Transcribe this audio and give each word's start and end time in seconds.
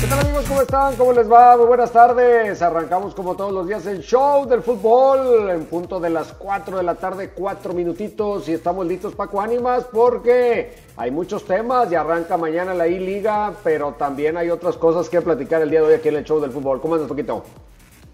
¿Qué 0.00 0.06
tal 0.06 0.20
amigos? 0.20 0.46
¿Cómo 0.48 0.62
están? 0.62 0.96
¿Cómo 0.96 1.12
les 1.12 1.30
va? 1.30 1.58
Muy 1.58 1.66
buenas 1.66 1.92
tardes. 1.92 2.62
Arrancamos 2.62 3.14
como 3.14 3.36
todos 3.36 3.52
los 3.52 3.68
días 3.68 3.84
el 3.84 4.00
show 4.00 4.46
del 4.48 4.62
fútbol 4.62 5.50
en 5.50 5.66
punto 5.66 6.00
de 6.00 6.08
las 6.08 6.32
4 6.32 6.78
de 6.78 6.82
la 6.82 6.94
tarde, 6.94 7.32
4 7.34 7.74
minutitos 7.74 8.48
y 8.48 8.54
estamos 8.54 8.86
listos 8.86 9.14
Paco 9.14 9.42
Ánimas 9.42 9.84
porque 9.92 10.72
hay 10.96 11.10
muchos 11.10 11.44
temas 11.44 11.92
y 11.92 11.96
arranca 11.96 12.38
mañana 12.38 12.72
la 12.72 12.88
I-Liga, 12.88 13.52
pero 13.62 13.92
también 13.92 14.38
hay 14.38 14.48
otras 14.48 14.78
cosas 14.78 15.10
que 15.10 15.20
platicar 15.20 15.60
el 15.60 15.68
día 15.68 15.82
de 15.82 15.88
hoy 15.88 15.94
aquí 15.94 16.08
en 16.08 16.16
el 16.16 16.24
show 16.24 16.40
del 16.40 16.50
fútbol. 16.50 16.80
¿Cómo 16.80 16.94
andas, 16.94 17.06
Poquito? 17.06 17.44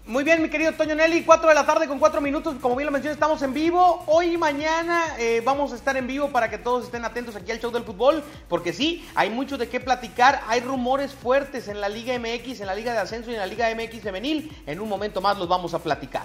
Muy 0.07 0.23
bien, 0.23 0.41
mi 0.41 0.49
querido 0.49 0.71
Toño 0.71 0.95
Nelly, 0.95 1.23
4 1.25 1.49
de 1.49 1.53
la 1.53 1.65
tarde 1.65 1.85
con 1.85 1.99
4 1.99 2.21
minutos, 2.21 2.55
como 2.61 2.77
bien 2.77 2.85
lo 2.85 2.93
mencioné, 2.93 3.11
estamos 3.11 3.41
en 3.41 3.53
vivo. 3.53 4.05
Hoy 4.07 4.35
y 4.35 4.37
mañana 4.37 5.03
eh, 5.19 5.41
vamos 5.43 5.73
a 5.73 5.75
estar 5.75 5.97
en 5.97 6.07
vivo 6.07 6.29
para 6.29 6.49
que 6.49 6.57
todos 6.57 6.85
estén 6.85 7.03
atentos 7.03 7.35
aquí 7.35 7.51
al 7.51 7.59
show 7.59 7.71
del 7.71 7.83
fútbol, 7.83 8.23
porque 8.47 8.71
sí, 8.71 9.05
hay 9.15 9.29
mucho 9.29 9.57
de 9.57 9.67
qué 9.67 9.81
platicar, 9.81 10.43
hay 10.47 10.61
rumores 10.61 11.13
fuertes 11.13 11.67
en 11.67 11.81
la 11.81 11.89
Liga 11.89 12.17
MX, 12.17 12.61
en 12.61 12.67
la 12.67 12.73
Liga 12.73 12.93
de 12.93 12.99
Ascenso 12.99 13.31
y 13.31 13.33
en 13.33 13.41
la 13.41 13.47
Liga 13.47 13.67
MX 13.75 14.01
femenil. 14.01 14.63
En 14.65 14.79
un 14.79 14.87
momento 14.87 15.19
más 15.19 15.37
los 15.37 15.49
vamos 15.49 15.73
a 15.73 15.79
platicar. 15.79 16.23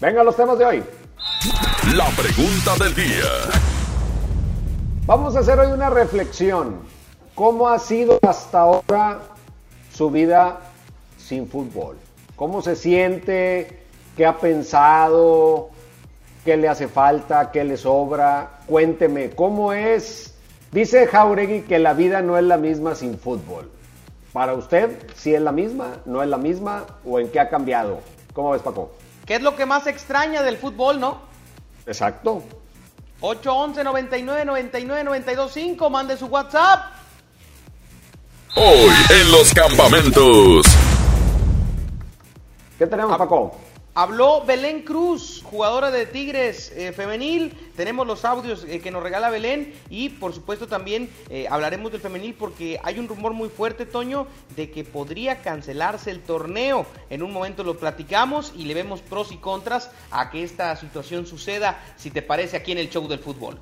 Venga, 0.00 0.22
los 0.22 0.36
temas 0.36 0.56
de 0.56 0.66
hoy. 0.66 0.84
La 1.92 2.06
pregunta 2.10 2.84
del 2.84 2.94
día. 2.94 3.32
Vamos 5.06 5.34
a 5.34 5.40
hacer 5.40 5.58
hoy 5.58 5.72
una 5.72 5.90
reflexión. 5.90 6.82
¿Cómo 7.34 7.68
ha 7.68 7.80
sido 7.80 8.20
hasta 8.22 8.60
ahora 8.60 9.22
su 9.92 10.08
vida 10.08 10.60
sin 11.18 11.48
fútbol? 11.48 12.05
¿Cómo 12.36 12.60
se 12.60 12.76
siente? 12.76 13.80
¿Qué 14.16 14.26
ha 14.26 14.38
pensado? 14.38 15.70
¿Qué 16.44 16.56
le 16.56 16.68
hace 16.68 16.86
falta? 16.86 17.50
¿Qué 17.50 17.64
le 17.64 17.78
sobra? 17.78 18.60
Cuénteme, 18.66 19.30
¿cómo 19.30 19.72
es? 19.72 20.34
Dice 20.70 21.06
Jauregui 21.06 21.62
que 21.62 21.78
la 21.78 21.94
vida 21.94 22.20
no 22.20 22.36
es 22.36 22.44
la 22.44 22.58
misma 22.58 22.94
sin 22.94 23.18
fútbol. 23.18 23.70
Para 24.32 24.52
usted, 24.52 24.90
si 25.14 25.34
es 25.34 25.40
la 25.40 25.50
misma, 25.50 25.96
no 26.04 26.22
es 26.22 26.28
la 26.28 26.36
misma 26.36 26.84
o 27.06 27.18
en 27.18 27.30
qué 27.30 27.40
ha 27.40 27.48
cambiado. 27.48 28.00
¿Cómo 28.34 28.50
ves, 28.50 28.60
Paco? 28.60 28.92
¿Qué 29.24 29.36
es 29.36 29.42
lo 29.42 29.56
que 29.56 29.64
más 29.64 29.86
extraña 29.86 30.42
del 30.42 30.58
fútbol, 30.58 31.00
no? 31.00 31.22
Exacto. 31.86 32.42
811 33.20 33.82
99 33.82 34.44
99 34.44 35.04
92 35.04 35.52
5, 35.52 35.90
mande 35.90 36.16
su 36.18 36.26
WhatsApp. 36.26 36.84
Hoy 38.56 38.94
en 39.10 39.32
los 39.32 39.54
campamentos. 39.54 40.66
¿Qué 42.78 42.86
tenemos, 42.86 43.16
Paco? 43.16 43.52
Habló 43.94 44.44
Belén 44.44 44.82
Cruz, 44.82 45.42
jugadora 45.42 45.90
de 45.90 46.04
Tigres 46.04 46.70
eh, 46.76 46.92
femenil. 46.92 47.54
Tenemos 47.74 48.06
los 48.06 48.26
audios 48.26 48.66
eh, 48.68 48.80
que 48.80 48.90
nos 48.90 49.02
regala 49.02 49.30
Belén 49.30 49.72
y 49.88 50.10
por 50.10 50.34
supuesto 50.34 50.66
también 50.66 51.08
eh, 51.30 51.46
hablaremos 51.48 51.90
del 51.90 52.02
femenil 52.02 52.34
porque 52.38 52.78
hay 52.82 52.98
un 52.98 53.08
rumor 53.08 53.32
muy 53.32 53.48
fuerte, 53.48 53.86
Toño, 53.86 54.26
de 54.54 54.70
que 54.70 54.84
podría 54.84 55.40
cancelarse 55.40 56.10
el 56.10 56.20
torneo. 56.20 56.84
En 57.08 57.22
un 57.22 57.32
momento 57.32 57.64
lo 57.64 57.78
platicamos 57.78 58.52
y 58.54 58.66
le 58.66 58.74
vemos 58.74 59.00
pros 59.00 59.32
y 59.32 59.38
contras 59.38 59.90
a 60.10 60.28
que 60.28 60.42
esta 60.42 60.76
situación 60.76 61.24
suceda, 61.24 61.80
si 61.96 62.10
te 62.10 62.20
parece, 62.20 62.58
aquí 62.58 62.72
en 62.72 62.78
el 62.78 62.90
show 62.90 63.08
del 63.08 63.20
fútbol. 63.20 63.56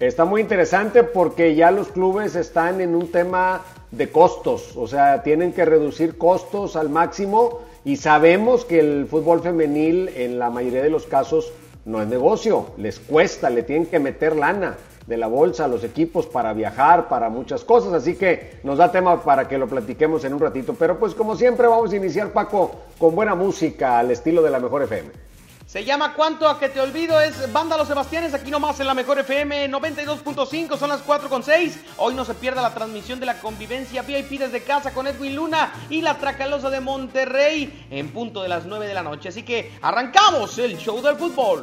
Está 0.00 0.24
muy 0.24 0.40
interesante 0.40 1.04
porque 1.04 1.54
ya 1.54 1.70
los 1.70 1.88
clubes 1.88 2.34
están 2.36 2.80
en 2.80 2.94
un 2.94 3.12
tema 3.12 3.60
de 3.90 4.10
costos, 4.10 4.74
o 4.76 4.88
sea, 4.88 5.22
tienen 5.22 5.52
que 5.52 5.66
reducir 5.66 6.16
costos 6.16 6.74
al 6.76 6.88
máximo 6.88 7.60
y 7.84 7.96
sabemos 7.96 8.64
que 8.64 8.80
el 8.80 9.06
fútbol 9.06 9.40
femenil 9.40 10.10
en 10.14 10.38
la 10.38 10.50
mayoría 10.50 10.82
de 10.82 10.90
los 10.90 11.06
casos 11.06 11.52
no 11.84 12.00
es 12.00 12.08
negocio, 12.08 12.66
les 12.76 13.00
cuesta, 13.00 13.50
le 13.50 13.62
tienen 13.64 13.86
que 13.86 13.98
meter 13.98 14.36
lana 14.36 14.76
de 15.06 15.16
la 15.16 15.26
bolsa 15.26 15.64
a 15.64 15.68
los 15.68 15.82
equipos 15.82 16.26
para 16.26 16.52
viajar, 16.52 17.08
para 17.08 17.28
muchas 17.28 17.64
cosas, 17.64 17.92
así 17.92 18.14
que 18.14 18.60
nos 18.62 18.78
da 18.78 18.92
tema 18.92 19.22
para 19.22 19.48
que 19.48 19.58
lo 19.58 19.66
platiquemos 19.66 20.24
en 20.24 20.34
un 20.34 20.40
ratito, 20.40 20.74
pero 20.78 20.98
pues 20.98 21.14
como 21.14 21.34
siempre 21.34 21.66
vamos 21.66 21.92
a 21.92 21.96
iniciar 21.96 22.32
Paco 22.32 22.70
con 22.98 23.16
buena 23.16 23.34
música 23.34 23.98
al 23.98 24.12
estilo 24.12 24.42
de 24.42 24.50
la 24.50 24.60
mejor 24.60 24.82
FM. 24.84 25.31
Se 25.72 25.86
llama 25.86 26.12
Cuánto 26.12 26.46
a 26.46 26.58
que 26.58 26.68
te 26.68 26.82
olvido, 26.82 27.18
es 27.18 27.50
Banda 27.50 27.78
Los 27.78 27.88
Sebastianes, 27.88 28.34
aquí 28.34 28.50
nomás 28.50 28.78
en 28.80 28.86
la 28.86 28.92
mejor 28.92 29.18
FM 29.18 29.70
92.5, 29.70 30.76
son 30.76 30.90
las 30.90 31.00
4 31.00 31.30
con 31.30 31.42
6. 31.42 31.78
Hoy 31.96 32.12
no 32.14 32.26
se 32.26 32.34
pierda 32.34 32.60
la 32.60 32.74
transmisión 32.74 33.18
de 33.18 33.24
la 33.24 33.40
convivencia 33.40 34.02
VIP 34.02 34.38
desde 34.38 34.62
casa 34.64 34.92
con 34.92 35.06
Edwin 35.06 35.34
Luna 35.34 35.72
y 35.88 36.02
la 36.02 36.18
Tracalosa 36.18 36.68
de 36.68 36.80
Monterrey 36.80 37.86
en 37.90 38.10
punto 38.10 38.42
de 38.42 38.50
las 38.50 38.66
9 38.66 38.86
de 38.86 38.92
la 38.92 39.02
noche. 39.02 39.30
Así 39.30 39.44
que 39.44 39.72
arrancamos 39.80 40.58
el 40.58 40.76
show 40.76 41.00
del 41.00 41.16
fútbol. 41.16 41.62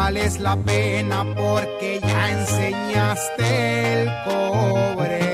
No 0.00 0.04
vales 0.06 0.40
la 0.40 0.56
pena 0.56 1.26
porque 1.36 2.00
ya 2.00 2.30
enseñaste 2.30 4.02
el 4.02 4.08
cobre. 4.24 5.29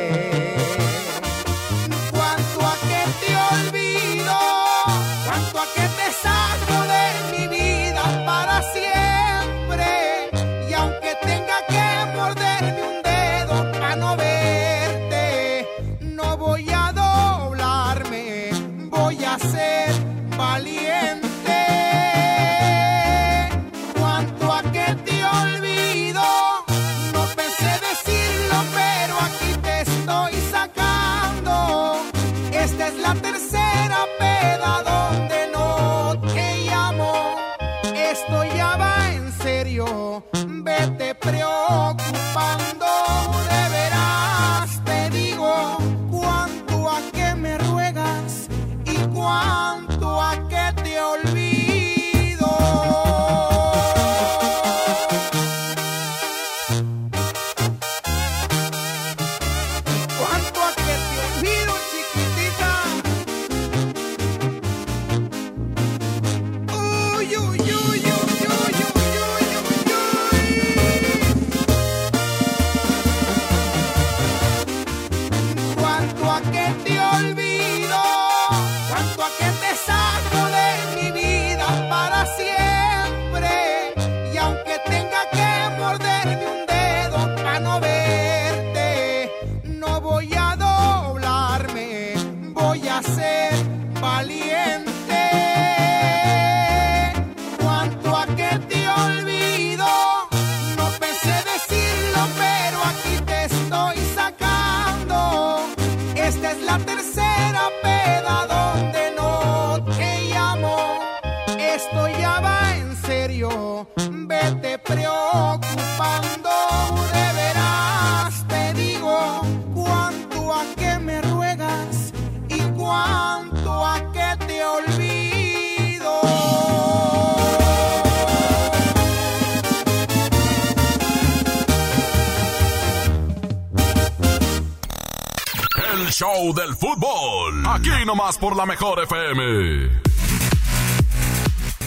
Nomás 138.07 138.39
por 138.39 138.57
la 138.57 138.65
mejor 138.65 139.01
FM. 139.03 139.91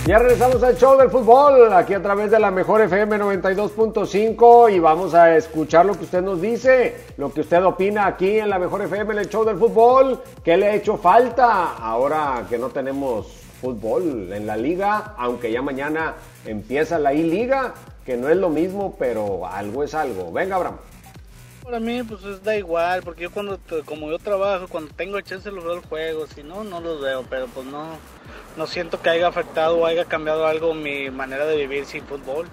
Ya 0.06 0.19
regresamos 0.19 0.62
al 0.63 0.77
show 0.77 0.98
del 0.98 1.10
fútbol, 1.10 1.71
aquí 1.71 1.94
a 1.94 2.01
través 2.01 2.30
de 2.30 2.39
la 2.39 2.51
mejor 2.51 2.81
FM 2.81 3.18
92.5 3.19 4.75
y 4.75 4.80
vamos 4.80 5.13
a 5.13 5.36
escuchar 5.38 5.86
lo 5.86 5.94
que 5.98 6.04
usted 6.04 6.21
nos 6.21 6.42
dice, 6.42 7.06
lo 7.18 7.31
que 7.31 7.42
usted 7.42 7.63
opina 7.63 8.06
aquí 8.06 8.39
en 8.39 8.50
la 8.50 8.60
mejor 8.60 8.81
FM 8.81 9.13
en 9.13 9.19
el 9.19 9.30
show 9.30 9.45
del 9.45 9.57
fútbol, 9.57 10.21
qué 10.44 10.57
le 10.57 10.68
ha 10.68 10.75
hecho 10.75 10.98
falta 10.98 11.75
ahora 11.75 12.45
que 12.50 12.57
no 12.57 12.69
tenemos 12.69 13.27
fútbol 13.62 14.33
en 14.33 14.45
la 14.45 14.57
liga, 14.57 15.13
aunque 15.18 15.51
ya 15.51 15.62
mañana 15.62 16.15
empieza 16.45 17.00
la 17.00 17.13
I-Liga, 17.13 17.74
que 18.06 18.18
no 18.18 18.30
es 18.30 18.38
lo 18.38 18.50
mismo, 18.50 18.95
pero 18.98 19.48
algo 19.48 19.83
es 19.83 19.94
algo. 19.94 20.31
Venga, 20.31 20.56
Abraham. 20.57 20.77
Para 21.64 21.80
mí, 21.80 22.02
pues 22.04 22.24
es 22.24 22.44
da 22.44 22.58
igual, 22.58 23.02
porque 23.04 23.24
yo 23.24 23.32
cuando, 23.32 23.60
como 23.86 24.10
yo 24.10 24.18
trabajo, 24.18 24.68
cuando 24.68 24.92
tengo 24.94 25.20
chance 25.22 25.52
los 25.52 25.64
veo 25.64 25.74
el 25.74 25.82
juego, 25.82 26.26
si 26.28 26.42
no, 26.42 26.64
no 26.64 26.80
los 26.80 27.02
veo, 27.02 27.24
pero 27.30 27.48
pues 27.48 27.66
no, 27.68 27.98
no 28.58 28.68
siento 28.68 29.02
que 29.02 29.10
haya 29.10 29.28
afectado 29.28 29.78
o 29.78 29.86
haya 29.86 30.06
cambiado 30.06 30.48
algo 30.48 30.74
mi 30.74 31.10
manera 31.12 31.46
de 31.46 31.58
vivir 31.58 31.86
sin 31.86 32.04
fútbol. 32.04 32.48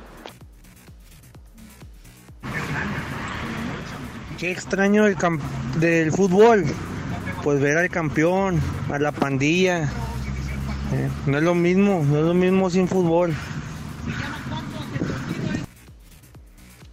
Qué 4.39 4.51
extraño 4.51 5.07
el 5.07 5.17
del 5.79 6.13
fútbol, 6.13 6.65
pues 7.43 7.61
ver 7.61 7.79
al 7.79 7.89
campeón, 7.89 8.61
a 8.93 8.99
la 8.99 9.13
pandilla, 9.13 9.85
eh, 10.93 11.09
no 11.27 11.39
es 11.39 11.45
lo 11.45 11.55
mismo, 11.55 12.05
no 12.07 12.19
es 12.19 12.25
lo 12.25 12.35
mismo 12.35 12.69
sin 12.69 12.87
fútbol. 12.87 13.35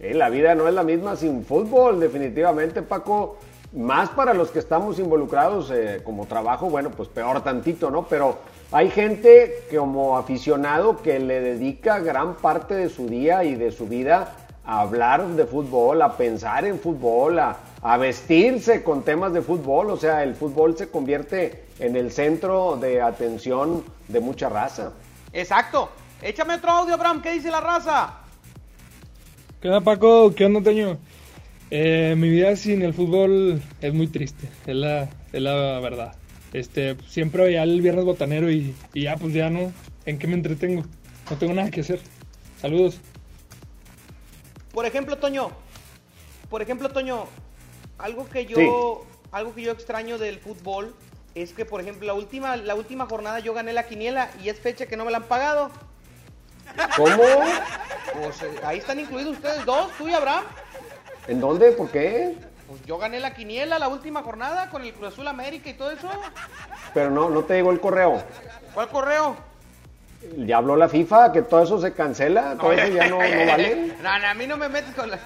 Eh, 0.04 0.12
la 0.12 0.28
vida 0.28 0.54
no 0.54 0.68
es 0.68 0.74
la 0.74 0.82
misma 0.82 1.16
sin 1.16 1.46
fútbol, 1.46 1.98
definitivamente, 1.98 2.82
Paco. 2.82 3.38
Más 3.72 4.10
para 4.10 4.34
los 4.34 4.50
que 4.50 4.58
estamos 4.58 4.98
involucrados 4.98 5.70
eh, 5.70 6.02
como 6.04 6.26
trabajo, 6.26 6.68
bueno, 6.68 6.90
pues 6.90 7.08
peor 7.08 7.42
tantito, 7.42 7.90
¿no? 7.90 8.06
Pero 8.06 8.36
hay 8.70 8.90
gente 8.90 9.64
como 9.74 10.18
aficionado 10.18 10.98
que 10.98 11.18
le 11.18 11.40
dedica 11.40 12.00
gran 12.00 12.34
parte 12.34 12.74
de 12.74 12.90
su 12.90 13.08
día 13.08 13.44
y 13.44 13.54
de 13.54 13.72
su 13.72 13.88
vida 13.88 14.34
a 14.66 14.80
hablar 14.80 15.26
de 15.26 15.46
fútbol, 15.46 16.02
a 16.02 16.18
pensar 16.18 16.66
en 16.66 16.78
fútbol, 16.78 17.38
a, 17.38 17.56
a 17.80 17.96
vestirse 17.96 18.84
con 18.84 19.02
temas 19.04 19.32
de 19.32 19.40
fútbol. 19.40 19.88
O 19.90 19.96
sea, 19.96 20.22
el 20.22 20.34
fútbol 20.34 20.76
se 20.76 20.90
convierte 20.90 21.64
en 21.78 21.96
el 21.96 22.12
centro 22.12 22.76
de 22.76 23.00
atención 23.00 23.82
de 24.08 24.20
mucha 24.20 24.50
raza. 24.50 24.92
Exacto. 25.32 25.88
Échame 26.20 26.54
otro 26.54 26.70
audio, 26.70 26.94
Abraham. 26.94 27.22
¿Qué 27.22 27.32
dice 27.32 27.50
la 27.50 27.60
raza? 27.60 28.23
¿Qué 29.64 29.68
onda 29.70 29.80
Paco? 29.80 30.34
¿Qué 30.34 30.44
onda 30.44 30.62
Toño? 30.62 30.98
Eh, 31.70 32.14
mi 32.18 32.28
vida 32.28 32.54
sin 32.54 32.82
el 32.82 32.92
fútbol 32.92 33.62
es 33.80 33.94
muy 33.94 34.08
triste, 34.08 34.46
es 34.66 34.76
la, 34.76 35.08
es 35.32 35.40
la 35.40 35.80
verdad. 35.80 36.14
Este, 36.52 36.98
siempre 37.08 37.44
veía 37.44 37.62
el 37.62 37.80
viernes 37.80 38.04
botanero 38.04 38.50
y, 38.50 38.74
y 38.92 39.04
ya 39.04 39.16
pues 39.16 39.32
ya 39.32 39.48
no, 39.48 39.72
¿en 40.04 40.18
qué 40.18 40.26
me 40.26 40.34
entretengo? 40.34 40.84
No 41.30 41.38
tengo 41.38 41.54
nada 41.54 41.70
que 41.70 41.80
hacer. 41.80 41.98
Saludos. 42.60 43.00
Por 44.74 44.84
ejemplo, 44.84 45.16
Toño. 45.16 45.50
Por 46.50 46.60
ejemplo, 46.60 46.90
Toño. 46.90 47.24
Algo 47.96 48.28
que 48.28 48.44
yo, 48.44 48.56
Sí. 48.56 48.68
algo 49.32 49.54
que 49.54 49.62
yo 49.62 49.72
extraño 49.72 50.18
del 50.18 50.40
fútbol 50.40 50.94
es 51.34 51.54
que, 51.54 51.64
por 51.64 51.80
ejemplo, 51.80 52.06
la 52.06 52.12
última, 52.12 52.56
la 52.58 52.74
última 52.74 53.06
jornada 53.06 53.38
yo 53.38 53.54
gané 53.54 53.72
la 53.72 53.86
quiniela 53.86 54.30
y 54.44 54.50
es 54.50 54.60
fecha 54.60 54.84
que 54.84 54.98
no 54.98 55.06
me 55.06 55.10
la 55.10 55.16
han 55.16 55.24
pagado. 55.24 55.70
¿Cómo? 56.96 57.22
Pues 58.20 58.42
eh, 58.42 58.60
ahí 58.64 58.78
están 58.78 59.00
incluidos 59.00 59.36
ustedes 59.36 59.64
dos, 59.64 59.90
tú 59.98 60.08
y 60.08 60.14
Abraham. 60.14 60.44
¿En 61.26 61.40
dónde? 61.40 61.72
¿Por 61.72 61.90
qué? 61.90 62.36
Pues 62.68 62.84
yo 62.86 62.98
gané 62.98 63.20
la 63.20 63.34
quiniela 63.34 63.78
la 63.78 63.88
última 63.88 64.22
jornada 64.22 64.70
con 64.70 64.82
el 64.82 64.92
Cruz 64.94 65.12
Azul 65.12 65.28
América 65.28 65.70
y 65.70 65.74
todo 65.74 65.90
eso. 65.90 66.08
Pero 66.92 67.10
no, 67.10 67.30
no 67.30 67.42
te 67.44 67.54
llegó 67.54 67.72
el 67.72 67.80
correo. 67.80 68.22
¿Cuál 68.72 68.88
correo? 68.88 69.36
Ya 70.38 70.56
habló 70.56 70.76
la 70.76 70.88
FIFA 70.88 71.32
que 71.32 71.42
todo 71.42 71.62
eso 71.62 71.80
se 71.80 71.92
cancela, 71.92 72.56
todo 72.58 72.72
eso 72.72 72.88
ya 72.88 73.08
no, 73.08 73.18
no 73.18 73.46
vale. 73.46 73.94
No, 74.02 74.18
no, 74.18 74.26
a 74.26 74.34
mí 74.34 74.46
no 74.46 74.56
me 74.56 74.68
metes 74.68 74.94
con 74.94 75.10
la... 75.10 75.18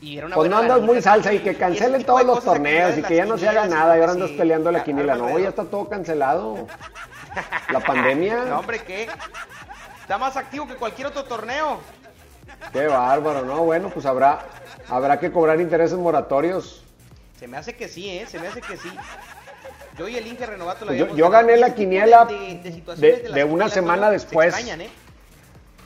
Y 0.00 0.16
era 0.16 0.26
una 0.26 0.36
Pues 0.36 0.48
no 0.48 0.56
andas 0.56 0.80
muy 0.80 1.02
salsa 1.02 1.32
y 1.34 1.40
que 1.40 1.54
cancelen 1.54 2.04
todos 2.04 2.24
los 2.24 2.42
torneos 2.42 2.96
y 2.96 3.02
que 3.02 3.16
ya 3.16 3.26
no 3.26 3.36
se 3.36 3.46
haga 3.46 3.66
nada 3.66 3.98
y 3.98 4.00
ahora 4.00 4.12
andas 4.12 4.30
sí, 4.30 4.36
peleando 4.36 4.72
la 4.72 4.82
quiniela. 4.82 5.16
No, 5.16 5.38
ya 5.38 5.50
está 5.50 5.64
todo 5.64 5.88
cancelado. 5.88 6.66
La 7.70 7.80
pandemia, 7.86 8.44
No, 8.46 8.60
hombre, 8.60 8.80
¿qué? 8.80 9.08
Está 10.10 10.18
más 10.18 10.36
activo 10.36 10.66
que 10.66 10.74
cualquier 10.74 11.06
otro 11.06 11.22
torneo. 11.22 11.78
qué 12.72 12.88
bárbaro, 12.88 13.42
¿no? 13.42 13.62
Bueno, 13.62 13.90
pues 13.90 14.04
habrá, 14.06 14.40
habrá 14.88 15.20
que 15.20 15.30
cobrar 15.30 15.60
intereses 15.60 15.96
moratorios. 15.96 16.82
Se 17.38 17.46
me 17.46 17.56
hace 17.56 17.76
que 17.76 17.86
sí, 17.86 18.10
¿eh? 18.10 18.26
Se 18.26 18.40
me 18.40 18.48
hace 18.48 18.60
que 18.60 18.76
sí. 18.76 18.90
Yo 19.96 20.08
y 20.08 20.16
el 20.16 20.26
Inge 20.26 20.46
Renovato 20.46 20.84
la 20.84 20.90
Pues 20.90 20.98
yo- 20.98 21.14
yo 21.14 21.30
gané 21.30 21.56
la 21.58 21.76
quiniela 21.76 22.24
de- 22.24 23.44
una 23.44 23.68
semana 23.68 24.10
después. 24.10 24.52
Se 24.52 24.62
extrañan, 24.62 24.80
¿eh? 24.88 24.90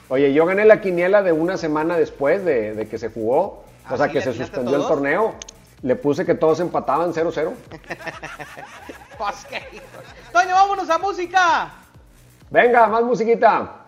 Oye, 0.08 0.32
yo 0.32 0.46
gané 0.46 0.64
la 0.64 0.80
quiniela 0.80 1.22
de 1.22 1.32
una 1.32 1.58
semana 1.58 1.98
después 1.98 2.42
de, 2.46 2.88
que 2.90 2.96
se 2.96 3.10
jugó, 3.10 3.36
o 3.42 3.64
¿Ah, 3.84 3.98
sea 3.98 4.06
sí? 4.06 4.12
que 4.14 4.18
¿Le 4.20 4.24
se 4.24 4.32
suspendió 4.32 4.76
el 4.76 4.86
torneo. 4.86 5.34
Le 5.82 5.96
puse 5.96 6.24
que 6.24 6.34
todos 6.34 6.60
empataban 6.60 7.12
0-0. 7.12 7.52
Pues, 9.18 9.44
¿qué? 9.50 9.82
Toño, 10.32 10.54
vámonos 10.54 10.88
a 10.88 10.96
música. 10.96 11.72
Venga, 12.48 12.86
más 12.86 13.02
musiquita. 13.02 13.83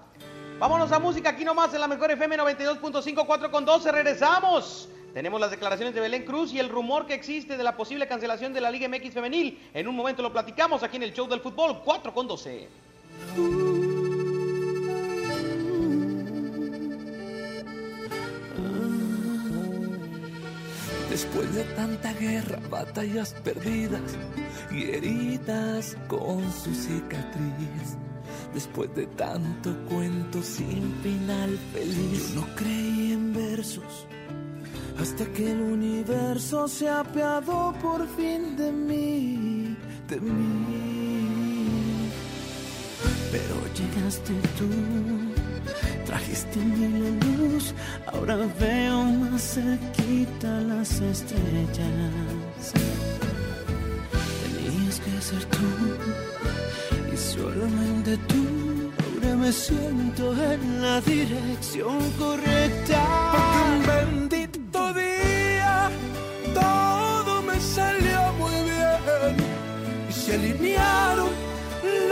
Vámonos 0.59 0.91
a 0.91 0.99
música 0.99 1.31
aquí 1.31 1.45
nomás 1.45 1.75
en 1.75 1.81
la 1.81 1.87
mejor 1.87 2.11
FM 2.11 2.39
92.5 2.39 3.27
4 3.27 3.51
con 3.51 3.67
12. 3.67 3.93
Regresamos. 3.93 4.89
Tenemos 5.13 5.39
las 5.39 5.51
declaraciones 5.51 5.95
de 5.95 6.01
Belén 6.01 6.25
Cruz 6.25 6.51
y 6.53 6.59
el 6.59 6.71
rumor 6.71 7.07
que 7.07 7.13
existe 7.13 7.59
de 7.59 7.63
la 7.65 7.77
posible 7.77 8.09
cancelación 8.09 8.55
de 8.55 8.63
la 8.63 8.71
Liga 8.71 8.89
MX 8.89 9.13
femenil. 9.13 9.59
En 9.75 9.87
un 9.87 9.95
momento 9.95 10.23
lo 10.23 10.33
platicamos 10.33 10.83
aquí 10.83 10.97
en 10.97 11.03
el 11.03 11.13
show 11.13 11.29
del 11.29 11.41
fútbol 11.41 11.83
4 11.85 12.15
con 12.15 12.27
12. 12.27 12.69
Después 21.11 21.55
de 21.55 21.65
tanta 21.75 22.13
guerra, 22.15 22.59
batallas 22.71 23.35
perdidas 23.45 24.17
y 24.71 24.85
heridas 24.85 25.99
con 26.09 26.43
su 26.51 26.75
cicatriz. 26.75 27.99
Después 28.55 28.95
de 28.95 29.07
tanto 29.07 29.75
cuento 29.89 30.43
sin 30.43 30.95
final 31.03 31.59
feliz. 31.73 32.35
Yo 32.35 32.41
no 32.41 32.47
creí 32.55 33.13
en 33.13 33.33
versos 33.33 34.07
hasta 35.01 35.27
que 35.27 35.53
el 35.53 35.61
universo 35.61 36.69
se 36.69 36.89
apiadó 36.89 37.75
por 37.83 38.07
fin 38.17 38.57
de 38.57 38.73
mí, 38.73 39.77
de 40.09 40.21
mí. 40.21 42.09
Pero 43.31 43.57
llegaste 43.75 44.33
tú, 44.59 44.69
trajiste 46.07 46.59
la 46.59 47.11
luz, 47.27 47.75
ahora 48.07 48.37
veo 48.59 49.05
más 49.05 49.43
cerquita 49.55 50.61
las 50.63 51.01
estrellas. 51.01 52.73
Tenías 54.43 55.01
que 55.01 55.21
ser 55.21 55.45
tú, 55.47 55.59
y 57.17 57.19
solamente 57.19 58.19
tú, 58.29 58.45
ahora 59.03 59.37
me 59.37 59.51
siento 59.51 60.35
en 60.53 60.83
la 60.83 61.01
dirección 61.01 61.99
correcta. 62.19 63.01
Porque 63.33 63.59
un 63.71 63.87
bendito 63.87 64.93
día 64.93 65.91
todo 66.53 67.43
me 67.43 67.59
salió 67.59 68.21
muy 68.41 68.57
bien 68.71 69.35
y 70.11 70.13
se 70.13 70.35
alinearon 70.35 71.31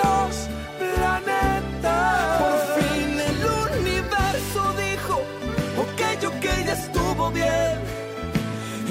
los 0.01 0.35
planetas. 0.81 2.41
Por 2.43 2.59
fin 2.79 3.11
el 3.31 3.41
universo 3.81 4.61
dijo, 4.85 5.15
ok, 5.85 6.01
ok, 6.33 6.45
ya 6.67 6.73
estuvo 6.73 7.31
bien. 7.31 7.77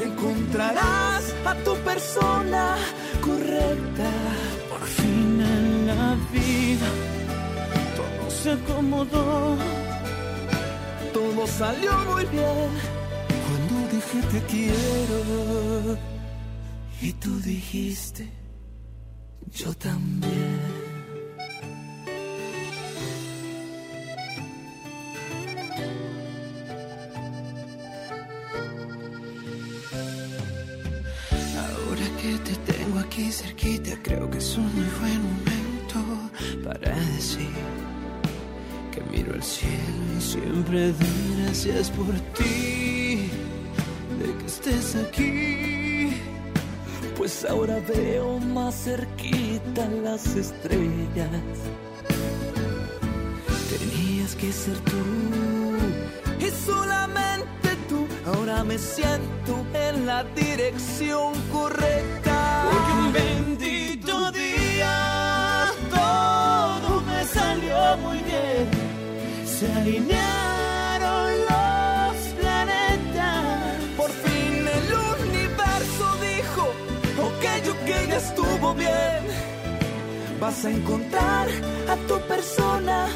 Encontrarás 0.05 1.24
a 1.43 1.55
tu 1.65 1.75
persona 1.77 2.75
correcta. 3.20 4.12
Vida 6.32 6.88
todo 7.96 8.30
se 8.30 8.51
acomodó. 8.51 9.58
Todo 11.13 11.48
salió 11.48 11.92
muy 12.10 12.25
bien 12.25 12.70
cuando 13.46 13.74
dije 13.92 14.22
te 14.32 14.42
quiero. 14.51 15.98
Y 17.01 17.13
tú 17.13 17.39
dijiste, 17.42 18.30
yo 19.51 19.74
también. 19.74 20.82
Cielo 39.43 40.17
y 40.17 40.21
siempre 40.21 40.91
doy 40.93 41.43
gracias 41.43 41.91
por 41.91 42.13
ti, 42.38 43.29
de 44.19 44.38
que 44.39 44.45
estés 44.45 44.95
aquí. 44.95 46.13
Pues 47.17 47.45
ahora 47.45 47.79
veo 47.88 48.39
más 48.39 48.83
cerquita 48.83 49.88
las 50.03 50.25
estrellas. 50.35 51.29
Tenías 53.69 54.35
que 54.35 54.51
ser 54.51 54.77
tú 54.79 55.03
y 56.39 56.50
solamente 56.65 57.69
tú. 57.88 58.07
Ahora 58.25 58.63
me 58.63 58.77
siento 58.77 59.65
en 59.73 60.05
la 60.05 60.23
dirección 60.23 61.33
correcta. 61.51 62.69
Porque 62.71 62.91
un 62.93 63.13
bendito 63.13 64.31
día 64.31 65.71
todo 65.89 67.01
me 67.01 67.23
salió 67.25 67.97
muy 67.97 68.17
bien. 68.19 68.73
Se 69.63 69.72
alinearon 69.72 71.32
los 71.50 72.17
planetas. 72.38 73.77
Por 73.96 74.10
fin 74.10 74.67
el 74.77 74.88
universo 75.27 76.05
dijo, 76.22 76.63
ok, 77.27 77.46
ok, 77.72 77.89
ya 78.10 78.17
estuvo 78.17 78.74
bien. 78.74 79.24
Vas 80.41 80.65
a 80.65 80.70
encontrar 80.70 81.48
a 81.88 81.96
tu 82.08 82.20
persona 82.27 83.08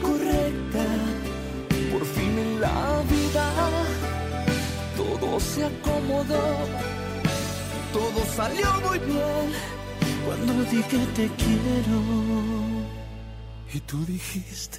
correcta. 0.00 0.84
Por 1.92 2.04
fin 2.14 2.38
en 2.38 2.60
la 2.60 3.02
vida 3.10 3.46
todo 4.96 5.40
se 5.40 5.64
acomodó. 5.64 6.46
Todo 7.92 8.24
salió 8.36 8.68
muy 8.86 8.98
bien 9.00 9.46
Cuando 10.24 10.52
dije 10.70 10.98
te 11.16 11.28
quiero. 11.42 11.98
y 13.72 13.80
tú 13.80 14.04
dijiste, 14.04 14.78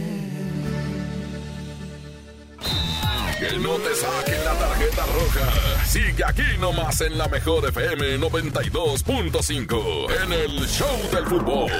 Que 3.41 3.57
no 3.57 3.73
te 3.77 3.95
saquen 3.95 4.45
la 4.45 4.53
tarjeta 4.53 5.03
roja. 5.07 5.85
Sigue 5.87 6.23
aquí 6.23 6.43
nomás 6.59 7.01
en 7.01 7.17
la 7.17 7.27
mejor 7.27 7.67
FM 7.69 8.19
92.5 8.19 10.23
en 10.23 10.31
el 10.31 10.67
Show 10.67 11.09
del 11.11 11.25
Fútbol. 11.25 11.71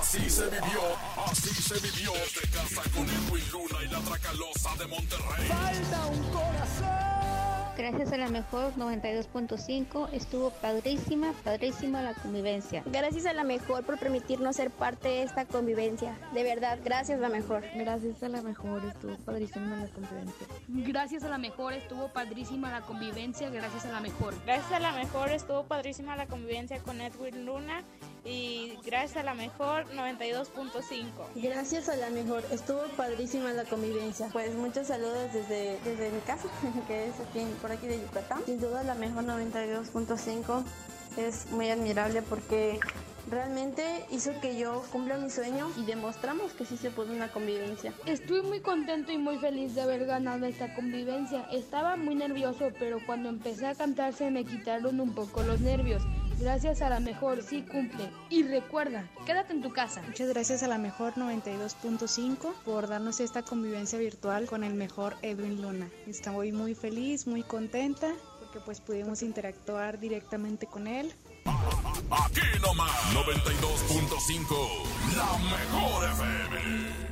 Así 0.00 0.30
se 0.30 0.44
vivió, 0.44 0.80
así 1.30 1.54
se 1.54 1.74
vivió 1.80 2.12
de 2.12 2.48
casa 2.48 2.80
con 2.94 3.06
Edwin 3.10 3.44
Luna 3.52 3.76
y 3.84 3.88
la 3.88 4.00
Tracalosa 4.00 4.74
de 4.78 4.86
Monterrey. 4.86 5.48
Falta 5.48 6.06
un 6.06 6.22
corazón. 6.30 7.01
Gracias 7.82 8.12
a 8.12 8.16
la 8.16 8.28
mejor 8.28 8.72
92.5 8.76 10.10
estuvo 10.12 10.50
padrísima, 10.50 11.32
padrísima 11.42 12.00
la 12.00 12.14
convivencia. 12.14 12.84
Gracias 12.86 13.26
a 13.26 13.32
la 13.32 13.42
mejor 13.42 13.84
por 13.84 13.98
permitirnos 13.98 14.54
ser 14.54 14.70
parte 14.70 15.08
de 15.08 15.24
esta 15.24 15.46
convivencia. 15.46 16.16
De 16.32 16.44
verdad, 16.44 16.78
gracias 16.84 17.18
la 17.18 17.28
mejor. 17.28 17.64
Gracias 17.74 18.22
a 18.22 18.28
la 18.28 18.40
mejor 18.40 18.84
estuvo 18.84 19.16
padrísima 19.16 19.78
la 19.78 19.88
convivencia. 19.88 20.46
Gracias 20.68 21.24
a 21.24 21.28
la 21.28 21.38
mejor 21.38 21.72
estuvo 21.72 22.06
padrísima 22.12 22.70
la 22.70 22.82
convivencia, 22.82 23.50
gracias 23.50 23.84
a 23.84 23.90
la 23.90 24.00
mejor. 24.00 24.32
Gracias 24.46 24.70
a 24.70 24.78
la 24.78 24.92
mejor 24.92 25.30
estuvo 25.30 25.64
padrísima 25.64 26.14
la 26.14 26.28
convivencia 26.28 26.78
con 26.78 27.00
Edwin 27.00 27.44
Luna 27.44 27.82
y 28.24 28.78
gracias 28.86 29.16
a 29.16 29.22
la 29.24 29.34
mejor 29.34 29.86
92.5. 29.90 31.02
Gracias 31.34 31.88
a 31.88 31.96
la 31.96 32.10
mejor 32.10 32.44
estuvo 32.52 32.82
padrísima 32.96 33.52
la 33.52 33.64
convivencia. 33.64 34.28
Pues 34.32 34.54
muchos 34.54 34.86
saludos 34.86 35.32
desde, 35.32 35.80
desde 35.80 36.10
mi 36.10 36.20
casa, 36.20 36.48
que 36.86 37.08
es 37.08 37.14
aquí, 37.18 37.44
por 37.60 37.71
aquí 37.72 37.86
de 37.86 38.00
Yucatán. 38.00 38.42
Sin 38.46 38.60
duda 38.60 38.82
la 38.82 38.94
mejor 38.94 39.24
92.5 39.24 40.64
es 41.16 41.50
muy 41.50 41.68
admirable 41.70 42.22
porque 42.22 42.78
realmente 43.30 44.04
hizo 44.10 44.32
que 44.40 44.56
yo 44.56 44.82
cumpla 44.90 45.16
mi 45.18 45.30
sueño 45.30 45.70
y 45.76 45.84
demostramos 45.84 46.52
que 46.52 46.64
sí 46.64 46.76
se 46.76 46.90
puede 46.90 47.14
una 47.14 47.28
convivencia. 47.28 47.92
Estoy 48.06 48.42
muy 48.42 48.60
contento 48.60 49.12
y 49.12 49.18
muy 49.18 49.38
feliz 49.38 49.74
de 49.74 49.82
haber 49.82 50.06
ganado 50.06 50.46
esta 50.46 50.74
convivencia. 50.74 51.46
Estaba 51.52 51.96
muy 51.96 52.14
nervioso, 52.14 52.70
pero 52.78 52.98
cuando 53.06 53.28
empecé 53.28 53.66
a 53.66 53.74
cantar 53.74 54.12
se 54.12 54.30
me 54.30 54.44
quitaron 54.44 55.00
un 55.00 55.14
poco 55.14 55.42
los 55.42 55.60
nervios. 55.60 56.02
Gracias 56.42 56.82
a 56.82 56.90
la 56.90 56.98
mejor, 56.98 57.40
sí 57.40 57.62
cumple. 57.62 58.10
Y 58.28 58.42
recuerda, 58.42 59.08
quédate 59.24 59.52
en 59.52 59.62
tu 59.62 59.72
casa. 59.72 60.02
Muchas 60.02 60.28
gracias 60.28 60.64
a 60.64 60.66
la 60.66 60.76
mejor 60.76 61.14
92.5 61.14 62.52
por 62.64 62.88
darnos 62.88 63.20
esta 63.20 63.42
convivencia 63.42 63.96
virtual 63.96 64.46
con 64.46 64.64
el 64.64 64.74
mejor 64.74 65.14
Edwin 65.22 65.62
Luna. 65.62 65.88
Estoy 66.08 66.50
muy 66.50 66.74
feliz, 66.74 67.28
muy 67.28 67.44
contenta 67.44 68.12
porque 68.40 68.58
pues 68.58 68.80
pudimos 68.80 69.22
interactuar 69.22 70.00
directamente 70.00 70.66
con 70.66 70.88
él. 70.88 71.14
Aquí 71.44 72.40
nomás 72.60 72.90
92.5, 73.14 75.16
la 75.16 75.38
mejor 75.38 76.10
FM. 76.10 77.11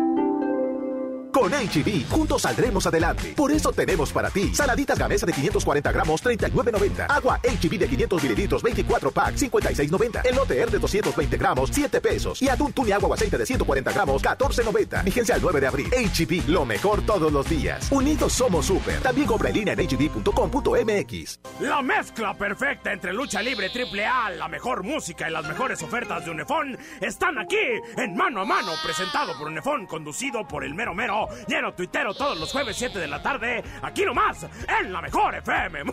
Con 1.41 1.53
HB, 1.53 2.07
juntos 2.07 2.43
saldremos 2.43 2.85
adelante. 2.85 3.33
Por 3.35 3.51
eso 3.51 3.71
tenemos 3.71 4.11
para 4.11 4.29
ti 4.29 4.53
saladitas 4.53 4.99
gamesa 4.99 5.25
de 5.25 5.33
540 5.33 5.91
gramos, 5.91 6.23
39.90. 6.23 7.07
Agua 7.09 7.39
HB 7.41 7.79
de 7.79 7.87
500 7.87 8.21
mililitros, 8.21 8.61
24 8.61 9.09
pack, 9.09 9.35
56.90. 9.37 10.23
Elote 10.23 10.59
R 10.61 10.69
de 10.69 10.77
220 10.77 11.37
gramos, 11.37 11.71
7 11.73 11.99
pesos. 11.99 12.43
Y 12.43 12.47
atún 12.47 12.71
tuni 12.73 12.91
agua 12.91 13.09
o 13.09 13.13
aceite 13.15 13.39
de 13.39 13.47
140 13.47 13.91
gramos, 13.91 14.21
14.90. 14.21 15.03
Vigencia 15.03 15.33
al 15.33 15.41
9 15.41 15.61
de 15.61 15.65
abril. 15.65 15.89
HB, 15.89 16.47
lo 16.47 16.63
mejor 16.63 17.03
todos 17.07 17.33
los 17.33 17.49
días. 17.49 17.91
Unidos 17.91 18.33
somos 18.33 18.67
super. 18.67 18.99
También 18.99 19.25
compra 19.25 19.49
en 19.49 19.55
línea 19.55 19.73
en 19.73 19.79
hb.com.mx. 19.79 21.39
La 21.61 21.81
mezcla 21.81 22.35
perfecta 22.35 22.93
entre 22.93 23.13
lucha 23.13 23.41
libre 23.41 23.71
triple 23.71 24.05
A, 24.05 24.29
la 24.29 24.47
mejor 24.47 24.83
música 24.83 25.27
y 25.27 25.33
las 25.33 25.47
mejores 25.47 25.81
ofertas 25.81 26.23
de 26.23 26.29
Unefón 26.29 26.77
están 26.99 27.39
aquí 27.39 27.57
en 27.97 28.15
Mano 28.15 28.41
a 28.41 28.45
Mano, 28.45 28.73
presentado 28.83 29.35
por 29.39 29.47
Unefón, 29.47 29.87
conducido 29.87 30.47
por 30.47 30.63
el 30.63 30.75
mero 30.75 30.93
mero, 30.93 31.30
lleno 31.47 31.73
tuitero 31.73 32.13
todos 32.13 32.39
los 32.39 32.51
jueves 32.51 32.75
7 32.77 32.99
de 32.99 33.07
la 33.07 33.21
tarde, 33.21 33.63
aquí 33.81 34.03
nomás, 34.05 34.45
en 34.79 34.91
la 34.91 35.01
mejor 35.01 35.35
FM. 35.35 35.83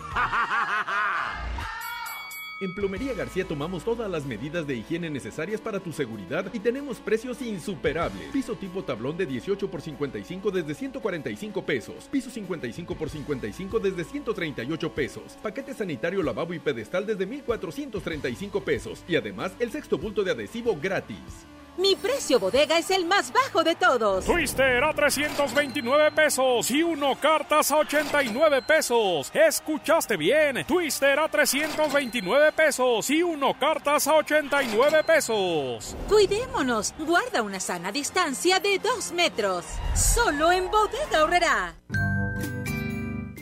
En 2.61 2.75
Plomería 2.75 3.15
García 3.15 3.45
tomamos 3.45 3.85
todas 3.85 4.11
las 4.11 4.27
medidas 4.27 4.67
de 4.67 4.75
higiene 4.75 5.09
necesarias 5.09 5.61
para 5.61 5.79
tu 5.79 5.93
seguridad 5.93 6.53
y 6.53 6.59
tenemos 6.59 6.99
precios 6.99 7.41
insuperables. 7.41 8.33
Piso 8.33 8.57
tipo 8.57 8.83
tablón 8.83 9.17
de 9.17 9.27
18 9.27 9.71
por 9.71 9.81
55 9.81 10.51
desde 10.51 10.75
145 10.75 11.65
pesos. 11.65 12.09
Piso 12.11 12.31
55 12.31 12.97
por 12.97 13.11
55 13.11 13.79
desde 13.79 14.03
138 14.03 14.93
pesos. 14.93 15.39
Paquete 15.41 15.73
sanitario 15.73 16.21
lavabo 16.21 16.53
y 16.53 16.59
pedestal 16.59 17.07
desde 17.07 17.27
1435 17.27 18.61
pesos. 18.65 19.05
Y 19.07 19.15
además 19.15 19.53
el 19.61 19.71
sexto 19.71 19.97
bulto 19.97 20.25
de 20.25 20.33
adhesivo 20.33 20.77
gratis. 20.83 21.47
Mi 21.79 21.95
precio 21.95 22.41
bodega 22.41 22.77
es 22.77 22.91
el 22.91 23.05
más 23.05 23.33
bajo 23.33 23.63
de 23.63 23.77
todos. 23.77 24.25
Twister 24.25 24.83
a 24.83 24.93
329 24.93 26.11
pesos 26.11 26.69
y 26.73 26.83
uno 26.83 27.15
cartas 27.21 27.71
a 27.71 27.77
89 27.77 28.63
pesos. 28.63 29.31
Escuchaste 29.33 30.17
bien. 30.17 30.65
Twister 30.67 31.21
a 31.21 31.29
329 31.29 32.51
pesos 32.51 33.09
y 33.11 33.23
uno 33.23 33.57
cartas 33.57 34.09
a 34.09 34.17
89 34.17 35.05
pesos. 35.05 35.97
Cuidémonos. 36.09 36.95
Guarda 36.99 37.43
una 37.43 37.61
sana 37.61 37.93
distancia 37.93 38.59
de 38.59 38.81
2 38.81 39.13
metros. 39.13 39.65
Solo 39.95 40.51
en 40.51 40.69
bodega 40.69 41.23
horrera. 41.23 41.77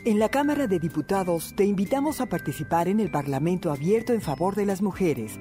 En 0.05 0.19
la 0.19 0.29
Cámara 0.29 0.67
de 0.67 0.79
Diputados 0.79 1.55
te 1.57 1.65
invitamos 1.65 2.21
a 2.21 2.27
participar 2.27 2.87
en 2.89 3.01
el 3.01 3.11
Parlamento 3.11 3.73
abierto 3.73 4.13
en 4.13 4.21
favor 4.21 4.55
de 4.55 4.67
las 4.67 4.83
mujeres. 4.83 5.41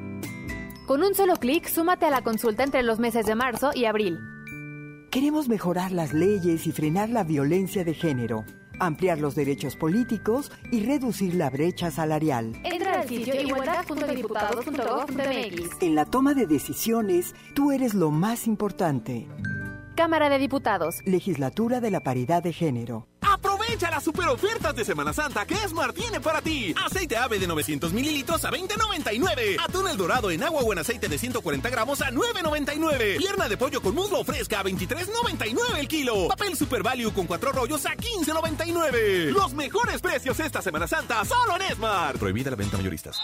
Con 0.86 1.01
un 1.01 1.15
solo 1.15 1.38
clic, 1.38 1.68
súmate 1.68 2.06
a 2.06 2.12
la 2.12 2.22
consulta 2.22 2.63
entre 2.63 2.84
los 2.84 3.00
meses 3.00 3.25
de 3.25 3.34
marzo 3.34 3.72
y 3.74 3.86
abril. 3.86 4.20
Queremos 5.10 5.50
mejorar 5.50 5.92
las 5.92 6.13
leyes 6.13 6.68
y 6.68 6.72
frenar 6.72 7.10
la 7.10 7.24
violencia 7.24 7.84
de 7.84 7.96
género, 7.96 8.46
ampliar 8.80 9.20
los 9.20 9.34
derechos 9.34 9.75
políticos 9.75 10.51
y 10.72 10.86
reducir 10.86 11.34
la 11.34 11.50
brecha 11.50 11.89
salarial. 11.89 12.54
Entra 12.63 13.01
al 13.01 13.08
sitio 13.08 13.34
igualdad.diputados.gov.mx. 13.42 15.82
En 15.82 15.96
la 15.96 16.06
toma 16.06 16.36
de 16.36 16.46
decisiones, 16.46 17.34
tú 17.56 17.72
eres 17.72 17.96
lo 17.96 18.12
más 18.12 18.46
importante. 18.46 19.27
Cámara 19.96 20.30
de 20.30 20.38
Diputados. 20.38 20.98
Legislatura 21.06 21.82
de 21.82 21.89
la 21.89 22.01
Paridad 22.01 22.44
de 22.44 22.54
Género. 22.54 23.08
Aprovecha 23.66 23.90
las 23.90 24.04
super 24.04 24.28
ofertas 24.28 24.76
de 24.76 24.86
Semana 24.86 25.12
Santa 25.12 25.44
que 25.46 25.56
Smart 25.68 25.96
tiene 25.96 26.22
para 26.22 26.40
ti. 26.40 26.74
Aceite 26.86 27.18
ave 27.18 27.40
de 27.40 27.48
900 27.48 27.94
mililitros 27.94 28.46
a 28.46 28.52
20.99. 28.52 29.58
Atún 29.60 29.88
el 29.88 29.98
dorado 29.98 30.30
en 30.30 30.44
agua 30.44 30.62
o 30.62 30.72
en 30.72 30.80
aceite 30.80 31.08
de 31.08 31.18
140 31.18 31.68
gramos 31.72 32.00
a 32.01 32.12
9.99. 32.12 33.18
Pierna 33.18 33.50
de 33.50 33.58
pollo 33.58 33.82
con 33.82 33.96
muslo 33.96 34.24
fresca 34.24 34.60
a 34.60 34.64
23.99 34.64 35.80
el 35.80 35.88
kilo. 35.88 36.28
Papel 36.28 36.56
Super 36.56 36.84
Value 36.84 37.12
con 37.12 37.25
cuatro 37.25 37.51
rollos 37.51 37.86
a 37.88 37.96
15.99. 37.96 39.32
Los 39.32 39.54
mejores 39.56 40.00
precios 40.00 40.40
esta 40.40 40.62
Semana 40.62 40.88
Santa 40.88 41.25
solo 41.25 41.56
en 41.56 41.75
Smart. 41.75 42.20
Prohibida 42.20 42.51
la 42.51 42.58
venta 42.58 42.78
mayoristas. 42.78 43.20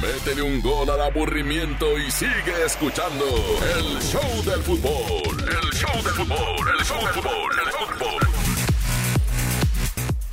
Métele 0.00 0.42
un 0.42 0.62
gol 0.62 0.88
al 0.88 1.00
aburrimiento 1.00 1.98
y 1.98 2.10
sigue 2.12 2.64
escuchando 2.64 3.24
el 3.76 4.00
show 4.00 4.44
del 4.44 4.62
fútbol. 4.62 5.48
El 5.48 5.70
show 5.72 6.02
del 6.02 6.12
fútbol, 6.12 6.68
el 6.78 6.84
show 6.84 7.00
del 7.04 7.12
fútbol, 7.12 7.58
el 7.58 7.72
fútbol. 7.72 8.39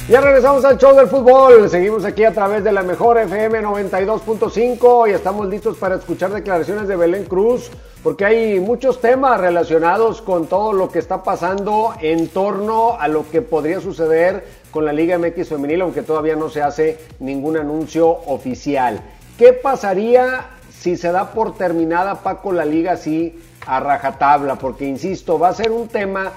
Ya 0.09 0.21
regresamos 0.21 0.63
al 0.63 0.77
show 0.77 0.95
del 0.95 1.07
fútbol. 1.07 1.69
Seguimos 1.69 2.05
aquí 2.05 2.23
a 2.23 2.31
través 2.31 2.63
de 2.63 2.71
la 2.71 2.81
mejor 2.81 3.17
FM 3.17 3.61
92.5 3.61 5.09
y 5.09 5.11
estamos 5.11 5.49
listos 5.49 5.75
para 5.75 5.95
escuchar 5.95 6.31
declaraciones 6.31 6.87
de 6.87 6.95
Belén 6.95 7.25
Cruz 7.25 7.69
porque 8.03 8.23
hay 8.23 8.61
muchos 8.61 9.01
temas 9.01 9.37
relacionados 9.37 10.21
con 10.21 10.47
todo 10.47 10.71
lo 10.71 10.89
que 10.89 10.99
está 10.99 11.23
pasando 11.23 11.93
en 11.99 12.29
torno 12.29 12.97
a 12.97 13.09
lo 13.09 13.29
que 13.29 13.41
podría 13.41 13.81
suceder 13.81 14.47
con 14.71 14.85
la 14.85 14.93
Liga 14.93 15.17
MX 15.17 15.49
femenil, 15.49 15.81
aunque 15.81 16.03
todavía 16.03 16.37
no 16.37 16.47
se 16.47 16.61
hace 16.61 16.99
ningún 17.19 17.57
anuncio 17.57 18.07
oficial. 18.07 19.01
¿Qué 19.37 19.51
pasaría 19.51 20.51
si 20.71 20.95
se 20.95 21.11
da 21.11 21.31
por 21.31 21.57
terminada 21.57 22.21
Paco 22.23 22.53
la 22.53 22.63
liga 22.63 22.93
así 22.93 23.37
a 23.65 23.81
rajatabla? 23.81 24.55
Porque 24.55 24.85
insisto, 24.85 25.37
va 25.37 25.49
a 25.49 25.53
ser 25.53 25.71
un 25.71 25.89
tema 25.89 26.31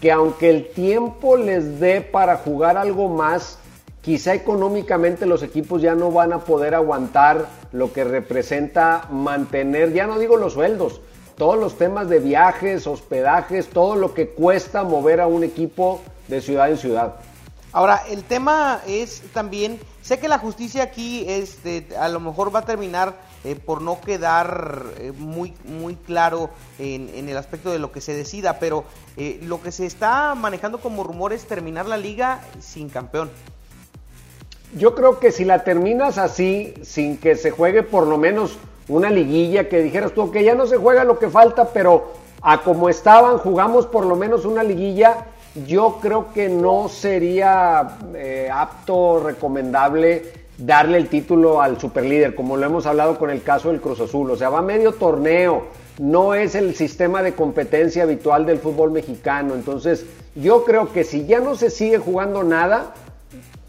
que 0.00 0.12
aunque 0.12 0.50
el 0.50 0.68
tiempo 0.68 1.36
les 1.36 1.80
dé 1.80 2.00
para 2.00 2.36
jugar 2.36 2.76
algo 2.76 3.08
más, 3.08 3.58
quizá 4.02 4.34
económicamente 4.34 5.26
los 5.26 5.42
equipos 5.42 5.82
ya 5.82 5.94
no 5.94 6.10
van 6.10 6.32
a 6.32 6.40
poder 6.40 6.74
aguantar 6.74 7.48
lo 7.72 7.92
que 7.92 8.04
representa 8.04 9.06
mantener, 9.10 9.92
ya 9.92 10.06
no 10.06 10.18
digo 10.18 10.36
los 10.36 10.54
sueldos, 10.54 11.00
todos 11.36 11.58
los 11.58 11.76
temas 11.76 12.08
de 12.08 12.18
viajes, 12.18 12.86
hospedajes, 12.86 13.68
todo 13.68 13.96
lo 13.96 14.14
que 14.14 14.28
cuesta 14.28 14.82
mover 14.82 15.20
a 15.20 15.26
un 15.26 15.44
equipo 15.44 16.00
de 16.26 16.40
ciudad 16.40 16.70
en 16.70 16.78
ciudad. 16.78 17.14
Ahora, 17.72 18.02
el 18.08 18.24
tema 18.24 18.80
es 18.86 19.22
también, 19.32 19.78
sé 20.02 20.18
que 20.18 20.28
la 20.28 20.38
justicia 20.38 20.82
aquí 20.82 21.24
este, 21.28 21.86
a 21.98 22.08
lo 22.08 22.18
mejor 22.18 22.54
va 22.54 22.60
a 22.60 22.64
terminar 22.64 23.14
eh, 23.44 23.54
por 23.54 23.82
no 23.82 24.00
quedar 24.00 24.82
eh, 24.98 25.12
muy, 25.16 25.54
muy 25.64 25.94
claro 25.94 26.50
en, 26.80 27.08
en, 27.14 27.28
el 27.28 27.36
aspecto 27.36 27.70
de 27.70 27.78
lo 27.78 27.92
que 27.92 28.00
se 28.00 28.12
decida, 28.12 28.58
pero 28.58 28.82
eh, 29.16 29.38
lo 29.44 29.62
que 29.62 29.70
se 29.70 29.86
está 29.86 30.34
manejando 30.34 30.78
como 30.78 31.04
rumor 31.04 31.32
es 31.32 31.46
terminar 31.46 31.86
la 31.86 31.96
liga 31.96 32.40
sin 32.58 32.88
campeón. 32.88 33.30
Yo 34.76 34.96
creo 34.96 35.20
que 35.20 35.30
si 35.30 35.44
la 35.44 35.62
terminas 35.62 36.18
así, 36.18 36.74
sin 36.82 37.16
que 37.16 37.36
se 37.36 37.52
juegue 37.52 37.84
por 37.84 38.08
lo 38.08 38.18
menos 38.18 38.58
una 38.88 39.08
liguilla, 39.08 39.68
que 39.68 39.82
dijeras 39.82 40.12
tú, 40.12 40.32
que 40.32 40.42
ya 40.42 40.56
no 40.56 40.66
se 40.66 40.76
juega 40.76 41.04
lo 41.04 41.20
que 41.20 41.30
falta, 41.30 41.68
pero 41.72 42.14
a 42.42 42.62
como 42.62 42.88
estaban, 42.88 43.38
jugamos 43.38 43.86
por 43.86 44.04
lo 44.04 44.16
menos 44.16 44.46
una 44.46 44.64
liguilla, 44.64 45.26
yo 45.64 45.98
creo 46.02 46.32
que 46.32 46.48
no 46.48 46.88
sería 46.88 47.98
apto, 48.52 49.20
recomendable 49.24 50.37
darle 50.58 50.98
el 50.98 51.08
título 51.08 51.62
al 51.62 51.80
superlíder, 51.80 52.34
como 52.34 52.56
lo 52.56 52.66
hemos 52.66 52.86
hablado 52.86 53.18
con 53.18 53.30
el 53.30 53.42
caso 53.42 53.70
del 53.70 53.80
Cruz 53.80 54.00
Azul. 54.00 54.30
O 54.30 54.36
sea, 54.36 54.50
va 54.50 54.60
medio 54.60 54.92
torneo, 54.92 55.66
no 55.98 56.34
es 56.34 56.54
el 56.54 56.74
sistema 56.74 57.22
de 57.22 57.32
competencia 57.32 58.02
habitual 58.02 58.44
del 58.44 58.58
fútbol 58.58 58.90
mexicano. 58.90 59.54
Entonces, 59.54 60.04
yo 60.34 60.64
creo 60.64 60.92
que 60.92 61.04
si 61.04 61.26
ya 61.26 61.40
no 61.40 61.54
se 61.54 61.70
sigue 61.70 61.98
jugando 61.98 62.42
nada, 62.42 62.94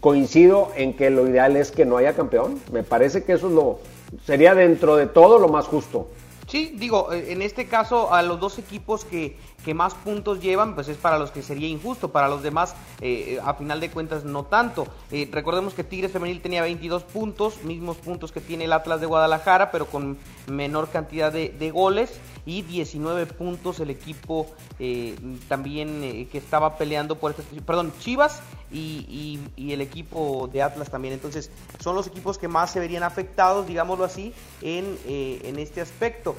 coincido 0.00 0.72
en 0.76 0.94
que 0.94 1.10
lo 1.10 1.28
ideal 1.28 1.56
es 1.56 1.70
que 1.70 1.84
no 1.84 1.96
haya 1.96 2.14
campeón. 2.14 2.60
Me 2.72 2.82
parece 2.82 3.22
que 3.22 3.34
eso 3.34 3.46
es 3.46 3.52
lo, 3.52 3.78
sería 4.24 4.54
dentro 4.54 4.96
de 4.96 5.06
todo 5.06 5.38
lo 5.38 5.48
más 5.48 5.66
justo. 5.66 6.08
Sí, 6.50 6.74
digo, 6.74 7.12
eh, 7.12 7.30
en 7.30 7.42
este 7.42 7.66
caso 7.66 8.12
a 8.12 8.22
los 8.22 8.40
dos 8.40 8.58
equipos 8.58 9.04
que, 9.04 9.36
que 9.64 9.72
más 9.72 9.94
puntos 9.94 10.40
llevan, 10.40 10.74
pues 10.74 10.88
es 10.88 10.96
para 10.96 11.16
los 11.16 11.30
que 11.30 11.42
sería 11.42 11.68
injusto, 11.68 12.08
para 12.08 12.28
los 12.28 12.42
demás, 12.42 12.74
eh, 13.00 13.38
a 13.44 13.54
final 13.54 13.78
de 13.78 13.88
cuentas, 13.88 14.24
no 14.24 14.42
tanto. 14.42 14.88
Eh, 15.12 15.28
recordemos 15.30 15.74
que 15.74 15.84
Tigres 15.84 16.10
Femenil 16.10 16.42
tenía 16.42 16.62
22 16.62 17.04
puntos, 17.04 17.62
mismos 17.62 17.98
puntos 17.98 18.32
que 18.32 18.40
tiene 18.40 18.64
el 18.64 18.72
Atlas 18.72 19.00
de 19.00 19.06
Guadalajara, 19.06 19.70
pero 19.70 19.86
con 19.86 20.18
menor 20.48 20.88
cantidad 20.88 21.32
de, 21.32 21.50
de 21.50 21.70
goles, 21.70 22.18
y 22.46 22.62
19 22.62 23.26
puntos 23.26 23.80
el 23.80 23.90
equipo 23.90 24.46
eh, 24.78 25.16
también 25.48 26.02
eh, 26.02 26.28
que 26.30 26.38
estaba 26.38 26.76
peleando 26.76 27.16
por 27.16 27.32
este, 27.32 27.60
perdón, 27.62 27.92
Chivas 28.00 28.40
y, 28.72 29.40
y, 29.56 29.72
el 29.72 29.80
equipo 29.80 30.48
de 30.52 30.62
Atlas 30.62 30.90
también. 30.90 31.14
Entonces, 31.14 31.50
son 31.80 31.96
los 31.96 32.06
equipos 32.06 32.38
que 32.38 32.48
más 32.48 32.70
se 32.70 32.80
verían 32.80 33.02
afectados, 33.02 33.66
digámoslo 33.66 34.04
así, 34.04 34.32
en, 34.62 34.96
eh, 35.06 35.40
en 35.44 35.58
este 35.58 35.80
aspecto. 35.80 36.36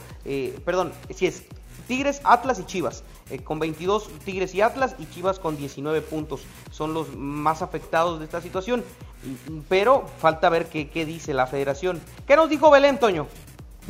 perdón, 0.66 0.94
si 1.14 1.26
es 1.26 1.44
Tigres, 1.88 2.22
Atlas 2.24 2.60
y 2.60 2.66
Chivas. 2.66 3.04
Con 3.46 3.60
22 3.60 4.10
Tigres 4.26 4.54
y 4.56 4.62
Atlas 4.62 4.96
y 5.00 5.10
Chivas 5.10 5.40
con 5.40 5.56
19 5.56 6.02
puntos. 6.02 6.42
Son 6.72 6.94
los 6.94 7.16
más 7.16 7.62
afectados 7.62 8.20
de 8.20 8.26
esta 8.26 8.42
situación. 8.42 8.84
Pero 9.70 10.06
falta 10.20 10.50
ver 10.50 10.68
qué, 10.68 10.90
qué 10.90 11.06
dice 11.06 11.34
la 11.34 11.48
federación. 11.48 12.02
¿Qué 12.28 12.36
nos 12.36 12.50
dijo 12.50 12.72
Belén, 12.72 13.00
Toño? 13.00 13.28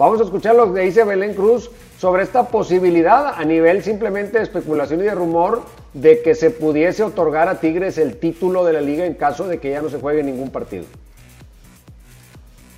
Vamos 0.02 0.20
a 0.20 0.24
escuchar 0.24 0.56
lo 0.56 0.74
que 0.74 0.80
dice 0.80 1.04
Belén 1.04 1.36
Cruz 1.36 1.70
sobre 2.00 2.24
esta 2.24 2.48
posibilidad 2.48 3.36
a 3.36 3.46
nivel 3.46 3.84
simplemente 3.84 4.40
de 4.40 4.44
especulación 4.44 5.02
y 5.02 5.04
de 5.04 5.14
rumor 5.14 5.62
de 5.94 6.24
que 6.24 6.34
se 6.34 6.50
pudiese 6.50 7.04
otorgar 7.04 7.48
a 7.48 7.60
Tigres 7.60 8.00
el 8.00 8.18
título 8.18 8.66
de 8.66 8.74
la 8.74 8.82
liga 8.82 9.06
en 9.06 9.14
caso 9.14 9.48
de 9.48 9.60
que 9.60 9.70
ya 9.70 9.80
no 9.80 9.92
se 9.92 10.00
juegue 10.00 10.24
ningún 10.24 10.50
partido. 10.50 10.86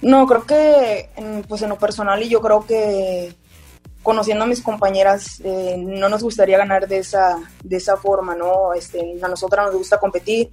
No, 0.02 0.28
creo 0.28 0.44
que 0.44 1.12
pues 1.48 1.62
en 1.62 1.70
lo 1.70 1.78
personal 1.78 2.22
y 2.22 2.28
yo 2.28 2.42
creo 2.42 2.66
que 2.66 3.34
conociendo 4.02 4.44
a 4.44 4.48
mis 4.48 4.62
compañeras, 4.62 5.40
eh, 5.46 5.78
no 5.78 6.10
nos 6.10 6.24
gustaría 6.24 6.58
ganar 6.58 6.90
de 6.90 6.98
esa, 6.98 7.38
de 7.64 7.78
esa 7.78 7.96
forma, 7.96 8.36
¿no? 8.36 8.74
Este, 8.74 9.18
a 9.22 9.30
nosotras 9.30 9.68
nos 9.68 9.76
gusta 9.76 9.98
competir, 9.98 10.52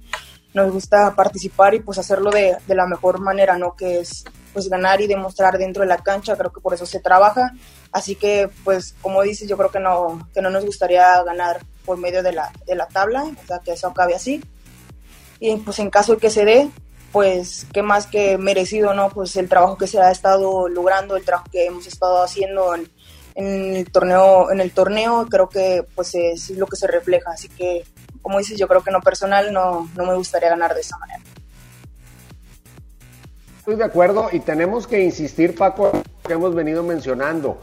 nos 0.53 0.71
gusta 0.71 1.13
participar 1.17 1.73
y 1.73 1.81
pues 1.81 1.97
hacerlo 1.97 2.31
de, 2.31 2.55
de, 2.65 2.75
la 2.75 2.87
mejor 2.87 3.19
manera, 3.19 3.57
¿no? 3.57 3.75
Que 3.75 3.99
es 3.99 4.23
pues 4.53 4.69
ganar 4.69 5.01
y 5.01 5.07
demostrar 5.07 5.57
dentro 5.57 5.81
de 5.81 5.89
la 5.89 5.97
cancha, 5.97 6.37
creo 6.37 6.51
que 6.51 6.61
por 6.61 6.73
eso 6.73 6.85
se 6.85 6.99
trabaja. 6.99 7.53
Así 7.91 8.15
que 8.15 8.49
pues 8.63 8.95
como 9.01 9.21
dices, 9.21 9.47
yo 9.47 9.57
creo 9.57 9.71
que 9.71 9.79
no, 9.79 10.27
que 10.33 10.41
no 10.41 10.49
nos 10.49 10.65
gustaría 10.65 11.21
ganar 11.23 11.61
por 11.85 11.97
medio 11.97 12.23
de 12.23 12.31
la, 12.31 12.51
de 12.65 12.75
la 12.75 12.87
tabla, 12.87 13.23
o 13.23 13.47
sea, 13.47 13.59
que 13.59 13.71
eso 13.71 13.87
acabe 13.87 14.15
así. 14.15 14.43
Y 15.39 15.55
pues 15.57 15.79
en 15.79 15.89
caso 15.89 16.13
de 16.13 16.19
que 16.19 16.29
se 16.29 16.45
dé, 16.45 16.69
pues 17.11 17.65
qué 17.73 17.81
más 17.81 18.07
que 18.07 18.37
merecido, 18.37 18.93
¿no? 18.93 19.09
Pues 19.09 19.35
el 19.35 19.49
trabajo 19.49 19.77
que 19.77 19.87
se 19.87 19.99
ha 19.99 20.11
estado 20.11 20.69
logrando, 20.69 21.15
el 21.15 21.25
trabajo 21.25 21.49
que 21.51 21.65
hemos 21.65 21.87
estado 21.87 22.23
haciendo 22.23 22.75
en, 22.75 22.89
en 23.35 23.75
el 23.75 23.91
torneo, 23.91 24.51
en 24.51 24.59
el 24.61 24.71
torneo 24.71 25.27
creo 25.29 25.49
que 25.49 25.85
pues 25.95 26.15
es 26.15 26.51
lo 26.51 26.67
que 26.67 26.75
se 26.75 26.87
refleja, 26.87 27.31
así 27.31 27.49
que 27.49 27.83
como 28.21 28.37
dices, 28.37 28.57
yo 28.57 28.67
creo 28.67 28.83
que 28.83 28.89
en 28.89 28.95
lo 28.95 29.01
personal 29.01 29.51
no, 29.51 29.89
no 29.95 30.05
me 30.05 30.13
gustaría 30.13 30.49
ganar 30.49 30.73
de 30.73 30.81
esa 30.81 30.97
manera. 30.97 31.23
Estoy 33.61 33.75
de 33.75 33.83
acuerdo 33.83 34.29
y 34.31 34.39
tenemos 34.39 34.87
que 34.87 35.03
insistir, 35.03 35.53
Paco, 35.53 35.91
que 36.25 36.33
hemos 36.33 36.55
venido 36.55 36.81
mencionando. 36.81 37.57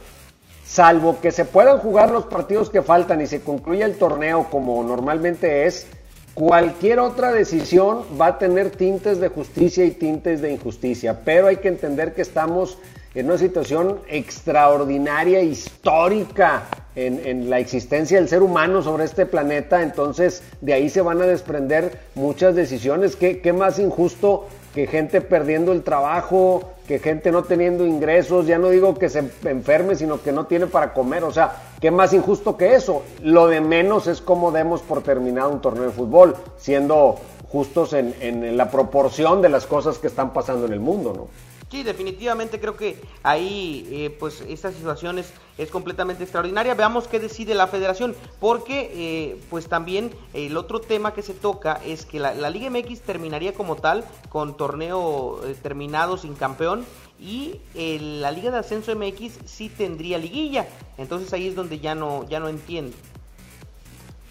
Salvo 0.65 1.19
que 1.21 1.33
se 1.33 1.45
puedan 1.45 1.79
jugar 1.79 2.13
los 2.13 2.27
partidos 2.27 2.71
que 2.71 2.83
faltan 2.83 3.21
y 3.21 3.27
se 3.27 3.41
concluya 3.41 3.85
el 3.85 3.97
torneo 3.97 4.47
como 4.49 4.81
normalmente 4.85 5.67
es, 5.67 5.89
cualquier 6.35 7.01
otra 7.01 7.33
decisión 7.33 8.05
va 8.19 8.27
a 8.29 8.39
tener 8.39 8.71
tintes 8.71 9.19
de 9.19 9.27
justicia 9.27 9.85
y 9.85 9.91
tintes 9.91 10.41
de 10.41 10.53
injusticia. 10.53 11.19
Pero 11.25 11.49
hay 11.49 11.57
que 11.57 11.67
entender 11.67 12.15
que 12.15 12.23
estamos 12.23 12.79
en 13.17 13.27
una 13.27 13.39
situación 13.39 13.99
extraordinaria, 14.07 15.41
histórica 15.41 16.63
en, 16.95 17.51
la 17.51 17.59
existencia 17.59 18.19
del 18.19 18.29
ser 18.29 18.45
humano 18.45 18.83
sobre 18.83 19.03
este 19.03 19.27
planeta, 19.27 19.83
entonces 19.83 20.45
de 20.61 20.75
ahí 20.75 20.91
se 20.91 21.01
van 21.01 21.21
a 21.23 21.27
desprender 21.27 21.99
muchas 22.15 22.55
decisiones. 22.55 23.17
¿Qué, 23.17 23.41
qué 23.41 23.53
más 23.53 23.81
injusto 23.81 24.47
que 24.79 24.87
gente 24.87 25.21
perdiendo 25.21 25.73
el 25.73 25.83
trabajo, 25.83 26.62
que 26.87 27.01
gente 27.01 27.33
no 27.33 27.43
teniendo 27.43 27.85
ingresos, 27.85 28.47
ya 28.47 28.59
no 28.59 28.69
digo 28.69 28.95
que 28.95 29.09
se 29.09 29.29
enferme, 29.45 29.97
sino 29.97 30.23
que 30.23 30.31
no 30.31 30.47
tiene 30.47 30.69
para 30.69 30.93
comer, 30.93 31.25
o 31.25 31.33
sea, 31.33 31.53
¿qué 31.81 31.91
más 31.91 32.12
injusto 32.12 32.57
que 32.57 32.77
eso? 32.77 33.03
Lo 33.21 33.49
de 33.49 33.61
menos 33.61 34.07
es 34.07 34.21
cómo 34.21 34.53
demos 34.53 34.83
por 34.83 35.03
terminado 35.03 35.51
un 35.51 35.61
torneo 35.61 35.83
de 35.83 35.91
fútbol, 35.91 36.37
siendo 36.59 37.17
justos 37.49 37.93
en, 37.93 38.14
en 38.21 38.57
la 38.57 38.71
proporción 38.71 39.43
de 39.43 39.49
las 39.49 39.67
cosas 39.67 39.99
que 39.99 40.07
están 40.07 40.33
pasando 40.33 40.67
en 40.67 40.75
el 40.75 40.79
mundo, 40.79 41.12
¿no? 41.12 41.48
Sí, 41.70 41.83
definitivamente 41.83 42.59
creo 42.59 42.76
que 42.76 42.98
ahí, 43.22 43.87
eh, 43.90 44.16
pues, 44.18 44.40
esta 44.48 44.72
situación 44.72 45.18
es, 45.18 45.33
completamente 45.70 46.22
extraordinaria. 46.22 46.72
Veamos 46.74 47.09
qué 47.09 47.18
decide 47.18 47.52
la 47.52 47.66
federación, 47.66 48.14
porque, 48.40 48.90
eh, 48.94 49.40
pues, 49.50 49.68
también 49.68 50.12
el 50.33 50.57
otro 50.57 50.81
tema 50.81 51.12
que 51.12 51.20
se 51.20 51.35
toca 51.35 51.81
es 51.85 52.07
que 52.07 52.20
la, 52.20 52.33
Liga 52.48 52.70
MX 52.70 53.02
terminaría 53.02 53.52
como 53.52 53.76
tal, 53.76 54.04
con 54.28 54.57
torneo 54.57 55.40
eh, 55.44 55.57
terminado 55.61 56.16
sin 56.16 56.35
campeón, 56.35 56.87
y 57.20 57.61
la 57.74 58.31
Liga 58.31 58.52
de 58.52 58.59
Ascenso 58.59 58.94
MX 58.94 59.40
sí 59.44 59.68
tendría 59.68 60.18
liguilla. 60.18 60.68
Entonces 60.96 61.33
ahí 61.33 61.48
es 61.48 61.57
donde 61.57 61.81
ya 61.81 61.96
no, 61.96 62.24
ya 62.28 62.38
no 62.38 62.48
entiendo. 62.48 62.96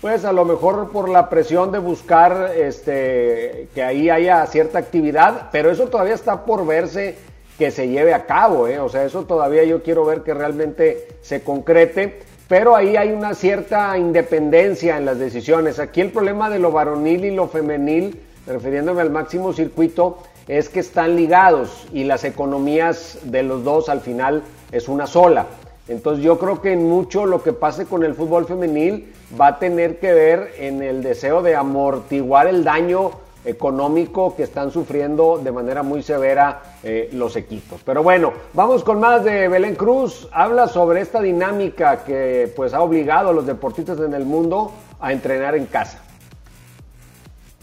Pues 0.02 0.26
a 0.26 0.32
lo 0.32 0.46
mejor 0.46 0.92
por 0.92 1.10
la 1.10 1.28
presión 1.28 1.72
de 1.72 1.80
buscar 1.80 2.52
este, 2.56 3.68
que 3.74 3.82
ahí 3.82 4.12
haya 4.12 4.46
cierta 4.46 4.78
actividad, 4.78 5.50
pero 5.52 5.72
eso 5.72 5.88
todavía 5.88 6.14
está 6.14 6.46
por 6.46 6.68
verse 6.68 7.16
que 7.58 7.72
se 7.72 7.88
lleve 7.88 8.14
a 8.14 8.28
cabo, 8.28 8.68
¿eh? 8.68 8.78
o 8.80 8.90
sea, 8.90 9.04
eso 9.06 9.24
todavía 9.26 9.64
yo 9.64 9.82
quiero 9.82 10.06
ver 10.06 10.22
que 10.22 10.36
realmente 10.36 11.08
se 11.22 11.42
concrete, 11.42 12.20
pero 12.48 12.76
ahí 12.76 12.96
hay 12.96 13.12
una 13.12 13.34
cierta 13.34 13.98
independencia 13.98 14.98
en 14.98 15.06
las 15.06 15.18
decisiones. 15.18 15.80
Aquí 15.80 16.02
el 16.02 16.12
problema 16.12 16.52
de 16.52 16.60
lo 16.60 16.72
varonil 16.72 17.26
y 17.26 17.36
lo 17.36 17.48
femenil, 17.48 18.22
refiriéndome 18.46 19.02
al 19.02 19.10
máximo 19.10 19.52
circuito, 19.52 20.20
es 20.48 20.70
que 20.70 20.80
están 20.80 21.16
ligados 21.16 21.88
y 21.92 22.04
las 22.04 22.24
economías 22.24 23.18
de 23.24 23.42
los 23.42 23.64
dos 23.64 23.90
al 23.90 24.02
final 24.02 24.44
es 24.72 24.88
una 24.88 25.08
sola. 25.08 25.48
Entonces 25.88 26.24
yo 26.24 26.38
creo 26.38 26.62
que 26.62 26.76
mucho 26.76 27.26
lo 27.26 27.42
que 27.42 27.54
pase 27.54 27.86
con 27.86 28.04
el 28.04 28.14
fútbol 28.14 28.46
femenil 28.46 29.14
va 29.40 29.48
a 29.48 29.60
tener 29.60 30.00
que 30.00 30.14
ver 30.14 30.54
en 30.58 30.84
el 30.84 31.02
deseo 31.02 31.42
de 31.42 31.56
amortiguar 31.56 32.48
el 32.48 32.64
daño 32.64 33.12
económico 33.46 34.36
que 34.36 34.44
están 34.44 34.72
sufriendo 34.72 35.40
de 35.42 35.52
manera 35.52 35.82
muy 35.82 36.04
severa 36.04 36.62
eh, 36.84 37.10
los 37.14 37.38
equipos. 37.38 37.82
Pero 37.86 38.04
bueno, 38.04 38.34
vamos 38.54 38.84
con 38.84 39.00
más 39.00 39.24
de 39.24 39.48
Belén 39.48 39.76
Cruz. 39.76 40.28
Habla 40.34 40.68
sobre 40.68 41.00
esta 41.00 41.22
dinámica 41.22 42.04
que 42.04 42.52
pues 42.56 42.74
ha 42.74 42.82
obligado 42.82 43.30
a 43.30 43.34
los 43.34 43.46
deportistas 43.46 44.00
en 44.00 44.14
el 44.14 44.26
mundo 44.26 44.74
a 45.00 45.14
entrenar 45.14 45.56
en 45.56 45.66
casa. 45.66 46.02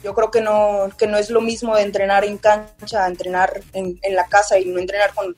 Yo 0.02 0.14
creo 0.14 0.30
que 0.30 0.40
no, 0.40 0.88
que 0.98 1.06
no 1.06 1.16
es 1.16 1.30
lo 1.30 1.40
mismo 1.40 1.76
de 1.76 1.82
entrenar 1.82 2.24
en 2.24 2.38
cancha 2.38 3.06
entrenar 3.06 3.60
en, 3.72 3.98
en 4.02 4.14
la 4.14 4.26
casa 4.26 4.58
y 4.58 4.66
no 4.66 4.78
entrenar 4.78 5.12
con, 5.14 5.34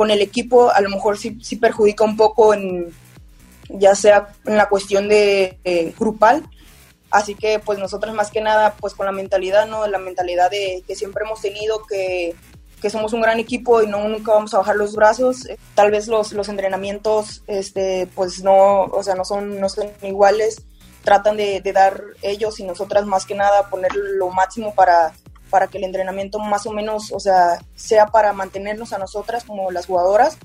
con 0.00 0.10
el 0.10 0.22
equipo 0.22 0.70
a 0.70 0.80
lo 0.80 0.88
mejor 0.88 1.18
sí, 1.18 1.36
sí 1.42 1.56
perjudica 1.56 2.04
un 2.04 2.16
poco 2.16 2.54
en 2.54 2.90
ya 3.68 3.94
sea 3.94 4.28
en 4.46 4.56
la 4.56 4.66
cuestión 4.66 5.10
de 5.10 5.58
grupal. 5.98 6.42
Así 7.10 7.34
que 7.34 7.58
pues 7.58 7.78
nosotros 7.78 8.14
más 8.14 8.30
que 8.30 8.40
nada 8.40 8.76
pues 8.80 8.94
con 8.94 9.04
la 9.04 9.12
mentalidad 9.12 9.66
no 9.66 9.86
la 9.86 9.98
mentalidad 9.98 10.50
de 10.50 10.82
que 10.86 10.96
siempre 10.96 11.26
hemos 11.26 11.42
tenido 11.42 11.84
que, 11.86 12.34
que 12.80 12.88
somos 12.88 13.12
un 13.12 13.20
gran 13.20 13.40
equipo 13.40 13.82
y 13.82 13.88
no 13.88 14.08
nunca 14.08 14.32
vamos 14.32 14.54
a 14.54 14.58
bajar 14.60 14.76
los 14.76 14.96
brazos. 14.96 15.46
Tal 15.74 15.90
vez 15.90 16.08
los, 16.08 16.32
los 16.32 16.48
entrenamientos 16.48 17.42
este 17.46 18.08
pues 18.14 18.42
no 18.42 18.84
o 18.84 19.02
sea 19.02 19.14
no 19.16 19.26
son 19.26 19.60
no 19.60 19.68
son 19.68 19.90
iguales. 20.00 20.62
Tratan 21.04 21.36
de, 21.36 21.60
de 21.60 21.72
dar 21.74 22.02
ellos 22.22 22.58
y 22.58 22.64
nosotras 22.64 23.04
más 23.04 23.26
que 23.26 23.34
nada 23.34 23.68
poner 23.68 23.94
lo 23.94 24.30
máximo 24.30 24.74
para 24.74 25.12
para 25.50 25.66
que 25.66 25.78
el 25.78 25.84
entrenamiento 25.84 26.38
más 26.38 26.66
o 26.66 26.72
menos, 26.72 27.12
o 27.12 27.20
sea, 27.20 27.58
sea 27.74 28.06
para 28.06 28.32
mantenernos 28.32 28.92
a 28.92 28.98
nosotras 28.98 29.44
como 29.44 29.70
las 29.70 29.86
jugadoras. 29.86 30.38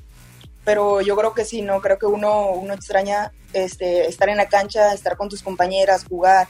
Pero 0.65 1.01
yo 1.01 1.15
creo 1.15 1.33
que 1.33 1.45
sí, 1.45 1.61
no, 1.61 1.79
creo 1.79 1.99
que 1.99 2.07
uno, 2.07 2.49
uno 2.49 2.73
extraña 2.73 3.31
este, 3.53 4.07
estar 4.07 4.29
en 4.29 4.37
la 4.37 4.49
cancha, 4.49 4.93
estar 4.93 5.15
con 5.15 5.29
tus 5.29 5.43
compañeras, 5.43 6.05
jugar, 6.05 6.47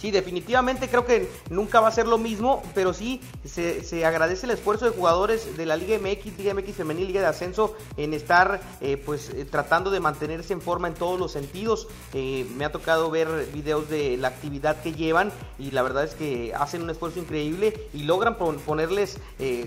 Sí, 0.00 0.10
definitivamente 0.10 0.88
creo 0.88 1.04
que 1.04 1.28
nunca 1.50 1.80
va 1.80 1.88
a 1.88 1.92
ser 1.92 2.06
lo 2.06 2.16
mismo, 2.16 2.62
pero 2.74 2.94
sí 2.94 3.20
se, 3.44 4.06
agradece 4.06 4.46
el 4.46 4.52
esfuerzo 4.52 4.86
de 4.86 4.92
jugadores 4.92 5.58
de 5.58 5.66
la 5.66 5.76
Liga 5.76 5.98
MX, 5.98 6.38
Liga 6.38 6.54
MX 6.54 6.74
Femenil, 6.74 7.06
Liga 7.08 7.20
de 7.20 7.26
Ascenso 7.26 7.76
en 7.98 8.14
estar 8.14 8.62
eh, 8.80 8.96
pues 8.96 9.28
eh, 9.28 9.44
tratando 9.44 9.90
de 9.90 10.00
mantenerse 10.00 10.54
en 10.54 10.62
forma 10.62 10.88
en 10.88 10.94
todos 10.94 11.20
los 11.20 11.32
sentidos. 11.32 11.86
Eh, 12.14 12.46
me 12.56 12.64
ha 12.64 12.72
tocado 12.72 13.10
ver 13.10 13.28
videos 13.52 13.90
de 13.90 14.16
la 14.16 14.28
actividad 14.28 14.80
que 14.80 14.94
llevan 14.94 15.32
y 15.58 15.70
la 15.72 15.82
verdad 15.82 16.04
es 16.04 16.14
que 16.14 16.54
hacen 16.54 16.80
un 16.80 16.88
esfuerzo 16.88 17.18
increíble 17.18 17.88
y 17.92 18.04
logran 18.04 18.36
ponerles 18.36 19.18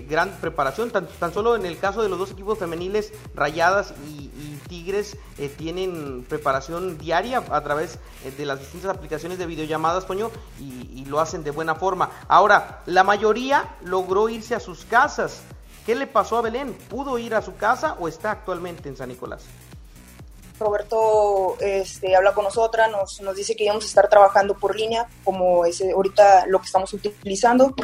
gran 0.08 0.32
preparación, 0.40 0.90
tan, 0.90 1.06
solo 1.32 1.54
en 1.54 1.64
el 1.64 1.78
caso 1.78 2.02
de 2.02 2.08
los 2.08 2.18
dos 2.18 2.32
equipos 2.32 2.58
femeniles, 2.58 3.12
Rayadas 3.36 3.94
y, 4.08 4.24
y 4.24 4.60
Tigres, 4.68 5.16
tienen 5.56 6.24
preparación 6.28 6.98
diaria 6.98 7.44
a 7.50 7.62
través 7.62 7.98
de 8.36 8.46
las 8.46 8.58
distintas 8.60 8.90
aplicaciones 8.96 9.38
de 9.38 9.46
videollamadas, 9.46 10.06
Toño 10.06 10.23
y, 10.60 11.04
lo 11.04 11.20
hacen 11.20 11.44
de 11.44 11.50
buena 11.50 11.74
forma. 11.74 12.10
Ahora, 12.28 12.82
la 12.86 13.04
mayoría 13.04 13.76
logró 13.82 14.28
irse 14.28 14.54
a 14.54 14.60
sus 14.60 14.84
casas. 14.84 15.42
¿Qué 15.84 15.94
le 15.94 16.06
pasó 16.06 16.38
a 16.38 16.40
Belén? 16.40 16.72
¿Pudo 16.88 17.18
ir 17.18 17.34
a 17.34 17.42
su 17.42 17.56
casa 17.56 17.96
o 18.00 18.08
está 18.08 18.30
actualmente 18.30 18.88
en 18.88 18.96
San 18.96 19.10
Nicolás? 19.10 19.42
Roberto 20.58 21.56
este, 21.60 22.14
habla 22.14 22.32
con 22.32 22.44
nosotras, 22.44 22.90
nos, 22.90 23.36
dice 23.36 23.56
que 23.56 23.64
íbamos 23.64 23.84
a 23.84 23.88
estar 23.88 24.08
trabajando 24.08 24.54
por 24.54 24.76
línea, 24.76 25.06
como 25.24 25.64
es 25.64 25.82
ahorita 25.82 26.46
lo 26.46 26.60
que 26.60 26.66
estamos 26.66 26.92
utilizando, 26.92 27.74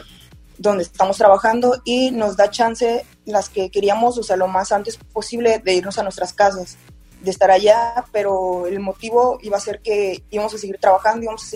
donde 0.57 0.85
estamos 0.85 1.17
trabajando, 1.19 1.81
y 1.85 2.11
nos 2.11 2.37
da 2.37 2.51
chance 2.51 3.05
las 3.25 3.49
que 3.49 3.71
queríamos, 3.71 4.19
o 4.19 4.23
sea, 4.23 4.37
lo 4.37 4.47
más 4.47 4.73
antes 4.73 4.97
posible, 4.97 5.59
de 5.59 5.75
irnos 5.75 5.99
a 5.99 6.03
nuestras 6.03 6.33
casas, 6.33 6.77
de 7.21 7.31
estar 7.31 7.51
allá, 7.51 8.05
pero 8.13 8.67
el 8.67 8.81
motivo 8.81 9.39
iba 9.43 9.57
a 9.57 9.61
ser 9.61 9.81
que 9.81 10.23
íbamos 10.31 10.55
a 10.55 10.59
seguir 10.59 10.79
trabajando, 10.79 11.25
íbamos 11.25 11.45
a 11.45 11.49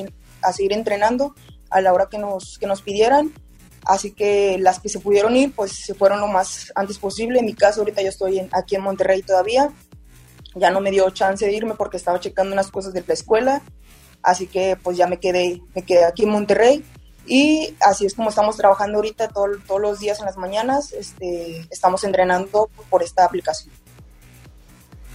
a 0.44 0.52
seguir 0.52 0.72
entrenando 0.72 1.34
a 1.70 1.80
la 1.80 1.92
hora 1.92 2.08
que 2.10 2.18
nos, 2.18 2.58
que 2.58 2.66
nos 2.66 2.82
pidieran. 2.82 3.32
Así 3.84 4.12
que 4.12 4.56
las 4.58 4.80
que 4.80 4.88
se 4.88 5.00
pudieron 5.00 5.36
ir, 5.36 5.54
pues 5.54 5.72
se 5.84 5.94
fueron 5.94 6.20
lo 6.20 6.26
más 6.26 6.72
antes 6.74 6.98
posible. 6.98 7.40
En 7.40 7.46
mi 7.46 7.54
caso, 7.54 7.80
ahorita 7.80 8.02
yo 8.02 8.08
estoy 8.08 8.48
aquí 8.52 8.76
en 8.76 8.82
Monterrey 8.82 9.22
todavía. 9.22 9.70
Ya 10.54 10.70
no 10.70 10.80
me 10.80 10.90
dio 10.90 11.08
chance 11.10 11.44
de 11.44 11.52
irme 11.52 11.74
porque 11.74 11.96
estaba 11.96 12.20
checando 12.20 12.52
unas 12.52 12.70
cosas 12.70 12.92
de 12.92 13.04
la 13.06 13.14
escuela. 13.14 13.62
Así 14.22 14.46
que 14.46 14.76
pues 14.82 14.96
ya 14.96 15.06
me 15.06 15.18
quedé, 15.18 15.60
me 15.74 15.82
quedé 15.82 16.04
aquí 16.04 16.22
en 16.22 16.30
Monterrey. 16.30 16.84
Y 17.26 17.74
así 17.80 18.06
es 18.06 18.14
como 18.14 18.28
estamos 18.28 18.56
trabajando 18.56 18.96
ahorita 18.96 19.28
todos 19.28 19.80
los 19.80 19.98
días 19.98 20.18
en 20.20 20.26
las 20.26 20.36
mañanas. 20.36 20.92
Este, 20.92 21.66
estamos 21.70 22.04
entrenando 22.04 22.70
por 22.88 23.02
esta 23.02 23.24
aplicación. 23.24 23.83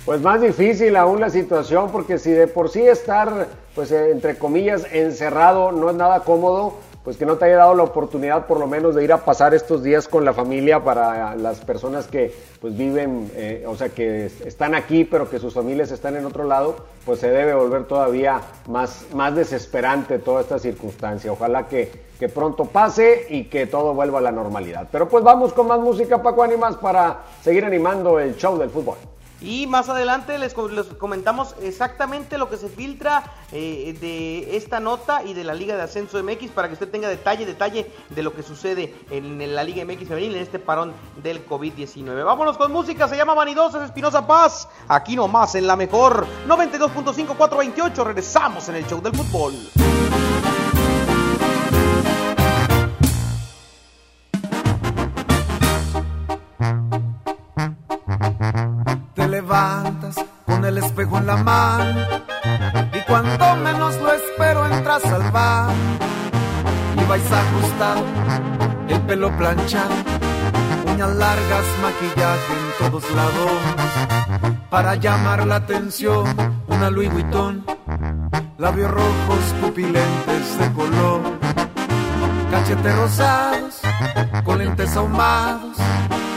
Pues 0.06 0.22
más 0.22 0.42
difícil 0.42 0.96
aún 0.96 1.20
la 1.20 1.30
situación, 1.30 1.92
porque 1.92 2.18
si 2.18 2.32
de 2.32 2.48
por 2.48 2.70
sí 2.70 2.82
estar, 2.82 3.48
pues 3.76 3.92
entre 3.92 4.38
comillas, 4.38 4.86
encerrado 4.92 5.72
no 5.72 5.90
es 5.90 5.96
nada 5.96 6.22
cómodo, 6.22 6.76
pues 7.04 7.18
que 7.18 7.26
no 7.26 7.38
te 7.38 7.46
haya 7.46 7.58
dado 7.58 7.76
la 7.76 7.84
oportunidad 7.84 8.46
por 8.46 8.60
lo 8.60 8.68
menos 8.68 8.96
de 8.96 9.04
ir 9.04 9.14
a 9.14 9.24
pasar 9.24 9.54
estos 9.54 9.84
días 9.84 10.08
con 10.08 10.26
la 10.26 10.34
familia 10.34 10.84
para 10.84 11.36
las 11.36 11.60
personas 11.62 12.08
que 12.08 12.34
pues 12.60 12.78
viven, 12.78 13.32
eh, 13.36 13.66
o 13.68 13.76
sea, 13.76 13.90
que 13.90 14.26
están 14.46 14.76
aquí 14.76 15.06
pero 15.06 15.30
que 15.30 15.40
sus 15.40 15.54
familias 15.54 15.92
están 15.92 16.16
en 16.18 16.26
otro 16.26 16.44
lado, 16.44 16.76
pues 17.06 17.20
se 17.20 17.30
debe 17.30 17.54
volver 17.54 17.86
todavía 17.86 18.42
más, 18.68 19.06
más 19.14 19.36
desesperante 19.36 20.20
toda 20.20 20.42
esta 20.42 20.60
circunstancia. 20.60 21.32
Ojalá 21.32 21.68
que, 21.68 21.92
que 22.20 22.30
pronto 22.30 22.66
pase 22.66 23.28
y 23.30 23.46
que 23.46 23.66
todo 23.66 23.94
vuelva 23.94 24.20
a 24.20 24.22
la 24.22 24.32
normalidad. 24.32 24.88
Pero 24.92 25.08
pues 25.08 25.24
vamos 25.24 25.54
con 25.54 25.68
más 25.68 25.80
música, 25.80 26.22
Paco 26.22 26.44
Animas, 26.44 26.76
para 26.78 27.22
seguir 27.42 27.64
animando 27.66 28.20
el 28.20 28.36
show 28.36 28.58
del 28.58 28.70
fútbol. 28.70 28.98
Y 29.41 29.67
más 29.67 29.88
adelante 29.88 30.38
les, 30.38 30.54
comentamos 30.54 31.56
exactamente 31.62 32.38
lo 32.38 32.49
que 32.49 32.58
se 32.58 32.67
filtra 32.67 33.23
eh, 33.52 33.95
de 33.99 34.58
esta 34.58 34.80
nota 34.80 35.23
y 35.23 35.34
de 35.34 35.43
la 35.43 35.54
Liga 35.54 35.75
de 35.78 35.84
Ascenso 35.84 36.21
MX 36.21 36.52
para 36.52 36.67
que 36.67 36.73
usted 36.73 36.89
tenga 36.89 37.08
detalle, 37.08 37.45
detalle 37.45 37.89
de 38.10 38.23
lo 38.23 38.34
que 38.34 38.43
sucede 38.43 38.93
en, 39.10 39.56
la 39.56 39.63
Liga 39.63 39.86
MX 39.86 40.08
femenil 40.10 40.36
en 40.36 40.41
este 40.41 40.60
parón 40.60 40.93
del 41.23 41.47
COVID-19. 41.47 42.25
Vámonos 42.25 42.58
con 42.58 42.71
música, 42.71 43.08
se 43.08 43.15
llama 43.15 43.34
Vanidosas 43.34 43.84
Espinosa 43.84 44.28
Paz, 44.28 44.67
aquí 44.88 45.15
nomás 45.15 45.56
en 45.56 45.67
la 45.67 45.75
mejor 45.75 46.28
92.5428, 46.47 48.04
regresamos 48.04 48.67
en 48.67 48.75
el 48.75 48.88
show 48.88 49.02
del 49.02 49.15
fútbol. 49.15 49.54
Con 60.45 60.63
el 60.63 60.78
espejo 60.78 61.17
en 61.17 61.26
la 61.26 61.36
mano 61.36 62.00
y 62.93 63.00
cuando 63.06 63.56
menos 63.58 63.93
lo 64.02 64.13
espero 64.13 64.65
entras 64.65 65.04
al 65.06 65.32
bar 65.32 65.72
y 66.95 67.04
vais 67.04 67.32
a 67.32 67.41
ajustar 67.41 67.98
el 68.88 69.02
pelo 69.02 69.36
planchado 69.38 69.93
uñas 70.93 71.13
largas, 71.15 71.65
maquillaje 71.82 72.54
en 72.54 72.91
todos 72.91 73.04
lados. 73.12 74.60
Para 74.69 74.95
llamar 74.95 75.45
la 75.45 75.56
atención, 75.56 76.26
una 76.67 76.89
Louis 76.89 77.12
Vuitton, 77.12 77.65
labios 78.58 78.91
rojos, 78.91 79.39
pupilentes 79.60 80.60
de 80.60 80.72
color, 80.74 81.22
cachetes 82.50 82.95
rosados, 82.95 83.82
con 84.45 84.60
lentes 84.60 84.95
ahumados 84.95 85.78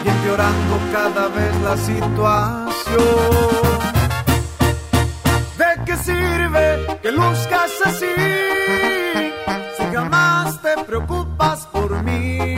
y 0.05 0.09
empeorando 0.09 0.79
cada 0.93 1.29
vez 1.29 1.55
la 1.63 1.77
situación. 1.77 3.03
¿De 5.59 5.85
qué 5.85 5.97
sirve 5.97 6.99
que 7.03 7.13
luzcas 7.13 7.71
así 7.85 8.15
si 9.77 9.85
jamás 9.95 10.61
te 10.63 10.83
preocupas 10.85 11.67
por 11.67 12.03
mí? 12.03 12.57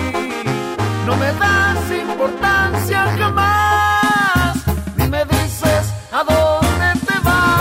No 1.06 1.16
me 1.16 1.32
das 1.34 1.90
importancia 1.90 3.06
jamás, 3.18 4.56
ni 4.96 5.06
me 5.08 5.24
dices 5.26 5.92
a 6.12 6.24
dónde 6.24 7.00
te 7.06 7.18
vas. 7.24 7.54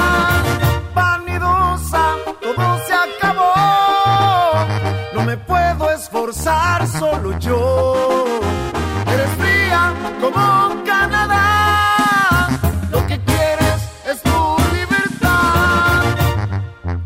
Como 10.24 10.84
Canadá. 10.86 12.48
Lo 12.92 13.06
que 13.08 13.20
quieres 13.20 13.80
es 14.06 14.22
tu 14.22 14.56
libertad. 14.74 16.04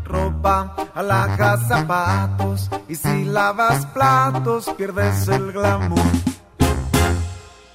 Ropa, 0.04 0.76
alhajas, 0.94 1.66
zapatos. 1.66 2.70
Y 2.88 2.94
si 2.94 3.24
lavas 3.24 3.86
platos, 3.86 4.70
pierdes 4.76 5.26
el 5.28 5.52
glamour. 5.52 5.98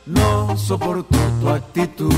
No 0.06 0.58
soporto 0.58 1.17
tu 1.41 1.49
actitud. 1.49 2.15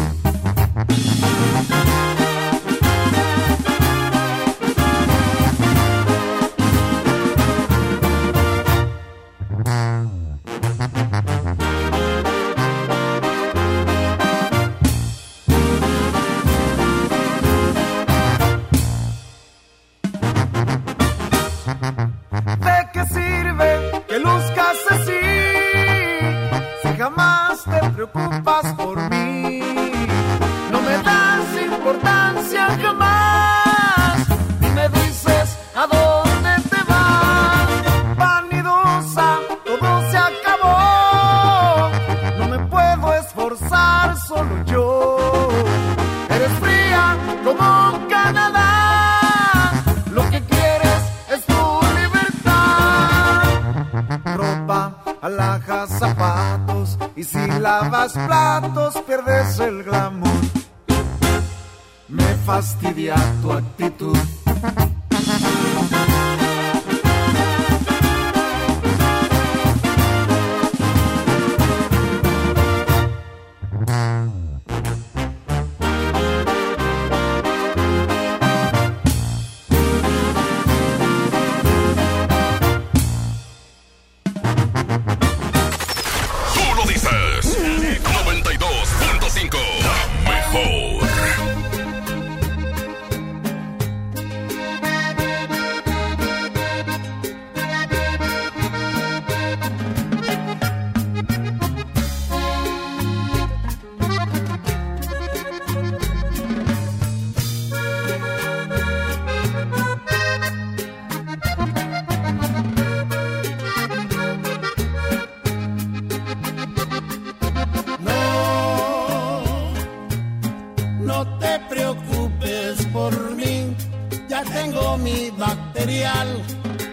Material 125.85 126.27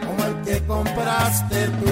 como 0.05 0.23
el 0.23 0.43
que 0.45 0.67
compraste 0.67 1.67
tú. 1.81 1.92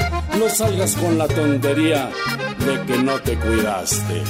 No 0.41 0.49
salgas 0.49 0.95
con 0.95 1.19
la 1.19 1.27
tontería 1.27 2.09
de 2.65 2.81
que 2.87 2.97
no 2.97 3.19
te 3.19 3.37
cuidaste. 3.37 4.23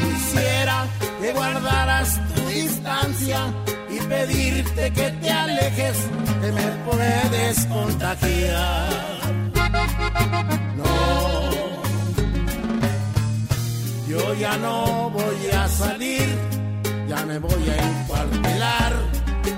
Quisiera 0.00 0.86
que 1.20 1.32
guardaras 1.34 2.20
tu 2.34 2.40
distancia 2.48 3.52
y 3.90 3.98
pedirte 4.00 4.92
que 4.94 5.10
te 5.10 5.30
alejes, 5.30 5.96
que 6.40 6.52
me 6.52 6.68
puedes 6.88 7.66
contagiar. 7.66 8.88
No, 10.74 11.50
yo 14.08 14.34
ya 14.36 14.56
no 14.56 15.10
voy 15.10 15.50
a 15.52 15.68
salir, 15.68 16.28
ya 17.06 17.26
me 17.26 17.38
voy 17.38 17.68
a 17.68 17.88
encuartelar, 17.88 19.17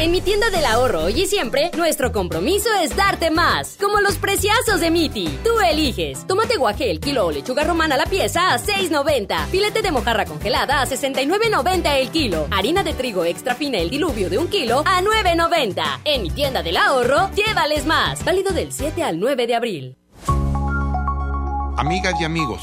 En 0.00 0.12
mi 0.12 0.20
tienda 0.20 0.48
del 0.50 0.64
ahorro 0.64 1.02
hoy 1.06 1.22
y 1.22 1.26
siempre, 1.26 1.72
nuestro 1.76 2.12
compromiso 2.12 2.68
es 2.80 2.94
darte 2.94 3.32
más. 3.32 3.76
Como 3.80 4.00
los 4.00 4.16
preciazos 4.16 4.78
de 4.78 4.92
Miti. 4.92 5.26
Tú 5.42 5.58
eliges. 5.58 6.24
Tomate 6.24 6.56
guaje 6.56 6.88
el 6.88 7.00
kilo 7.00 7.26
o 7.26 7.32
lechuga 7.32 7.64
romana 7.64 7.96
la 7.96 8.06
pieza 8.06 8.54
a 8.54 8.60
6.90. 8.60 9.46
Filete 9.46 9.82
de 9.82 9.90
mojarra 9.90 10.24
congelada 10.24 10.82
a 10.82 10.86
69.90 10.86 11.96
el 11.96 12.10
kilo. 12.10 12.46
Harina 12.52 12.84
de 12.84 12.94
trigo 12.94 13.24
extra 13.24 13.56
fina 13.56 13.78
el 13.78 13.90
diluvio 13.90 14.30
de 14.30 14.38
un 14.38 14.46
kilo 14.46 14.84
a 14.86 15.02
9.90. 15.02 15.82
En 16.04 16.22
mi 16.22 16.30
tienda 16.30 16.62
del 16.62 16.76
ahorro, 16.76 17.28
llévales 17.34 17.84
más. 17.84 18.24
Válido 18.24 18.52
del 18.52 18.72
7 18.72 19.02
al 19.02 19.18
9 19.18 19.48
de 19.48 19.54
abril. 19.56 19.96
Amigas 21.76 22.14
y 22.20 22.24
amigos, 22.24 22.62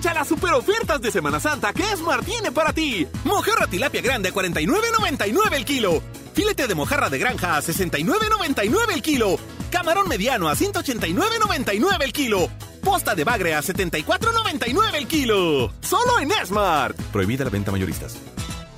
Aprovecha 0.00 0.18
las 0.18 0.28
super 0.28 0.54
ofertas 0.54 1.02
de 1.02 1.10
Semana 1.10 1.38
Santa 1.40 1.74
que 1.74 1.82
Esmar 1.82 2.24
tiene 2.24 2.50
para 2.50 2.72
ti. 2.72 3.06
Mojarra 3.24 3.66
tilapia 3.66 4.00
grande 4.00 4.30
a 4.30 4.32
49.99 4.32 5.52
el 5.52 5.64
kilo. 5.66 6.02
Filete 6.32 6.66
de 6.66 6.74
mojarra 6.74 7.10
de 7.10 7.18
granja 7.18 7.58
a 7.58 7.60
69.99 7.60 8.94
el 8.94 9.02
kilo. 9.02 9.36
Camarón 9.70 10.08
mediano 10.08 10.48
a 10.48 10.54
189.99 10.54 12.02
el 12.02 12.12
kilo. 12.14 12.48
Posta 12.82 13.14
de 13.14 13.24
bagre 13.24 13.54
a 13.54 13.60
74.99 13.60 14.94
el 14.94 15.06
kilo. 15.06 15.70
Solo 15.82 16.18
en 16.18 16.30
Esmart. 16.30 16.98
Prohibida 17.12 17.44
la 17.44 17.50
venta 17.50 17.70
mayoristas. 17.70 18.16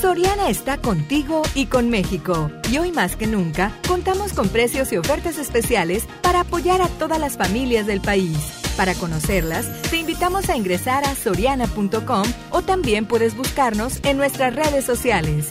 Soriana 0.00 0.50
está 0.50 0.76
contigo 0.76 1.42
y 1.54 1.66
con 1.66 1.88
México. 1.88 2.50
Y 2.70 2.76
hoy 2.78 2.92
más 2.92 3.16
que 3.16 3.26
nunca, 3.26 3.72
contamos 3.88 4.34
con 4.34 4.48
precios 4.48 4.92
y 4.92 4.98
ofertas 4.98 5.38
especiales 5.38 6.06
para 6.22 6.40
apoyar 6.40 6.82
a 6.82 6.88
todas 6.88 7.18
las 7.18 7.36
familias 7.38 7.86
del 7.86 8.02
país. 8.02 8.36
Para 8.76 8.94
conocerlas, 8.94 9.66
te 9.90 9.96
invitamos 9.96 10.50
a 10.50 10.56
ingresar 10.56 11.04
a 11.04 11.14
soriana.com 11.14 12.24
o 12.50 12.62
también 12.62 13.06
puedes 13.06 13.34
buscarnos 13.36 14.00
en 14.04 14.18
nuestras 14.18 14.54
redes 14.54 14.84
sociales. 14.84 15.50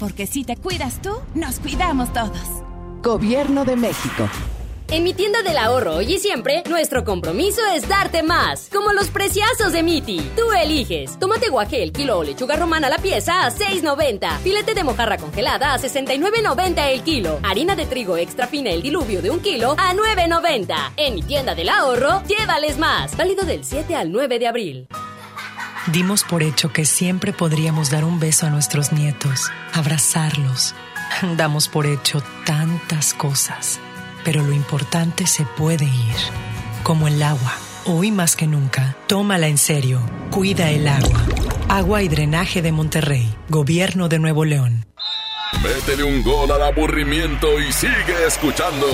Porque 0.00 0.26
si 0.26 0.44
te 0.44 0.56
cuidas 0.56 1.02
tú, 1.02 1.10
nos 1.34 1.60
cuidamos 1.60 2.12
todos. 2.12 2.40
Gobierno 3.02 3.66
de 3.66 3.76
México. 3.76 4.28
En 4.88 5.04
mi 5.04 5.14
tienda 5.14 5.42
del 5.42 5.56
ahorro 5.56 5.96
hoy 5.96 6.14
y 6.14 6.18
siempre, 6.18 6.64
nuestro 6.68 7.04
compromiso 7.04 7.60
es 7.76 7.88
darte 7.88 8.24
más. 8.24 8.68
Como 8.72 8.92
los 8.92 9.08
preciazos 9.08 9.72
de 9.72 9.84
Miti. 9.84 10.18
Tú 10.34 10.50
eliges. 10.52 11.16
Tomate 11.18 11.48
guaje 11.48 11.82
el 11.82 11.92
kilo 11.92 12.18
o 12.18 12.24
lechuga 12.24 12.56
romana 12.56 12.88
la 12.88 12.98
pieza 12.98 13.46
a 13.46 13.52
6.90. 13.52 14.38
Filete 14.38 14.74
de 14.74 14.82
mojarra 14.82 15.16
congelada 15.16 15.74
a 15.74 15.78
69.90 15.78 16.88
el 16.88 17.02
kilo. 17.02 17.38
Harina 17.44 17.76
de 17.76 17.86
trigo 17.86 18.16
extra 18.16 18.48
fina 18.48 18.70
el 18.70 18.82
diluvio 18.82 19.22
de 19.22 19.30
un 19.30 19.38
kilo 19.38 19.76
a 19.78 19.94
9.90. 19.94 20.92
En 20.96 21.14
mi 21.14 21.22
tienda 21.22 21.54
del 21.54 21.68
ahorro, 21.68 22.22
llévales 22.26 22.76
más. 22.78 23.16
Válido 23.16 23.44
del 23.44 23.64
7 23.64 23.94
al 23.94 24.10
9 24.10 24.38
de 24.40 24.48
abril. 24.48 24.88
Dimos 25.92 26.22
por 26.22 26.44
hecho 26.44 26.72
que 26.72 26.84
siempre 26.84 27.32
podríamos 27.32 27.90
dar 27.90 28.04
un 28.04 28.20
beso 28.20 28.46
a 28.46 28.50
nuestros 28.50 28.92
nietos, 28.92 29.50
abrazarlos. 29.72 30.74
Damos 31.36 31.68
por 31.68 31.86
hecho 31.86 32.22
tantas 32.46 33.12
cosas, 33.12 33.80
pero 34.24 34.44
lo 34.44 34.52
importante 34.52 35.26
se 35.26 35.44
puede 35.44 35.86
ir, 35.86 36.16
como 36.84 37.08
el 37.08 37.20
agua. 37.20 37.54
Hoy 37.86 38.12
más 38.12 38.36
que 38.36 38.46
nunca, 38.46 38.94
tómala 39.08 39.48
en 39.48 39.58
serio, 39.58 40.00
cuida 40.30 40.70
el 40.70 40.86
agua. 40.86 41.26
Agua 41.68 42.02
y 42.02 42.08
Drenaje 42.08 42.62
de 42.62 42.70
Monterrey, 42.70 43.34
Gobierno 43.48 44.08
de 44.08 44.20
Nuevo 44.20 44.44
León. 44.44 44.86
Métele 45.60 46.04
un 46.04 46.22
gol 46.22 46.52
al 46.52 46.62
aburrimiento 46.62 47.58
y 47.58 47.72
sigue 47.72 48.26
escuchando 48.28 48.86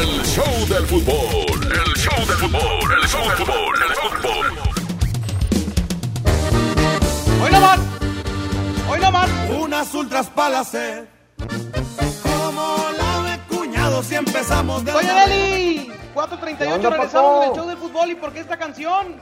el 0.00 0.22
show 0.26 0.66
del 0.68 0.86
fútbol. 0.86 1.72
El 1.72 1.94
show 1.94 2.26
del 2.26 2.36
fútbol, 2.36 2.92
el 3.02 3.08
show 3.08 3.26
del 3.26 3.36
fútbol, 3.38 3.74
el 3.88 3.94
fútbol. 3.94 4.71
Hoy 7.52 7.58
no 7.58 7.60
más. 7.60 7.80
Hoy 8.88 9.00
no 9.00 9.12
más. 9.12 9.30
Unas 9.60 9.94
ultras 9.94 10.30
palace. 10.30 11.04
Como 12.22 12.76
la 12.96 13.30
de 13.30 13.54
cuñado 13.54 14.02
si 14.02 14.14
empezamos 14.14 14.82
de 14.86 14.92
Doña 14.92 15.26
Deli, 15.26 15.92
4.38 16.14 16.74
onda, 16.74 16.90
regresamos 16.90 17.40
del 17.44 17.54
show 17.54 17.66
del 17.68 17.76
fútbol. 17.76 18.10
¿Y 18.10 18.14
por 18.14 18.32
qué 18.32 18.40
esta 18.40 18.56
canción? 18.56 19.20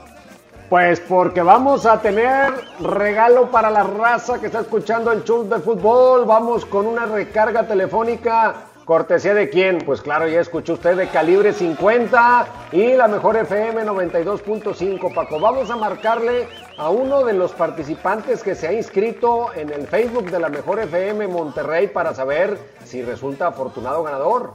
Pues 0.69 1.01
porque 1.01 1.41
vamos 1.41 1.85
a 1.85 1.99
tener 1.99 2.53
regalo 2.79 3.51
para 3.51 3.69
la 3.69 3.83
raza 3.83 4.39
que 4.39 4.45
está 4.45 4.61
escuchando 4.61 5.11
el 5.11 5.25
show 5.25 5.43
del 5.43 5.61
fútbol. 5.61 6.23
Vamos 6.23 6.65
con 6.65 6.87
una 6.87 7.05
recarga 7.05 7.67
telefónica. 7.67 8.67
¿Cortesía 8.85 9.33
de 9.33 9.49
quién? 9.49 9.79
Pues 9.79 10.01
claro, 10.01 10.27
ya 10.27 10.39
escuchó 10.39 10.73
usted 10.73 10.95
de 10.95 11.07
calibre 11.09 11.51
50 11.51 12.47
y 12.71 12.93
la 12.93 13.09
mejor 13.09 13.35
FM 13.35 13.83
92.5, 13.85 15.13
Paco. 15.13 15.39
Vamos 15.39 15.69
a 15.69 15.75
marcarle 15.75 16.47
a 16.77 16.89
uno 16.89 17.23
de 17.23 17.33
los 17.33 17.51
participantes 17.51 18.43
que 18.43 18.55
se 18.55 18.67
ha 18.67 18.73
inscrito 18.73 19.53
en 19.53 19.71
el 19.71 19.87
Facebook 19.87 20.31
de 20.31 20.39
la 20.39 20.49
mejor 20.49 20.79
FM 20.79 21.27
Monterrey 21.27 21.87
para 21.87 22.13
saber 22.13 22.57
si 22.85 23.01
resulta 23.01 23.47
afortunado 23.47 24.03
ganador. 24.03 24.53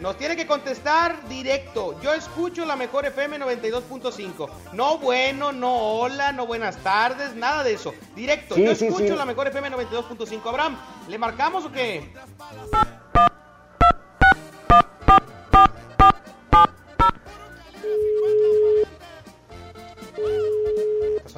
Nos 0.00 0.16
tiene 0.16 0.34
que 0.34 0.48
contestar 0.48 1.16
directo. 1.28 2.00
Yo 2.00 2.12
escucho 2.12 2.64
la 2.64 2.74
mejor 2.74 3.06
FM 3.06 3.38
92.5. 3.38 4.48
No 4.72 4.98
bueno, 4.98 5.52
no 5.52 5.76
hola, 5.76 6.32
no 6.32 6.44
buenas 6.44 6.76
tardes, 6.78 7.36
nada 7.36 7.62
de 7.62 7.74
eso. 7.74 7.94
Directo. 8.16 8.56
Sí, 8.56 8.64
Yo 8.64 8.74
sí, 8.74 8.86
escucho 8.86 9.12
sí. 9.12 9.16
la 9.16 9.24
mejor 9.24 9.46
FM 9.46 9.70
92.5. 9.70 10.40
Abraham, 10.48 10.76
¿le 11.08 11.18
marcamos 11.18 11.64
o 11.64 11.70
qué? 11.70 12.12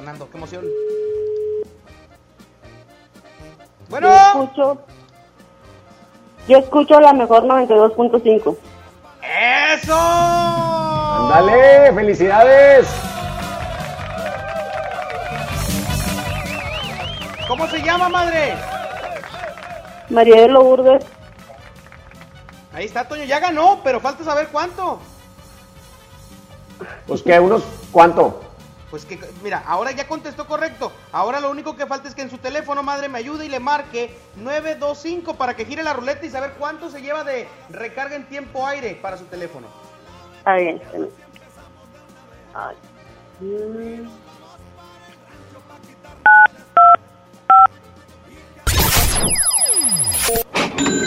Sonando, 0.05 0.29
qué 0.29 0.37
emoción. 0.37 0.65
Bueno. 3.89 4.07
Yo 4.07 4.15
escucho, 4.15 4.85
yo 6.47 6.57
escucho 6.59 6.99
la 6.99 7.11
mejor 7.11 7.45
92.5. 7.45 8.55
¡Eso! 9.73 9.97
¡Ándale! 9.97 11.91
¡Felicidades! 11.91 12.87
¿Cómo 17.47 17.67
se 17.67 17.81
llama, 17.81 18.07
madre? 18.07 18.53
María 20.11 20.41
de 20.41 20.47
Lourdes, 20.49 21.03
Ahí 22.75 22.85
está, 22.85 23.07
Toño, 23.07 23.23
ya 23.23 23.39
ganó, 23.39 23.79
pero 23.83 23.99
falta 23.99 24.23
saber 24.23 24.49
cuánto. 24.51 24.99
Pues 27.07 27.23
que 27.23 27.39
unos, 27.39 27.63
¿cuánto? 27.91 28.44
Pues 28.95 29.03
que, 29.03 29.19
mira, 29.43 29.61
ahora 29.67 29.91
ya 29.91 30.07
contestó 30.07 30.47
correcto. 30.47 30.89
Ahora 31.11 31.41
lo 31.41 31.51
único 31.51 31.75
que 31.75 31.85
falta 31.85 32.07
es 32.07 32.15
que 32.15 32.21
en 32.21 32.29
su 32.29 32.37
teléfono, 32.37 32.81
madre, 32.81 33.09
me 33.09 33.17
ayude 33.17 33.45
y 33.45 33.49
le 33.49 33.59
marque 33.59 34.17
925 34.37 35.35
para 35.35 35.53
que 35.53 35.65
gire 35.65 35.83
la 35.83 35.91
ruleta 35.91 36.25
y 36.25 36.29
saber 36.29 36.53
cuánto 36.57 36.89
se 36.89 37.01
lleva 37.01 37.25
de 37.25 37.45
recarga 37.69 38.15
en 38.15 38.23
tiempo 38.29 38.65
aire 38.65 38.97
para 39.01 39.17
su 39.17 39.25
teléfono. 39.25 39.67
está 40.37 40.55
bien. 40.55 40.81
Ay. 42.53 42.77
Mm. 43.41 44.07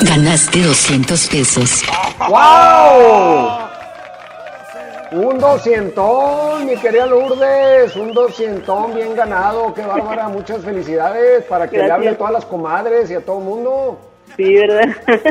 Ganaste 0.05 0.63
200 0.63 1.29
pesos. 1.29 1.85
¡Wow! 2.29 3.68
Un 5.13 5.39
doscientón, 5.39 6.67
mi 6.67 6.77
querida 6.77 7.07
Lourdes, 7.07 7.97
un 7.97 8.13
doscientón 8.13 8.95
bien 8.95 9.15
ganado, 9.15 9.73
qué 9.73 9.83
bárbara, 9.83 10.29
muchas 10.29 10.63
felicidades 10.63 11.45
para 11.45 11.69
que 11.69 11.79
le 11.79 11.91
hable 11.91 12.11
a 12.11 12.19
todas 12.19 12.33
las 12.33 12.45
comadres 12.45 13.11
y 13.11 13.15
a 13.15 13.25
todo 13.25 13.39
el 13.39 13.45
mundo. 13.45 13.99
Sí, 14.37 14.55
¿verdad? 14.55 14.89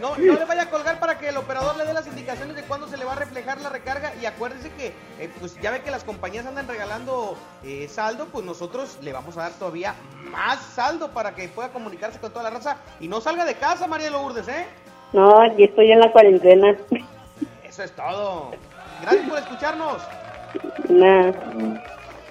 No, 0.00 0.16
no 0.16 0.34
le 0.34 0.44
vaya 0.44 0.62
a 0.62 0.70
colgar 0.70 1.00
para 1.00 1.18
que 1.18 1.28
el 1.28 1.36
operador 1.36 1.76
le 1.76 1.84
dé 1.84 1.92
las 1.92 2.06
indicaciones 2.06 2.54
de 2.54 2.62
cuándo 2.62 2.86
se 2.86 2.96
le 2.96 3.04
va 3.04 3.14
a 3.14 3.16
reflejar 3.16 3.60
la 3.60 3.68
recarga 3.68 4.12
y 4.22 4.26
acuérdese 4.26 4.70
que, 4.70 4.92
eh, 5.18 5.28
pues 5.40 5.60
ya 5.60 5.72
ve 5.72 5.80
que 5.80 5.90
las 5.90 6.04
compañías 6.04 6.46
andan 6.46 6.68
regalando 6.68 7.36
eh, 7.64 7.88
saldo, 7.88 8.26
pues 8.26 8.44
nosotros 8.44 8.98
le 9.02 9.12
vamos 9.12 9.36
a 9.36 9.42
dar 9.42 9.52
todavía 9.54 9.96
más 10.30 10.60
saldo 10.60 11.08
para 11.08 11.34
que 11.34 11.48
pueda 11.48 11.70
comunicarse 11.70 12.20
con 12.20 12.30
toda 12.30 12.44
la 12.44 12.50
raza 12.50 12.76
y 13.00 13.08
no 13.08 13.20
salga 13.20 13.44
de 13.44 13.56
casa, 13.56 13.88
María 13.88 14.10
Lourdes, 14.10 14.46
¿eh? 14.46 14.66
No, 15.12 15.40
aquí 15.42 15.64
estoy 15.64 15.90
en 15.90 15.98
la 15.98 16.12
cuarentena. 16.12 16.76
Eso 17.64 17.82
es 17.82 17.90
todo. 17.92 18.52
Gracias 19.02 19.28
por 19.28 19.38
escucharnos. 19.38 20.02
Nada. 20.88 21.34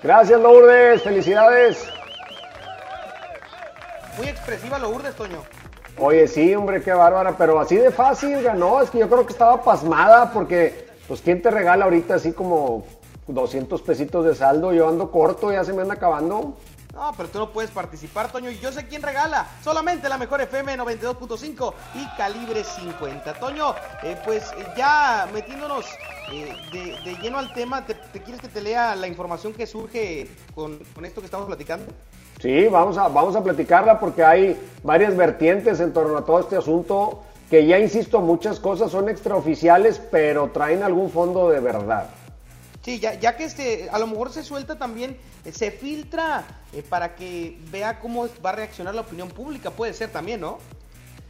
Gracias 0.03 0.39
Lourdes, 0.39 1.01
felicidades. 1.01 1.89
Muy 4.17 4.27
expresiva 4.27 4.79
Lourdes, 4.79 5.15
Toño. 5.15 5.43
Oye, 5.99 6.27
sí, 6.27 6.53
hombre, 6.53 6.83
qué 6.83 6.93
bárbara, 6.93 7.35
pero 7.37 7.59
así 7.59 7.75
de 7.75 7.89
fácil 7.91 8.41
ganó, 8.43 8.81
es 8.81 8.89
que 8.89 8.99
yo 8.99 9.09
creo 9.09 9.25
que 9.25 9.33
estaba 9.33 9.63
pasmada 9.63 10.31
porque, 10.31 10.87
pues, 11.07 11.21
¿quién 11.21 11.41
te 11.41 11.49
regala 11.49 11.85
ahorita 11.85 12.15
así 12.15 12.33
como 12.33 12.85
200 13.27 13.81
pesitos 13.81 14.23
de 14.25 14.35
saldo? 14.35 14.73
Yo 14.73 14.87
ando 14.87 15.09
corto, 15.09 15.51
ya 15.51 15.63
se 15.63 15.73
me 15.73 15.81
anda 15.81 15.95
acabando. 15.95 16.53
No, 16.97 17.13
pero 17.15 17.29
tú 17.29 17.37
no 17.37 17.51
puedes 17.51 17.69
participar, 17.69 18.31
Toño, 18.31 18.49
y 18.49 18.57
yo 18.57 18.71
sé 18.71 18.87
quién 18.87 19.03
regala. 19.03 19.47
Solamente 19.63 20.09
la 20.09 20.17
mejor 20.17 20.41
FM 20.41 20.79
92.5 20.79 21.73
y 21.93 22.17
calibre 22.17 22.63
50. 22.63 23.35
Toño, 23.35 23.75
eh, 24.01 24.17
pues 24.25 24.51
eh, 24.57 24.65
ya 24.75 25.29
metiéndonos 25.31 25.85
eh, 26.33 26.55
de, 27.05 27.15
lleno 27.21 27.37
al 27.37 27.53
tema, 27.53 27.85
¿te, 27.85 27.93
te 27.93 28.23
quieres 28.23 28.41
que 28.41 28.47
te 28.47 28.61
lea 28.61 28.95
la 28.95 29.07
información 29.07 29.53
que 29.53 29.67
surge 29.67 30.27
con, 30.55 30.79
con 30.95 31.05
esto 31.05 31.21
que 31.21 31.25
estamos 31.25 31.45
platicando? 31.45 31.85
Sí, 32.41 32.65
vamos 32.65 32.97
a, 32.97 33.07
vamos 33.09 33.35
a 33.35 33.43
platicarla 33.43 33.99
porque 33.99 34.23
hay 34.23 34.59
varias 34.81 35.15
vertientes 35.15 35.79
en 35.79 35.93
torno 35.93 36.17
a 36.17 36.25
todo 36.25 36.39
este 36.39 36.57
asunto 36.57 37.21
que 37.47 37.67
ya 37.67 37.77
insisto, 37.77 38.21
muchas 38.21 38.59
cosas 38.59 38.91
son 38.91 39.07
extraoficiales, 39.07 40.01
pero 40.11 40.49
traen 40.49 40.81
algún 40.81 41.11
fondo 41.11 41.49
de 41.49 41.59
verdad. 41.59 42.09
Sí, 42.87 43.01
ya, 43.01 43.15
ya 43.15 43.35
que 43.35 43.43
este, 43.43 43.89
a 43.91 43.99
lo 43.99 44.07
mejor 44.07 44.31
se 44.31 44.45
suelta 44.45 44.77
también, 44.77 45.17
eh, 45.43 45.51
se 45.51 45.71
filtra 45.71 46.45
eh, 46.71 46.81
para 46.87 47.15
que 47.15 47.57
vea 47.69 47.99
cómo 47.99 48.27
va 48.43 48.51
a 48.51 48.53
reaccionar 48.53 48.95
la 48.95 49.01
opinión 49.01 49.27
pública, 49.27 49.71
puede 49.71 49.91
ser 49.91 50.09
también, 50.09 50.39
¿no? 50.39 50.59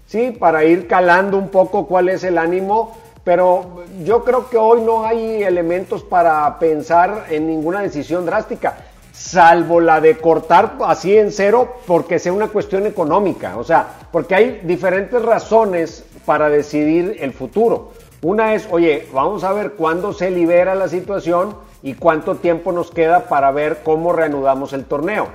Sí, 0.06 0.38
para 0.40 0.64
ir 0.66 0.88
calando 0.88 1.36
un 1.36 1.50
poco 1.50 1.88
cuál 1.88 2.10
es 2.10 2.24
el 2.24 2.38
ánimo, 2.38 2.96
pero 3.24 3.86
yo 4.04 4.24
creo 4.24 4.52
que 4.52 4.58
hoy 4.58 4.82
no 4.82 5.04
hay 5.04 5.42
elementos 5.42 6.04
para 6.04 6.60
pensar 6.60 7.26
en 7.32 7.48
ninguna 7.48 7.82
decisión 7.82 8.28
drástica, 8.28 8.78
salvo 9.12 9.80
la 9.80 10.00
de 10.00 10.16
cortar 10.16 10.78
así 10.86 11.18
en 11.18 11.32
cero 11.32 11.78
porque 11.88 12.20
sea 12.20 12.34
una 12.34 12.50
cuestión 12.50 12.86
económica, 12.86 13.58
o 13.58 13.64
sea, 13.64 13.98
porque 14.12 14.36
hay 14.36 14.62
diferentes 14.64 15.20
razones 15.24 16.04
para 16.24 16.50
decidir 16.50 17.18
el 17.20 17.34
futuro. 17.34 17.97
Una 18.24 18.56
es, 18.56 18.68
oye, 18.72 19.08
vamos 19.14 19.44
a 19.44 19.54
ver 19.54 19.74
cuándo 19.74 20.12
se 20.12 20.32
libera 20.32 20.74
la 20.74 20.88
situación 20.88 21.56
y 21.84 21.94
cuánto 21.94 22.36
tiempo 22.36 22.72
nos 22.72 22.90
queda 22.90 23.26
para 23.26 23.52
ver 23.52 23.82
cómo 23.84 24.12
reanudamos 24.12 24.74
el 24.74 24.86
torneo. 24.86 25.28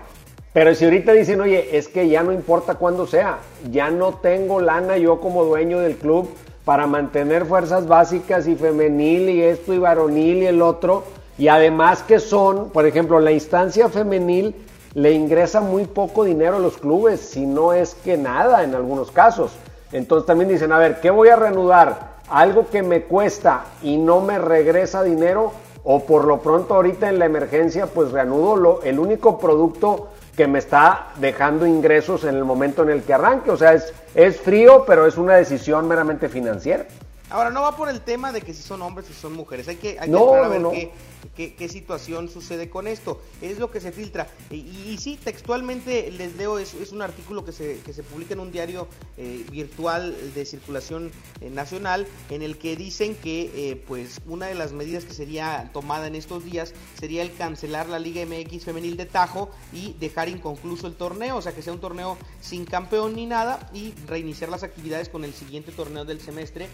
Pero 0.53 0.75
si 0.75 0.85
ahorita 0.85 1.13
dicen, 1.13 1.41
oye, 1.41 1.79
es 1.79 1.87
que 1.87 2.09
ya 2.09 2.25
no 2.25 2.33
importa 2.33 2.75
cuándo 2.75 3.07
sea, 3.07 3.39
ya 3.71 3.91
no 3.91 4.15
tengo 4.15 4.61
lana 4.61 4.97
yo 4.97 5.21
como 5.21 5.45
dueño 5.45 5.79
del 5.79 5.97
club 5.97 6.29
para 6.65 6.89
mantener 6.89 7.47
fuerzas 7.47 7.87
básicas 7.87 8.49
y 8.49 8.57
femenil 8.57 9.31
y 9.31 9.43
esto 9.43 9.73
y 9.73 9.79
varonil 9.79 10.43
y 10.43 10.47
el 10.47 10.61
otro, 10.61 11.05
y 11.39 11.49
además 11.49 12.03
que 12.03 12.19
son, 12.19 12.71
por 12.71 12.85
ejemplo, 12.85 13.21
la 13.21 13.33
instancia 13.33 13.89
femenil 13.89 14.55
le 14.95 15.13
ingresa 15.13 15.61
muy 15.61 15.87
poco 15.87 16.25
dinero 16.25 16.57
a 16.57 16.61
los 16.61 16.79
clubes, 16.79 17.21
si 17.21 17.47
no 17.47 17.73
es 17.73 17.95
que 17.95 18.17
nada 18.19 18.65
en 18.65 18.75
algunos 18.75 19.11
casos. 19.13 19.53
Entonces 19.93 20.27
también 20.27 20.51
dicen, 20.51 20.73
a 20.73 20.79
ver, 20.79 21.01
¿qué 21.01 21.11
voy 21.11 21.29
a 21.29 21.37
reanudar? 21.37 22.12
¿Algo 22.33 22.69
que 22.71 22.83
me 22.83 23.03
cuesta 23.03 23.65
y 23.83 23.99
no 23.99 24.21
me 24.21 24.39
regresa 24.39 25.03
dinero? 25.03 25.53
O 25.85 26.05
por 26.07 26.25
lo 26.25 26.41
pronto 26.41 26.75
ahorita 26.75 27.09
en 27.09 27.19
la 27.19 27.27
emergencia, 27.27 27.87
pues 27.87 28.11
reanudo 28.11 28.57
lo, 28.57 28.83
el 28.83 28.99
único 28.99 29.39
producto 29.39 30.09
que 30.37 30.47
me 30.47 30.59
está 30.61 31.09
dejando 31.17 31.67
ingresos 31.67 32.25
en 32.25 32.37
el 32.37 32.45
momento 32.45 32.83
en 32.85 32.91
el 32.91 33.03
que 33.03 33.13
arranque. 33.13 33.51
O 33.51 33.57
sea, 33.57 33.75
es, 33.75 33.93
es 34.15 34.41
frío, 34.41 34.85
pero 34.87 35.07
es 35.07 35.19
una 35.19 35.35
decisión 35.35 35.87
meramente 35.87 36.29
financiera. 36.29 36.87
Ahora, 37.29 37.51
no 37.51 37.63
va 37.63 37.77
por 37.77 37.89
el 37.89 38.01
tema 38.01 38.33
de 38.33 38.41
que 38.43 38.55
si 38.55 38.63
son 38.63 38.81
hombres, 38.83 39.07
si 39.09 39.15
son 39.15 39.35
mujeres. 39.35 39.69
Hay 39.69 39.77
que, 39.77 39.99
hay 39.99 40.07
que 40.07 40.11
No, 40.11 40.21
esperar 40.21 40.45
a 40.45 40.47
no, 40.47 40.51
ver 40.51 40.61
no. 40.63 40.71
qué, 40.71 40.93
qué- 41.37 41.69
situación 41.69 42.29
sucede 42.29 42.69
con 42.69 42.87
esto. 42.87 43.21
Es 43.41 43.59
lo 43.59 43.71
que 43.71 43.81
se 43.81 43.93
filtra. 43.93 44.29
Y, 44.51 44.99
sí, 44.99 45.19
textualmente 45.23 46.11
les 46.11 46.37
leo, 46.37 46.59
es, 46.59 46.75
un 46.93 47.01
artículo 47.03 47.45
que 47.45 47.53
se, 47.53 47.81
que 47.81 47.93
se 47.93 48.03
publica 48.03 48.35
en 48.35 48.41
un 48.41 48.53
diario 48.53 48.89
eh, 49.17 49.45
virtual 49.51 50.15
de 50.35 50.45
circulación 50.45 51.11
eh, 51.41 51.49
nacional, 51.51 52.07
en 52.31 52.43
el 52.43 52.59
que 52.59 52.77
dicen 52.77 53.15
que 53.15 53.71
eh, 53.71 53.77
pues 53.87 54.21
una 54.27 54.47
de 54.47 54.55
las 54.55 54.73
medidas 54.73 55.05
que 55.05 55.15
sería 55.15 55.71
tomada 55.73 56.07
en 56.07 56.15
estos 56.15 56.45
días 56.45 56.75
sería 56.99 57.23
el 57.23 57.33
cancelar 57.33 57.89
la 57.89 57.99
Liga 57.99 58.25
MX 58.27 58.65
femenil 58.65 58.97
de 58.97 59.07
Tajo 59.07 59.51
y 59.73 59.95
dejar 59.95 60.29
inconcluso 60.29 60.87
el 60.87 60.95
torneo, 60.95 61.37
o 61.37 61.43
sea 61.43 61.55
que 61.55 61.63
sea 61.63 61.73
un 61.73 61.81
torneo 61.81 62.19
sin 62.41 62.65
campeón 62.65 63.15
ni 63.15 63.27
nada 63.27 63.71
y 63.73 63.95
reiniciar 64.07 64.51
las 64.51 64.63
actividades 64.63 65.09
con 65.09 65.25
el 65.25 65.33
siguiente 65.33 65.73
torneo 65.73 66.05
del 66.05 66.21
semestre, 66.21 66.69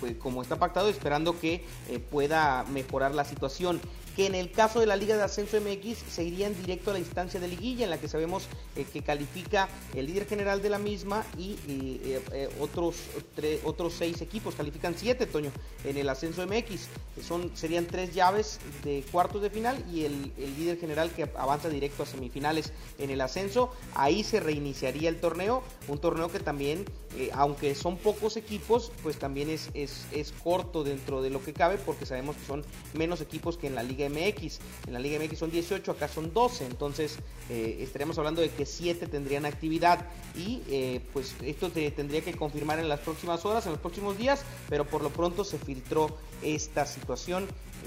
pues 0.00 0.16
como 0.16 0.42
está 0.42 0.58
pactado, 0.58 0.88
esperando 0.88 1.38
que 1.38 1.64
pueda 2.10 2.64
mejorar 2.64 3.14
la 3.14 3.24
situación. 3.24 3.80
Que 4.16 4.26
en 4.26 4.34
el 4.36 4.50
caso 4.52 4.78
de 4.80 4.86
la 4.86 4.94
Liga 4.94 5.16
de 5.16 5.22
Ascenso 5.24 5.60
MX 5.60 5.98
se 6.08 6.22
irían 6.22 6.54
directo 6.60 6.90
a 6.90 6.92
la 6.92 7.00
instancia 7.00 7.40
de 7.40 7.48
liguilla, 7.48 7.84
en 7.84 7.90
la 7.90 7.98
que 7.98 8.06
sabemos 8.08 8.44
eh, 8.76 8.86
que 8.92 9.02
califica 9.02 9.68
el 9.94 10.06
líder 10.06 10.26
general 10.26 10.62
de 10.62 10.70
la 10.70 10.78
misma 10.78 11.24
y 11.36 11.56
eh, 11.66 12.22
eh, 12.32 12.48
otros, 12.60 12.94
tre- 13.36 13.58
otros 13.64 13.94
seis 13.94 14.20
equipos, 14.20 14.54
califican 14.54 14.94
siete, 14.96 15.26
Toño, 15.26 15.50
en 15.84 15.96
el 15.96 16.08
Ascenso 16.08 16.46
MX. 16.46 16.86
Son, 17.26 17.50
serían 17.56 17.86
tres 17.86 18.14
llaves 18.14 18.60
de 18.84 19.04
cuartos 19.10 19.42
de 19.42 19.50
final 19.50 19.84
y 19.92 20.04
el, 20.04 20.32
el 20.38 20.56
líder 20.56 20.78
general 20.78 21.10
que 21.10 21.28
avanza 21.36 21.68
directo 21.68 22.04
a 22.04 22.06
semifinales 22.06 22.72
en 22.98 23.10
el 23.10 23.20
ascenso. 23.20 23.72
Ahí 23.94 24.22
se 24.22 24.38
reiniciaría 24.38 25.08
el 25.08 25.20
torneo, 25.20 25.62
un 25.88 25.98
torneo 25.98 26.30
que 26.30 26.38
también, 26.40 26.84
eh, 27.16 27.30
aunque 27.32 27.74
son 27.74 27.96
pocos 27.96 28.36
equipos, 28.36 28.90
pues 29.02 29.18
también 29.18 29.50
es, 29.50 29.70
es, 29.74 30.06
es 30.12 30.32
corto 30.32 30.84
dentro 30.84 31.22
de 31.22 31.30
lo 31.30 31.42
que 31.42 31.52
cabe, 31.52 31.78
porque 31.78 32.06
sabemos 32.06 32.36
que 32.36 32.44
son 32.44 32.64
menos 32.92 33.20
equipos 33.20 33.56
que 33.56 33.66
en 33.66 33.74
la 33.74 33.82
Liga 33.82 34.08
MX. 34.08 34.58
En 34.86 34.92
la 34.92 34.98
Liga 34.98 35.18
MX 35.18 35.38
son 35.38 35.50
18, 35.50 35.92
acá 35.92 36.08
son 36.08 36.32
12, 36.32 36.66
entonces 36.66 37.18
eh, 37.50 37.78
estaríamos 37.80 38.18
hablando 38.18 38.40
de 38.40 38.50
que 38.50 38.66
7 38.66 39.06
tendrían 39.06 39.46
actividad 39.46 40.06
y 40.34 40.62
eh, 40.68 41.00
pues 41.12 41.34
esto 41.42 41.70
te 41.70 41.90
tendría 41.90 42.22
que 42.22 42.34
confirmar 42.34 42.78
en 42.78 42.88
las 42.88 43.00
próximas 43.00 43.44
horas, 43.44 43.66
en 43.66 43.72
los 43.72 43.80
próximos 43.80 44.18
días, 44.18 44.42
pero 44.68 44.84
por 44.84 45.02
lo 45.02 45.10
pronto 45.10 45.44
se 45.44 45.58
filtró 45.58 46.16
esta 46.42 46.86
situación 46.86 47.46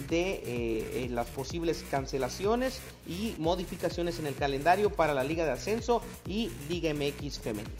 de 0.09 0.43
eh, 0.45 1.07
las 1.09 1.27
posibles 1.27 1.83
cancelaciones 1.89 2.79
y 3.07 3.35
modificaciones 3.39 4.19
en 4.19 4.27
el 4.27 4.35
calendario 4.35 4.91
para 4.91 5.13
la 5.13 5.23
Liga 5.23 5.43
de 5.45 5.51
Ascenso 5.51 6.01
y 6.27 6.51
Liga 6.69 6.93
MX 6.93 7.39
femenil. 7.39 7.71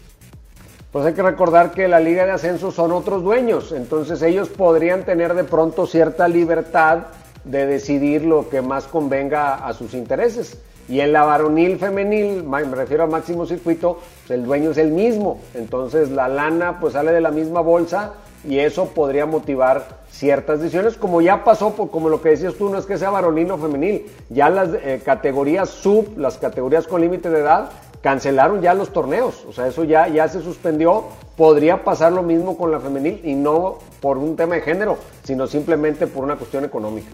Pues 0.98 1.06
hay 1.06 1.14
que 1.14 1.22
recordar 1.22 1.74
que 1.74 1.88
la 1.88 2.00
Liga 2.00 2.26
de 2.26 2.32
Ascenso 2.32 2.72
son 2.72 2.92
otros 2.92 3.22
dueños, 3.22 3.72
entonces 3.72 4.20
ellos 4.24 4.50
podrían 4.50 5.04
tener 5.04 5.36
de 5.36 5.44
pronto 5.44 5.86
cierta 5.86 6.28
libertad 6.28 7.04
de 7.44 7.68
decidir 7.68 8.26
lo 8.26 8.50
que 8.50 8.64
más 8.64 8.88
convenga 8.88 9.54
a 9.54 9.74
sus 9.74 9.94
intereses. 9.94 10.60
Y 10.90 11.02
en 11.02 11.14
la 11.14 11.24
varonil 11.24 11.78
femenil, 11.78 12.44
me 12.44 12.64
refiero 12.64 13.04
a 13.04 13.06
máximo 13.06 13.46
circuito, 13.46 14.00
pues 14.26 14.40
el 14.40 14.44
dueño 14.44 14.72
es 14.72 14.80
el 14.80 14.90
mismo. 14.90 15.40
Entonces 15.54 16.10
la 16.10 16.28
lana 16.28 16.80
pues 16.80 16.94
sale 16.94 17.12
de 17.12 17.22
la 17.22 17.30
misma 17.30 17.62
bolsa 17.62 18.14
y 18.44 18.58
eso 18.58 18.88
podría 18.88 19.28
motivar 19.28 20.00
ciertas 20.10 20.62
decisiones, 20.62 20.98
como 20.98 21.22
ya 21.22 21.44
pasó, 21.44 21.76
como 21.76 22.10
lo 22.10 22.24
que 22.24 22.30
decías 22.30 22.56
tú, 22.56 22.70
no 22.70 22.80
es 22.80 22.88
que 22.88 22.98
sea 22.98 23.12
varonil 23.12 23.52
o 23.52 23.60
femenil, 23.60 24.08
ya 24.30 24.50
las 24.50 24.70
eh, 24.74 25.00
categorías 25.06 25.70
sub, 25.70 26.18
las 26.18 26.40
categorías 26.40 26.88
con 26.88 27.02
límite 27.02 27.30
de 27.30 27.42
edad, 27.42 27.70
cancelaron 28.08 28.62
ya 28.62 28.74
los 28.74 28.94
torneos, 28.94 29.44
o 29.50 29.52
sea, 29.52 29.68
eso 29.68 29.84
ya, 29.84 30.08
ya 30.08 30.30
se 30.30 30.42
suspendió, 30.42 31.10
podría 31.36 31.84
pasar 31.84 32.14
lo 32.14 32.24
mismo 32.24 32.58
con 32.58 32.72
la 32.72 32.80
femenil 32.80 33.20
y 33.26 33.36
no 33.36 33.80
por 34.00 34.18
un 34.18 34.38
tema 34.38 34.56
de 34.56 34.62
género, 34.62 34.98
sino 35.26 35.46
simplemente 35.46 36.08
por 36.08 36.24
una 36.24 36.38
cuestión 36.38 36.64
económica. 36.64 37.10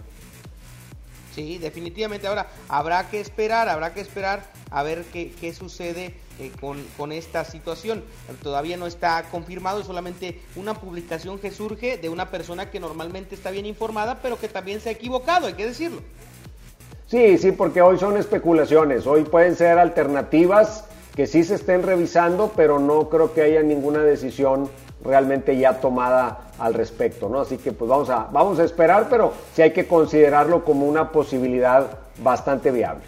Sí, 1.33 1.57
definitivamente. 1.57 2.27
Ahora, 2.27 2.45
habrá 2.69 3.09
que 3.09 3.19
esperar, 3.19 3.69
habrá 3.69 3.95
que 3.95 4.01
esperar 4.01 4.43
a 4.69 4.83
ver 4.83 5.03
qué, 5.11 5.31
qué 5.31 5.51
sucede 5.51 6.13
eh, 6.37 6.51
con, 6.61 6.77
con, 6.95 7.11
esta 7.11 7.43
situación. 7.43 8.03
Todavía 8.43 8.77
no 8.77 8.85
está 8.85 9.23
confirmado, 9.31 9.79
es 9.79 9.87
solamente 9.87 10.41
una 10.55 10.75
publicación 10.75 11.39
que 11.39 11.49
surge 11.49 11.97
de 11.97 12.09
una 12.09 12.29
persona 12.29 12.69
que 12.69 12.79
normalmente 12.79 13.33
está 13.33 13.49
bien 13.49 13.65
informada, 13.65 14.19
pero 14.21 14.39
que 14.39 14.47
también 14.47 14.79
se 14.79 14.89
ha 14.89 14.91
equivocado, 14.91 15.47
hay 15.47 15.53
que 15.55 15.65
decirlo. 15.65 16.03
Sí, 17.13 17.37
sí, 17.37 17.51
porque 17.51 17.79
hoy 17.79 17.99
son 17.99 18.17
especulaciones, 18.17 19.05
hoy 19.05 19.23
pueden 19.23 19.55
ser 19.55 19.77
alternativas 19.77 20.85
que 21.15 21.27
sí 21.27 21.43
se 21.43 21.53
estén 21.53 21.83
revisando, 21.83 22.51
pero 22.55 22.79
no 22.79 23.07
creo 23.07 23.35
que 23.35 23.43
haya 23.43 23.61
ninguna 23.61 24.01
decisión 24.01 24.67
realmente 25.05 25.55
ya 25.55 25.79
tomada 25.79 26.39
al 26.57 26.73
respecto, 26.73 27.29
¿no? 27.29 27.41
Así 27.41 27.59
que 27.59 27.71
pues 27.71 27.87
vamos 27.87 28.09
a, 28.09 28.29
vamos 28.31 28.57
a 28.57 28.63
esperar, 28.63 29.09
pero 29.11 29.31
sí 29.55 29.61
hay 29.61 29.73
que 29.73 29.87
considerarlo 29.87 30.65
como 30.65 30.87
una 30.87 31.11
posibilidad 31.11 31.99
bastante 32.17 32.71
viable. 32.71 33.03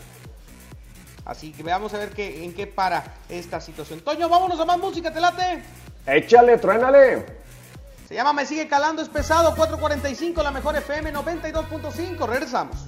Así 1.26 1.52
que 1.52 1.64
veamos 1.64 1.92
a 1.96 1.98
ver 1.98 2.10
qué, 2.10 2.46
en 2.46 2.54
qué 2.54 2.68
para 2.68 3.04
esta 3.28 3.60
situación. 3.60 4.02
Toño, 4.02 4.30
vámonos 4.30 4.60
a 4.60 4.66
más 4.66 4.78
música, 4.78 5.12
te 5.12 5.20
late. 5.20 5.64
Échale, 6.06 6.60
truénale. 6.60 7.26
Se 8.08 8.14
llama 8.14 8.34
Me 8.34 8.46
sigue 8.46 8.68
calando, 8.68 9.02
es 9.02 9.10
pesado, 9.10 9.56
445, 9.56 10.44
la 10.44 10.52
mejor 10.52 10.76
FM 10.76 11.12
92.5. 11.12 12.28
Regresamos. 12.28 12.88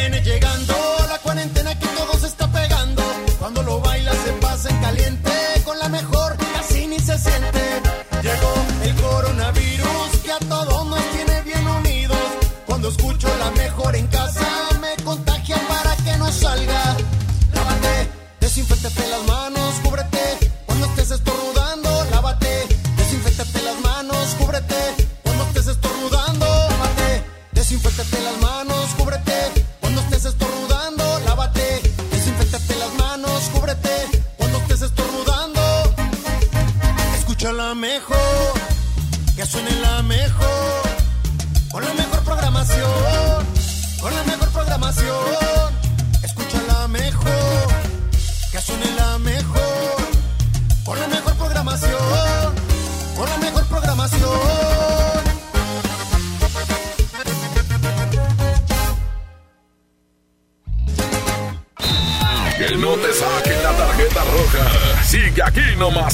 Viene 0.00 0.22
llegando 0.22 0.69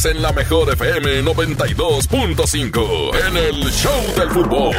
en 0.04 0.20
la 0.20 0.32
mejor 0.32 0.68
FM 0.72 1.22
92.5 1.24 3.26
en 3.28 3.36
el 3.36 3.70
Show 3.72 4.14
del 4.16 4.28
Fútbol. 4.30 4.74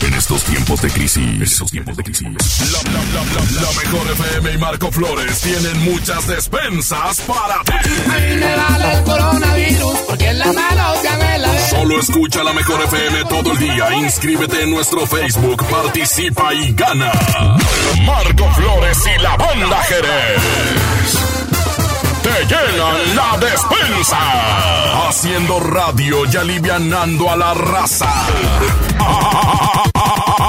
En 0.00 0.14
estos 0.14 0.42
tiempos 0.44 0.82
de 0.82 0.90
crisis, 0.90 1.16
en 1.16 1.42
estos 1.42 1.70
tiempos 1.70 1.96
de 1.96 2.02
crisis, 2.04 2.28
la, 2.70 2.82
la, 2.82 2.92
la, 2.92 3.24
la, 3.24 3.32
la 3.62 3.72
mejor 3.82 4.06
FM 4.12 4.52
y 4.52 4.58
Marco 4.58 4.92
Flores 4.92 5.40
tienen 5.40 5.78
muchas 5.84 6.26
despensas 6.26 7.20
para 7.22 7.62
ti. 7.64 7.72
A 8.10 8.18
mí 8.18 8.36
me 8.36 8.54
vale 8.56 8.92
el 8.98 9.04
coronavirus 9.04 9.96
porque 10.08 10.28
en 10.28 10.38
la 10.38 10.52
Solo 11.70 11.98
escucha 11.98 12.44
la 12.44 12.52
mejor 12.52 12.80
FM 12.84 13.24
todo 13.24 13.52
el 13.52 13.58
día. 13.58 13.94
Inscríbete 13.94 14.62
en 14.62 14.70
nuestro 14.70 15.06
Facebook, 15.06 15.64
participa 15.68 16.52
y 16.54 16.72
gana. 16.74 17.10
Marco 18.04 18.48
Flores 18.54 18.98
y 19.06 19.18
la 19.22 19.36
banda 19.36 19.82
Jerez. 19.84 20.31
Llenan 22.52 23.16
la 23.16 23.38
despensa. 23.38 24.18
Haciendo 25.08 25.58
radio 25.58 26.26
y 26.30 26.36
alivianando 26.36 27.30
a 27.30 27.36
la 27.36 27.54
raza. 27.54 28.12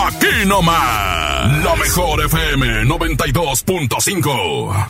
Aquí 0.07 0.45
nomás. 0.45 1.63
La 1.63 1.75
mejor 1.75 2.25
FM 2.25 2.83
92.5. 2.83 4.89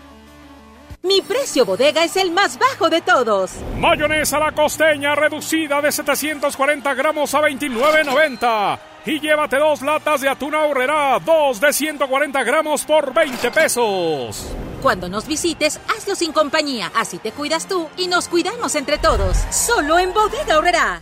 Mi 1.03 1.21
precio 1.21 1.65
bodega 1.65 2.03
es 2.03 2.15
el 2.15 2.31
más 2.31 2.59
bajo 2.59 2.89
de 2.89 3.01
todos. 3.01 3.53
Mayonesa 3.77 4.37
la 4.37 4.51
costeña 4.51 5.15
reducida 5.15 5.81
de 5.81 5.91
740 5.91 6.93
gramos 6.93 7.33
a 7.33 7.41
29.90. 7.41 8.79
Y 9.05 9.19
llévate 9.19 9.57
dos 9.57 9.81
latas 9.81 10.21
de 10.21 10.29
atún 10.29 10.53
ahorrera, 10.53 11.19
dos 11.25 11.59
de 11.59 11.73
140 11.73 12.43
gramos 12.43 12.85
por 12.85 13.13
20 13.13 13.49
pesos. 13.49 14.47
Cuando 14.83 15.09
nos 15.09 15.27
visites, 15.27 15.79
hazlo 15.95 16.13
sin 16.13 16.31
compañía. 16.31 16.91
Así 16.95 17.17
te 17.17 17.31
cuidas 17.31 17.67
tú 17.67 17.89
y 17.97 18.07
nos 18.07 18.27
cuidamos 18.27 18.75
entre 18.75 18.99
todos. 18.99 19.37
Solo 19.49 19.97
en 19.97 20.13
Bodega 20.13 20.59
Horrera. 20.59 21.01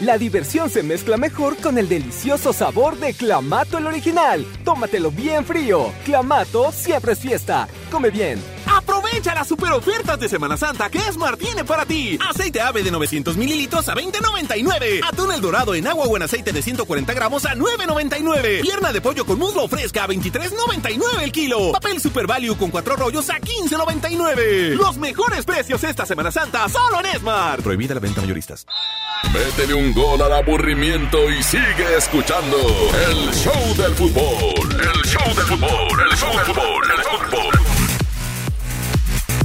La 0.00 0.16
diversión 0.16 0.70
se 0.70 0.82
mezcla 0.82 1.18
mejor 1.18 1.58
con 1.58 1.76
el 1.76 1.86
delicioso 1.86 2.54
sabor 2.54 2.96
de 2.96 3.12
Clamato 3.12 3.76
el 3.76 3.86
original. 3.86 4.46
Tómatelo 4.64 5.10
bien 5.10 5.44
frío. 5.44 5.92
Clamato 6.06 6.72
siempre 6.72 7.12
es 7.12 7.18
fiesta. 7.18 7.68
Come 7.90 8.08
bien. 8.08 8.38
Aprovecha 9.10 9.34
las 9.34 9.48
super 9.48 9.72
ofertas 9.72 10.20
de 10.20 10.28
Semana 10.28 10.56
Santa 10.56 10.88
que 10.88 10.98
Esmar 10.98 11.36
tiene 11.36 11.64
para 11.64 11.84
ti. 11.84 12.16
Aceite 12.28 12.60
ave 12.60 12.84
de 12.84 12.92
900 12.92 13.36
mililitros 13.36 13.88
a 13.88 13.94
20.99. 13.94 15.00
Atún 15.04 15.32
el 15.32 15.40
dorado 15.40 15.74
en 15.74 15.88
agua 15.88 16.04
o 16.06 16.16
en 16.16 16.22
aceite 16.22 16.52
de 16.52 16.62
140 16.62 17.12
gramos 17.12 17.44
a 17.44 17.56
9.99. 17.56 18.60
Pierna 18.62 18.92
de 18.92 19.00
pollo 19.00 19.26
con 19.26 19.36
muslo 19.40 19.66
fresca 19.66 20.04
a 20.04 20.06
23.99 20.06 21.22
el 21.22 21.32
kilo. 21.32 21.72
Papel 21.72 22.00
Super 22.00 22.28
Value 22.28 22.56
con 22.56 22.70
cuatro 22.70 22.94
rollos 22.94 23.28
a 23.30 23.40
15.99. 23.40 24.76
Los 24.76 24.96
mejores 24.96 25.44
precios 25.44 25.82
esta 25.82 26.06
Semana 26.06 26.30
Santa 26.30 26.68
solo 26.68 27.00
en 27.00 27.06
Esmar. 27.06 27.62
Prohibida 27.62 27.94
la 27.94 28.00
venta 28.00 28.20
mayoristas. 28.20 28.64
Métele 29.32 29.74
un 29.74 29.92
gol 29.92 30.22
al 30.22 30.32
aburrimiento 30.34 31.28
y 31.30 31.42
sigue 31.42 31.96
escuchando 31.98 32.56
el 33.08 33.34
show 33.34 33.74
del 33.76 33.94
fútbol. 33.96 34.80
El 34.80 35.02
show 35.04 35.34
del 35.34 35.46
fútbol. 35.46 36.00
El 36.08 36.16
show 36.16 36.30
del 36.30 36.46
fútbol. 36.46 36.84
El 36.96 37.02
fútbol. 37.02 37.59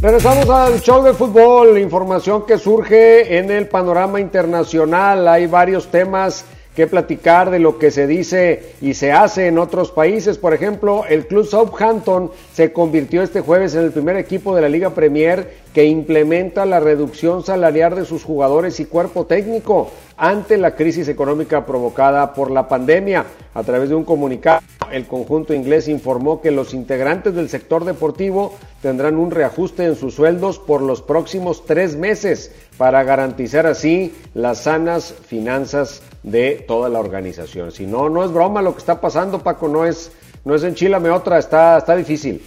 Regresamos 0.05 0.47
al 0.51 0.79
show 0.81 1.03
del 1.03 1.15
fútbol, 1.15 1.79
información 1.79 2.45
que 2.45 2.59
surge 2.59 3.39
en 3.39 3.49
el 3.49 3.67
panorama 3.67 4.19
internacional. 4.19 5.27
Hay 5.27 5.47
varios 5.47 5.87
temas 5.87 6.45
que 6.75 6.85
platicar 6.85 7.49
de 7.49 7.57
lo 7.57 7.79
que 7.79 7.89
se 7.89 8.05
dice 8.05 8.75
y 8.81 8.93
se 8.93 9.11
hace 9.11 9.47
en 9.47 9.57
otros 9.57 9.89
países. 9.89 10.37
Por 10.37 10.53
ejemplo, 10.53 11.05
el 11.09 11.25
club 11.25 11.47
Southampton 11.47 12.29
se 12.53 12.71
convirtió 12.71 13.23
este 13.23 13.41
jueves 13.41 13.73
en 13.73 13.81
el 13.81 13.91
primer 13.91 14.15
equipo 14.17 14.55
de 14.55 14.61
la 14.61 14.69
Liga 14.69 14.91
Premier 14.91 15.64
que 15.75 15.83
implementa 15.83 16.65
la 16.65 16.79
reducción 16.79 17.43
salarial 17.43 17.95
de 17.95 18.05
sus 18.05 18.23
jugadores 18.23 18.79
y 18.79 18.85
cuerpo 18.85 19.25
técnico 19.25 19.91
ante 20.15 20.57
la 20.57 20.73
crisis 20.73 21.09
económica 21.09 21.65
provocada 21.65 22.33
por 22.33 22.49
la 22.49 22.69
pandemia. 22.69 23.25
A 23.53 23.61
través 23.61 23.89
de 23.89 23.95
un 23.95 24.05
comunicado, 24.05 24.61
el 24.89 25.05
conjunto 25.05 25.53
inglés 25.53 25.89
informó 25.89 26.39
que 26.39 26.51
los 26.51 26.73
integrantes 26.73 27.35
del 27.35 27.49
sector 27.49 27.83
deportivo 27.83 28.55
tendrán 28.81 29.17
un 29.17 29.31
reajuste 29.31 29.83
en 29.83 29.97
sus 29.97 30.13
sueldos 30.13 30.59
por 30.59 30.81
los 30.81 31.01
próximos 31.01 31.65
tres 31.65 31.97
meses 31.97 32.55
para 32.77 33.03
garantizar 33.03 33.67
así 33.67 34.15
las 34.33 34.59
sanas 34.59 35.13
finanzas 35.27 36.01
de 36.23 36.63
toda 36.65 36.87
la 36.87 37.01
organización. 37.01 37.73
Si 37.73 37.85
no, 37.85 38.07
no 38.07 38.23
es 38.23 38.31
broma 38.31 38.61
lo 38.61 38.71
que 38.71 38.79
está 38.79 39.01
pasando, 39.01 39.39
Paco, 39.39 39.67
no 39.67 39.85
es, 39.85 40.09
no 40.45 40.55
es 40.55 40.63
enchilame 40.63 41.09
otra, 41.09 41.37
está, 41.37 41.77
está 41.77 41.97
difícil. 41.97 42.41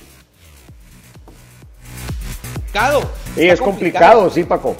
Complicado. 2.78 3.10
Sí, 3.34 3.48
es 3.48 3.60
complicado, 3.60 4.30
sí, 4.30 4.44
Paco. 4.44 4.76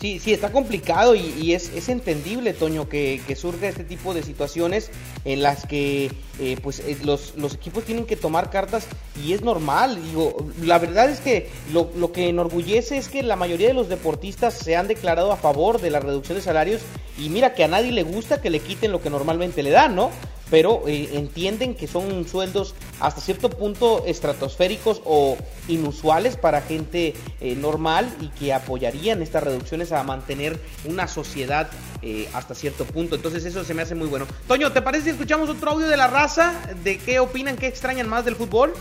Sí, 0.00 0.18
sí, 0.18 0.32
está 0.32 0.50
complicado 0.50 1.14
y, 1.14 1.20
y 1.40 1.54
es, 1.54 1.72
es, 1.74 1.88
entendible, 1.88 2.52
Toño, 2.54 2.88
que, 2.88 3.20
que, 3.26 3.36
surge 3.36 3.68
este 3.68 3.84
tipo 3.84 4.14
de 4.14 4.24
situaciones 4.24 4.90
en 5.24 5.42
las 5.42 5.64
que 5.64 6.10
eh, 6.40 6.56
pues 6.60 6.80
eh, 6.80 6.98
los, 7.04 7.34
los, 7.36 7.54
equipos 7.54 7.84
tienen 7.84 8.04
que 8.04 8.16
tomar 8.16 8.50
cartas 8.50 8.86
y 9.24 9.32
es 9.32 9.42
normal. 9.42 10.00
Digo, 10.02 10.36
la 10.60 10.80
verdad 10.80 11.08
es 11.08 11.20
que 11.20 11.50
lo, 11.72 11.90
lo, 11.96 12.10
que 12.10 12.28
enorgullece 12.28 12.96
es 12.96 13.08
que 13.08 13.22
la 13.22 13.36
mayoría 13.36 13.68
de 13.68 13.74
los 13.74 13.88
deportistas 13.88 14.54
se 14.54 14.74
han 14.74 14.88
declarado 14.88 15.30
a 15.30 15.36
favor 15.36 15.80
de 15.80 15.90
la 15.90 16.00
reducción 16.00 16.36
de 16.36 16.42
salarios 16.42 16.82
y 17.16 17.28
mira 17.28 17.54
que 17.54 17.62
a 17.62 17.68
nadie 17.68 17.92
le 17.92 18.02
gusta 18.02 18.40
que 18.40 18.50
le 18.50 18.58
quiten 18.58 18.90
lo 18.90 19.00
que 19.00 19.10
normalmente 19.10 19.62
le 19.62 19.70
dan, 19.70 19.94
¿no? 19.94 20.10
Pero 20.52 20.82
eh, 20.86 21.08
entienden 21.14 21.74
que 21.74 21.86
son 21.86 22.28
sueldos 22.28 22.74
hasta 23.00 23.22
cierto 23.22 23.48
punto 23.48 24.04
estratosféricos 24.04 25.00
o 25.06 25.38
inusuales 25.66 26.36
para 26.36 26.60
gente 26.60 27.14
eh, 27.40 27.56
normal 27.56 28.14
y 28.20 28.28
que 28.28 28.52
apoyarían 28.52 29.22
estas 29.22 29.44
reducciones 29.44 29.92
a 29.92 30.02
mantener 30.02 30.60
una 30.84 31.08
sociedad 31.08 31.70
eh, 32.02 32.28
hasta 32.34 32.54
cierto 32.54 32.84
punto. 32.84 33.16
Entonces 33.16 33.46
eso 33.46 33.64
se 33.64 33.72
me 33.72 33.80
hace 33.80 33.94
muy 33.94 34.08
bueno. 34.08 34.26
Toño, 34.46 34.70
¿te 34.72 34.82
parece 34.82 35.04
si 35.04 35.10
escuchamos 35.12 35.48
otro 35.48 35.70
audio 35.70 35.88
de 35.88 35.96
la 35.96 36.06
raza? 36.06 36.52
¿De 36.84 36.98
qué 36.98 37.18
opinan, 37.18 37.56
qué 37.56 37.66
extrañan 37.68 38.06
más 38.06 38.26
del 38.26 38.36
fútbol? 38.36 38.74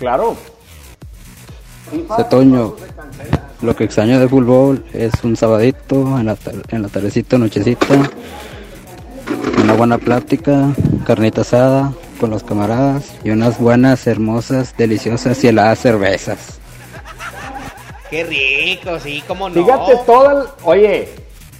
Claro. 0.00 0.36
Toño, 2.28 2.76
lo 3.62 3.74
que 3.74 3.84
extraño 3.84 4.20
del 4.20 4.28
fútbol 4.28 4.84
es 4.92 5.12
un 5.22 5.36
sabadito 5.36 6.18
en 6.18 6.26
la, 6.26 6.36
en 6.68 6.82
la 6.82 6.88
tardecita, 6.88 7.38
nochecita 7.38 8.10
una 9.62 9.72
buena 9.74 9.98
plática, 9.98 10.74
carnita 11.06 11.40
asada 11.40 11.92
con 12.20 12.30
los 12.30 12.42
camaradas 12.42 13.12
y 13.24 13.30
unas 13.30 13.58
buenas, 13.58 14.06
hermosas, 14.06 14.74
deliciosas 14.76 15.42
y 15.44 15.48
heladas 15.48 15.80
cervezas. 15.80 16.58
Qué 18.10 18.24
rico, 18.24 18.98
sí, 19.00 19.22
cómo 19.26 19.48
no. 19.48 19.54
Fíjate 19.54 19.96
todas, 20.06 20.48
oye, 20.62 21.08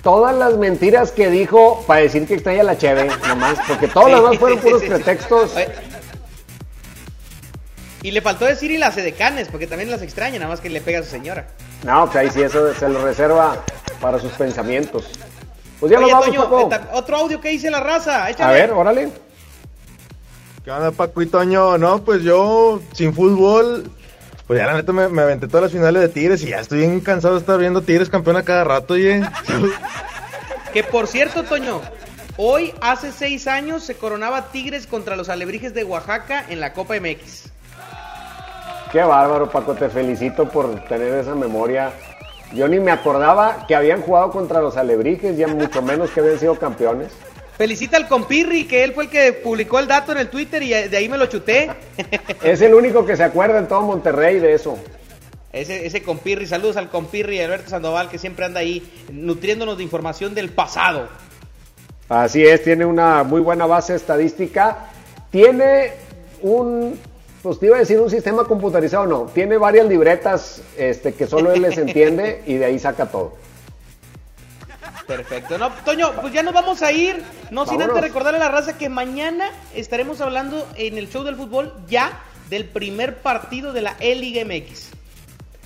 todas 0.03 0.35
las 0.35 0.57
mentiras 0.57 1.13
que 1.13 1.29
dijo 1.29 1.85
para 1.87 2.01
decir 2.01 2.27
que 2.27 2.35
extraña 2.35 2.63
la 2.63 2.79
cheve, 2.79 3.09
nomás, 3.27 3.59
porque 3.67 3.89
todos 3.89 4.11
los 4.11 4.23
demás 4.23 4.39
fueron 4.39 4.59
puros 4.63 4.83
pretextos. 4.83 5.53
Y 8.03 8.13
le 8.13 8.23
faltó 8.23 8.45
decir 8.45 8.71
y 8.71 8.79
las 8.79 8.97
edecanes, 8.97 9.49
porque 9.49 9.67
también 9.67 9.91
las 9.91 10.03
extraña, 10.03 10.39
nada 10.39 10.51
más 10.51 10.61
que 10.61 10.71
le 10.71 10.81
pega 10.81 11.01
a 11.01 11.03
su 11.03 11.11
señora. 11.11 11.49
No, 11.85 12.07
pues 12.07 12.17
ahí 12.17 12.31
sí, 12.31 12.43
eso 12.43 12.73
se 12.75 12.89
lo 12.89 13.05
reserva 13.05 13.63
para 14.01 14.19
sus 14.19 14.33
pensamientos. 14.33 15.11
Pues 15.81 15.93
ya 15.93 15.99
Oye, 15.99 16.13
vamos, 16.13 16.27
Toño, 16.27 16.71
otro 16.93 17.17
audio 17.17 17.41
que 17.41 17.51
dice 17.51 17.71
la 17.71 17.81
raza. 17.81 18.29
Échale. 18.31 18.51
A 18.51 18.53
ver, 18.53 18.73
órale. 18.73 19.09
¿Qué 20.65 20.71
onda, 20.73 20.91
Paco 20.91 21.23
y 21.23 21.27
Toño? 21.27 21.79
No, 21.79 22.05
pues 22.05 22.23
yo, 22.23 22.81
sin 22.93 23.15
fútbol, 23.15 23.91
pues 24.47 24.59
ya 24.59 24.67
la 24.67 24.75
neta 24.75 24.93
me, 24.93 25.09
me, 25.09 25.23
aventé 25.23 25.47
todas 25.47 25.63
las 25.63 25.73
finales 25.73 26.03
de 26.03 26.09
Tigres 26.09 26.43
y 26.43 26.49
ya 26.49 26.61
estoy 26.61 26.81
bien 26.81 27.01
cansado 27.01 27.35
de 27.35 27.41
estar 27.41 27.59
viendo 27.59 27.83
Tigres 27.83 28.11
campeón 28.11 28.37
a 28.37 28.43
cada 28.43 28.65
rato, 28.65 28.95
oye. 28.95 29.23
que 30.73 30.83
por 30.85 31.07
cierto, 31.07 31.45
Toño, 31.45 31.81
hoy 32.37 32.75
hace 32.81 33.13
seis 33.13 33.47
años 33.47 33.85
se 33.85 33.95
coronaba 33.95 34.51
Tigres 34.51 34.87
contra 34.87 35.17
los 35.17 35.29
Alebrijes 35.29 35.75
de 35.75 35.85
Oaxaca 35.85 36.45
en 36.49 36.61
la 36.61 36.73
Copa 36.73 36.95
MX. 37.01 37.53
Qué 38.91 39.03
bárbaro, 39.03 39.51
Paco, 39.51 39.75
te 39.75 39.89
felicito 39.89 40.49
por 40.49 40.75
tener 40.87 41.13
esa 41.15 41.35
memoria 41.35 41.93
yo 42.55 42.69
ni 42.69 42.81
me 42.81 42.91
acordaba 42.91 43.67
que 43.67 43.75
habían 43.75 44.03
jugado 44.03 44.31
contra 44.31 44.61
los 44.61 44.77
Alebrijes, 44.77 45.37
ya 45.37 45.49
mucho 45.49 45.83
menos 45.83 46.11
que 46.11 46.21
habían 46.21 46.39
sido 46.39 46.55
campeones. 46.57 47.09
Felicita 47.57 47.97
al 47.97 48.07
compirri, 48.07 48.67
que 48.67 48.85
él 48.85 48.93
fue 48.93 49.05
el 49.05 49.11
que 49.11 49.33
publicó 49.33 49.81
el 49.81 49.89
dato 49.89 50.13
en 50.13 50.19
el 50.19 50.29
Twitter 50.29 50.63
y 50.63 50.69
de 50.69 50.97
ahí 50.97 51.09
me 51.09 51.19
lo 51.19 51.27
chuté. 51.27 51.71
Es 52.43 52.63
el 52.63 52.73
único 52.73 53.05
que 53.05 53.17
se 53.17 53.25
acuerda 53.25 53.59
en 53.59 53.67
todo 53.67 53.83
Monterrey 53.83 54.39
de 54.39 54.55
eso. 54.55 54.79
Ese, 55.53 55.87
ese 55.87 56.03
compirri, 56.03 56.47
saludos 56.47 56.77
al 56.77 56.89
compirri 56.89 57.41
Alberto 57.41 57.71
Sandoval, 57.71 58.09
que 58.09 58.19
siempre 58.19 58.45
anda 58.45 58.61
ahí 58.61 58.89
nutriéndonos 59.11 59.77
de 59.77 59.83
información 59.83 60.35
del 60.35 60.51
pasado. 60.51 61.09
Así 62.09 62.45
es, 62.45 62.63
tiene 62.63 62.85
una 62.87 63.25
muy 63.25 63.41
buena 63.41 63.67
base 63.67 63.95
estadística. 63.95 64.91
Tiene 65.31 65.93
un 66.43 66.99
pues 67.49 67.61
te 67.61 67.65
iba 67.65 67.77
a 67.77 67.79
decir 67.79 67.99
un 67.99 68.11
sistema 68.11 68.45
computarizado, 68.45 69.07
no. 69.07 69.23
Tiene 69.33 69.57
varias 69.57 69.87
libretas 69.87 70.61
este, 70.77 71.15
que 71.15 71.27
solo 71.27 71.51
él 71.51 71.63
les 71.63 71.79
entiende 71.79 72.43
y 72.47 72.57
de 72.57 72.67
ahí 72.67 72.79
saca 72.79 73.07
todo. 73.07 73.33
Perfecto. 75.07 75.57
No, 75.57 75.71
Toño, 75.83 76.13
pues 76.21 76.35
ya 76.35 76.43
nos 76.43 76.53
vamos 76.53 76.83
a 76.83 76.93
ir. 76.93 77.25
No 77.51 77.65
sin 77.65 77.81
antes 77.81 78.03
recordarle 78.03 78.37
a 78.37 78.45
la 78.45 78.51
raza 78.51 78.77
que 78.77 78.91
mañana 78.91 79.51
estaremos 79.75 80.21
hablando 80.21 80.67
en 80.75 80.99
el 80.99 81.09
show 81.09 81.25
del 81.25 81.37
fútbol 81.37 81.73
ya 81.89 82.21
del 82.51 82.67
primer 82.67 83.17
partido 83.17 83.73
de 83.73 83.81
la 83.81 83.97
E-Liga 83.99 84.45
MX. 84.45 84.91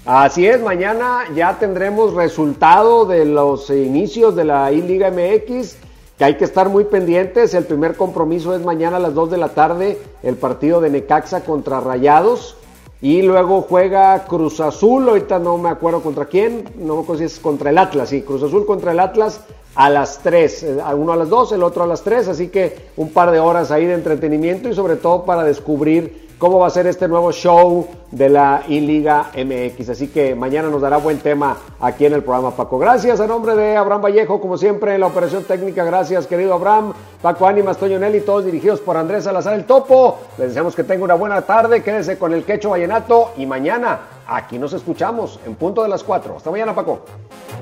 Así 0.06 0.46
es, 0.46 0.60
mañana 0.60 1.24
ya 1.34 1.58
tendremos 1.58 2.14
resultado 2.14 3.06
de 3.06 3.24
los 3.24 3.70
inicios 3.70 4.36
de 4.36 4.44
la 4.44 4.70
E-Liga 4.70 5.10
MX 5.10 5.78
hay 6.22 6.36
que 6.36 6.44
estar 6.44 6.68
muy 6.68 6.84
pendientes. 6.84 7.54
El 7.54 7.64
primer 7.64 7.96
compromiso 7.96 8.54
es 8.54 8.62
mañana 8.62 8.96
a 8.96 9.00
las 9.00 9.14
2 9.14 9.30
de 9.30 9.38
la 9.38 9.48
tarde, 9.48 9.98
el 10.22 10.36
partido 10.36 10.80
de 10.80 10.90
Necaxa 10.90 11.42
contra 11.42 11.80
Rayados. 11.80 12.56
Y 13.00 13.22
luego 13.22 13.62
juega 13.62 14.24
Cruz 14.26 14.60
Azul, 14.60 15.08
ahorita 15.08 15.40
no 15.40 15.58
me 15.58 15.68
acuerdo 15.68 16.02
contra 16.02 16.26
quién, 16.26 16.64
no 16.78 16.94
me 16.94 17.02
acuerdo 17.02 17.18
si 17.18 17.24
es 17.24 17.40
contra 17.40 17.70
el 17.70 17.78
Atlas, 17.78 18.10
sí, 18.10 18.22
Cruz 18.22 18.44
Azul 18.44 18.64
contra 18.64 18.92
el 18.92 19.00
Atlas 19.00 19.40
a 19.74 19.90
las 19.90 20.20
3, 20.20 20.62
eh, 20.62 20.76
uno 20.96 21.12
a 21.12 21.16
las 21.16 21.28
2, 21.28 21.52
el 21.52 21.64
otro 21.64 21.82
a 21.82 21.86
las 21.88 22.02
3, 22.02 22.28
así 22.28 22.46
que 22.46 22.90
un 22.96 23.10
par 23.10 23.32
de 23.32 23.40
horas 23.40 23.72
ahí 23.72 23.86
de 23.86 23.94
entretenimiento 23.94 24.68
y 24.68 24.74
sobre 24.74 24.94
todo 24.94 25.24
para 25.24 25.42
descubrir 25.42 26.28
cómo 26.42 26.58
va 26.58 26.66
a 26.66 26.70
ser 26.70 26.88
este 26.88 27.06
nuevo 27.06 27.30
show 27.30 27.86
de 28.10 28.28
la 28.28 28.64
I-Liga 28.66 29.30
MX. 29.32 29.90
Así 29.90 30.08
que 30.08 30.34
mañana 30.34 30.68
nos 30.70 30.82
dará 30.82 30.96
buen 30.96 31.18
tema 31.18 31.56
aquí 31.78 32.04
en 32.04 32.14
el 32.14 32.24
programa, 32.24 32.50
Paco. 32.50 32.80
Gracias 32.80 33.20
a 33.20 33.28
nombre 33.28 33.54
de 33.54 33.76
Abraham 33.76 34.02
Vallejo, 34.02 34.40
como 34.40 34.58
siempre, 34.58 34.96
en 34.96 35.02
la 35.02 35.06
operación 35.06 35.44
técnica. 35.44 35.84
Gracias, 35.84 36.26
querido 36.26 36.52
Abraham, 36.54 36.94
Paco 37.22 37.46
Ánimas, 37.46 37.76
Toño 37.76 37.96
Nelly, 37.96 38.22
todos 38.22 38.44
dirigidos 38.44 38.80
por 38.80 38.96
Andrés 38.96 39.22
Salazar 39.22 39.54
el 39.54 39.66
Topo. 39.66 40.18
Les 40.36 40.48
deseamos 40.48 40.74
que 40.74 40.82
tenga 40.82 41.04
una 41.04 41.14
buena 41.14 41.42
tarde. 41.42 41.80
Quédese 41.80 42.18
con 42.18 42.34
el 42.34 42.42
Quecho 42.42 42.70
Vallenato 42.70 43.30
y 43.36 43.46
mañana 43.46 44.00
aquí 44.36 44.58
nos 44.58 44.72
escuchamos 44.72 45.38
en 45.44 45.54
punto 45.54 45.82
de 45.82 45.88
las 45.88 46.02
4. 46.02 46.36
Hasta 46.36 46.50
mañana, 46.50 46.74
Paco. 46.74 47.04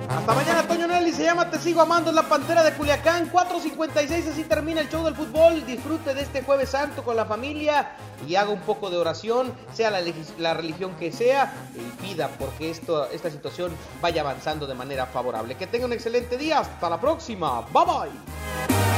Hasta 0.09 0.35
mañana, 0.35 0.63
Toño 0.67 0.87
Nelly. 0.87 1.13
Se 1.13 1.25
llama 1.25 1.51
Te 1.51 1.59
Sigo 1.59 1.81
Amando 1.81 2.11
en 2.11 2.17
la 2.17 2.23
Pantera 2.23 2.63
de 2.63 2.73
Culiacán. 2.73 3.31
4.56, 3.31 4.31
así 4.31 4.45
termina 4.45 4.81
el 4.81 4.89
show 4.89 5.05
del 5.05 5.15
fútbol. 5.15 5.65
Disfrute 5.67 6.15
de 6.15 6.23
este 6.23 6.43
Jueves 6.43 6.71
Santo 6.71 7.03
con 7.03 7.17
la 7.17 7.25
familia 7.25 7.93
y 8.27 8.35
haga 8.35 8.51
un 8.51 8.61
poco 8.61 8.91
de 8.91 8.97
oración, 8.97 9.53
sea 9.73 9.91
la, 9.91 10.55
religión 10.55 10.95
que 10.99 11.13
sea, 11.13 11.53
y 11.75 12.03
pida 12.03 12.29
porque 12.39 12.71
esta 12.71 13.31
situación 13.31 13.73
vaya 14.01 14.23
avanzando 14.23 14.67
de 14.67 14.75
manera 14.75 15.07
favorable. 15.07 15.57
Que 15.57 15.67
tenga 15.67 15.87
un 15.87 15.93
excelente 15.93 16.37
día. 16.37 16.61
Hasta 16.61 16.91
la 16.91 17.01
próxima. 17.01 17.63
Bye 17.73 17.85
bye. 17.85 18.90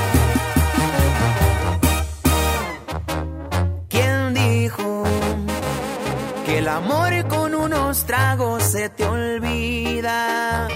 Que 6.53 6.59
el 6.59 6.69
amor 6.69 7.29
con 7.29 7.55
unos 7.55 8.05
tragos 8.05 8.63
se 8.63 8.91
te 8.91 9.07
olvida? 9.07 10.69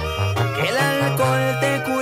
Que 0.56 0.68
el 0.68 0.76
alcohol 0.78 1.60
te 1.60 1.82
cura 1.84 1.95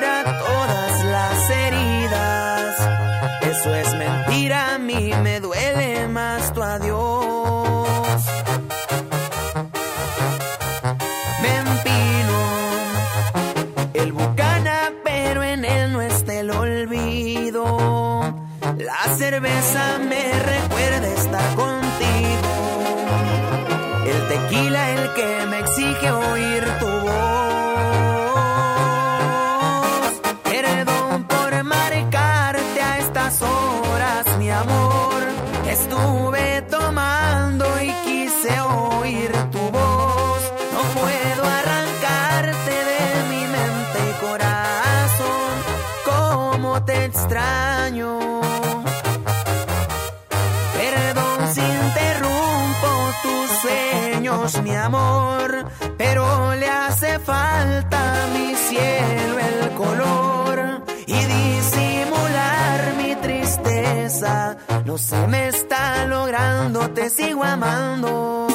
se 65.05 65.27
me 65.27 65.49
está 65.49 66.07
logrando, 66.07 66.89
te 66.91 67.11
sigo 67.11 67.45
amando. 67.45 68.47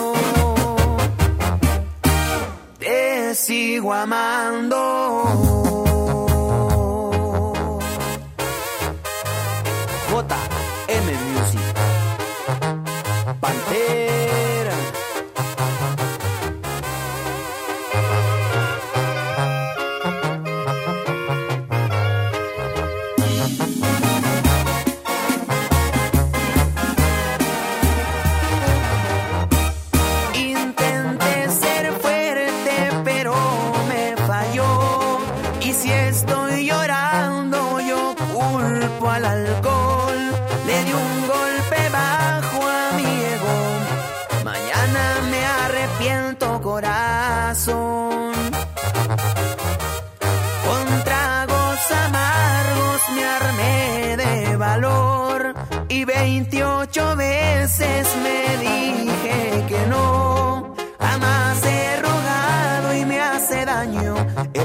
Te 2.79 3.35
sigo 3.35 3.93
amando. 3.93 5.38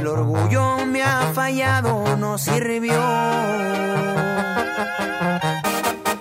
El 0.05 0.09
orgullo 0.09 0.85
me 0.85 1.03
ha 1.03 1.33
fallado, 1.33 2.15
no 2.19 2.37
sirvió. 2.37 3.01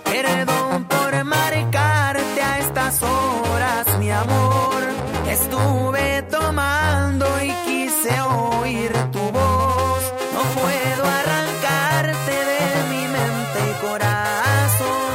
Perdón 0.05 0.85
por 0.85 1.25
marcarte 1.25 2.41
a 2.41 2.59
estas 2.59 3.03
horas, 3.03 3.85
mi 3.99 4.09
amor. 4.09 4.83
Estuve 5.27 6.21
tomando 6.31 7.25
y 7.43 7.51
quise 7.65 8.21
oír 8.21 8.93
tu 9.11 9.19
voz. 9.19 10.13
No 10.33 10.43
puedo 10.61 11.03
arrancarte 11.19 12.35
de 12.51 12.63
mi 12.89 13.03
mente 13.17 13.59
y 13.69 13.85
corazón. 13.85 15.13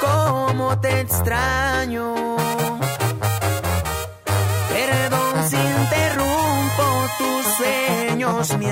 Cómo 0.00 0.80
te 0.80 1.02
extraño. 1.02 2.17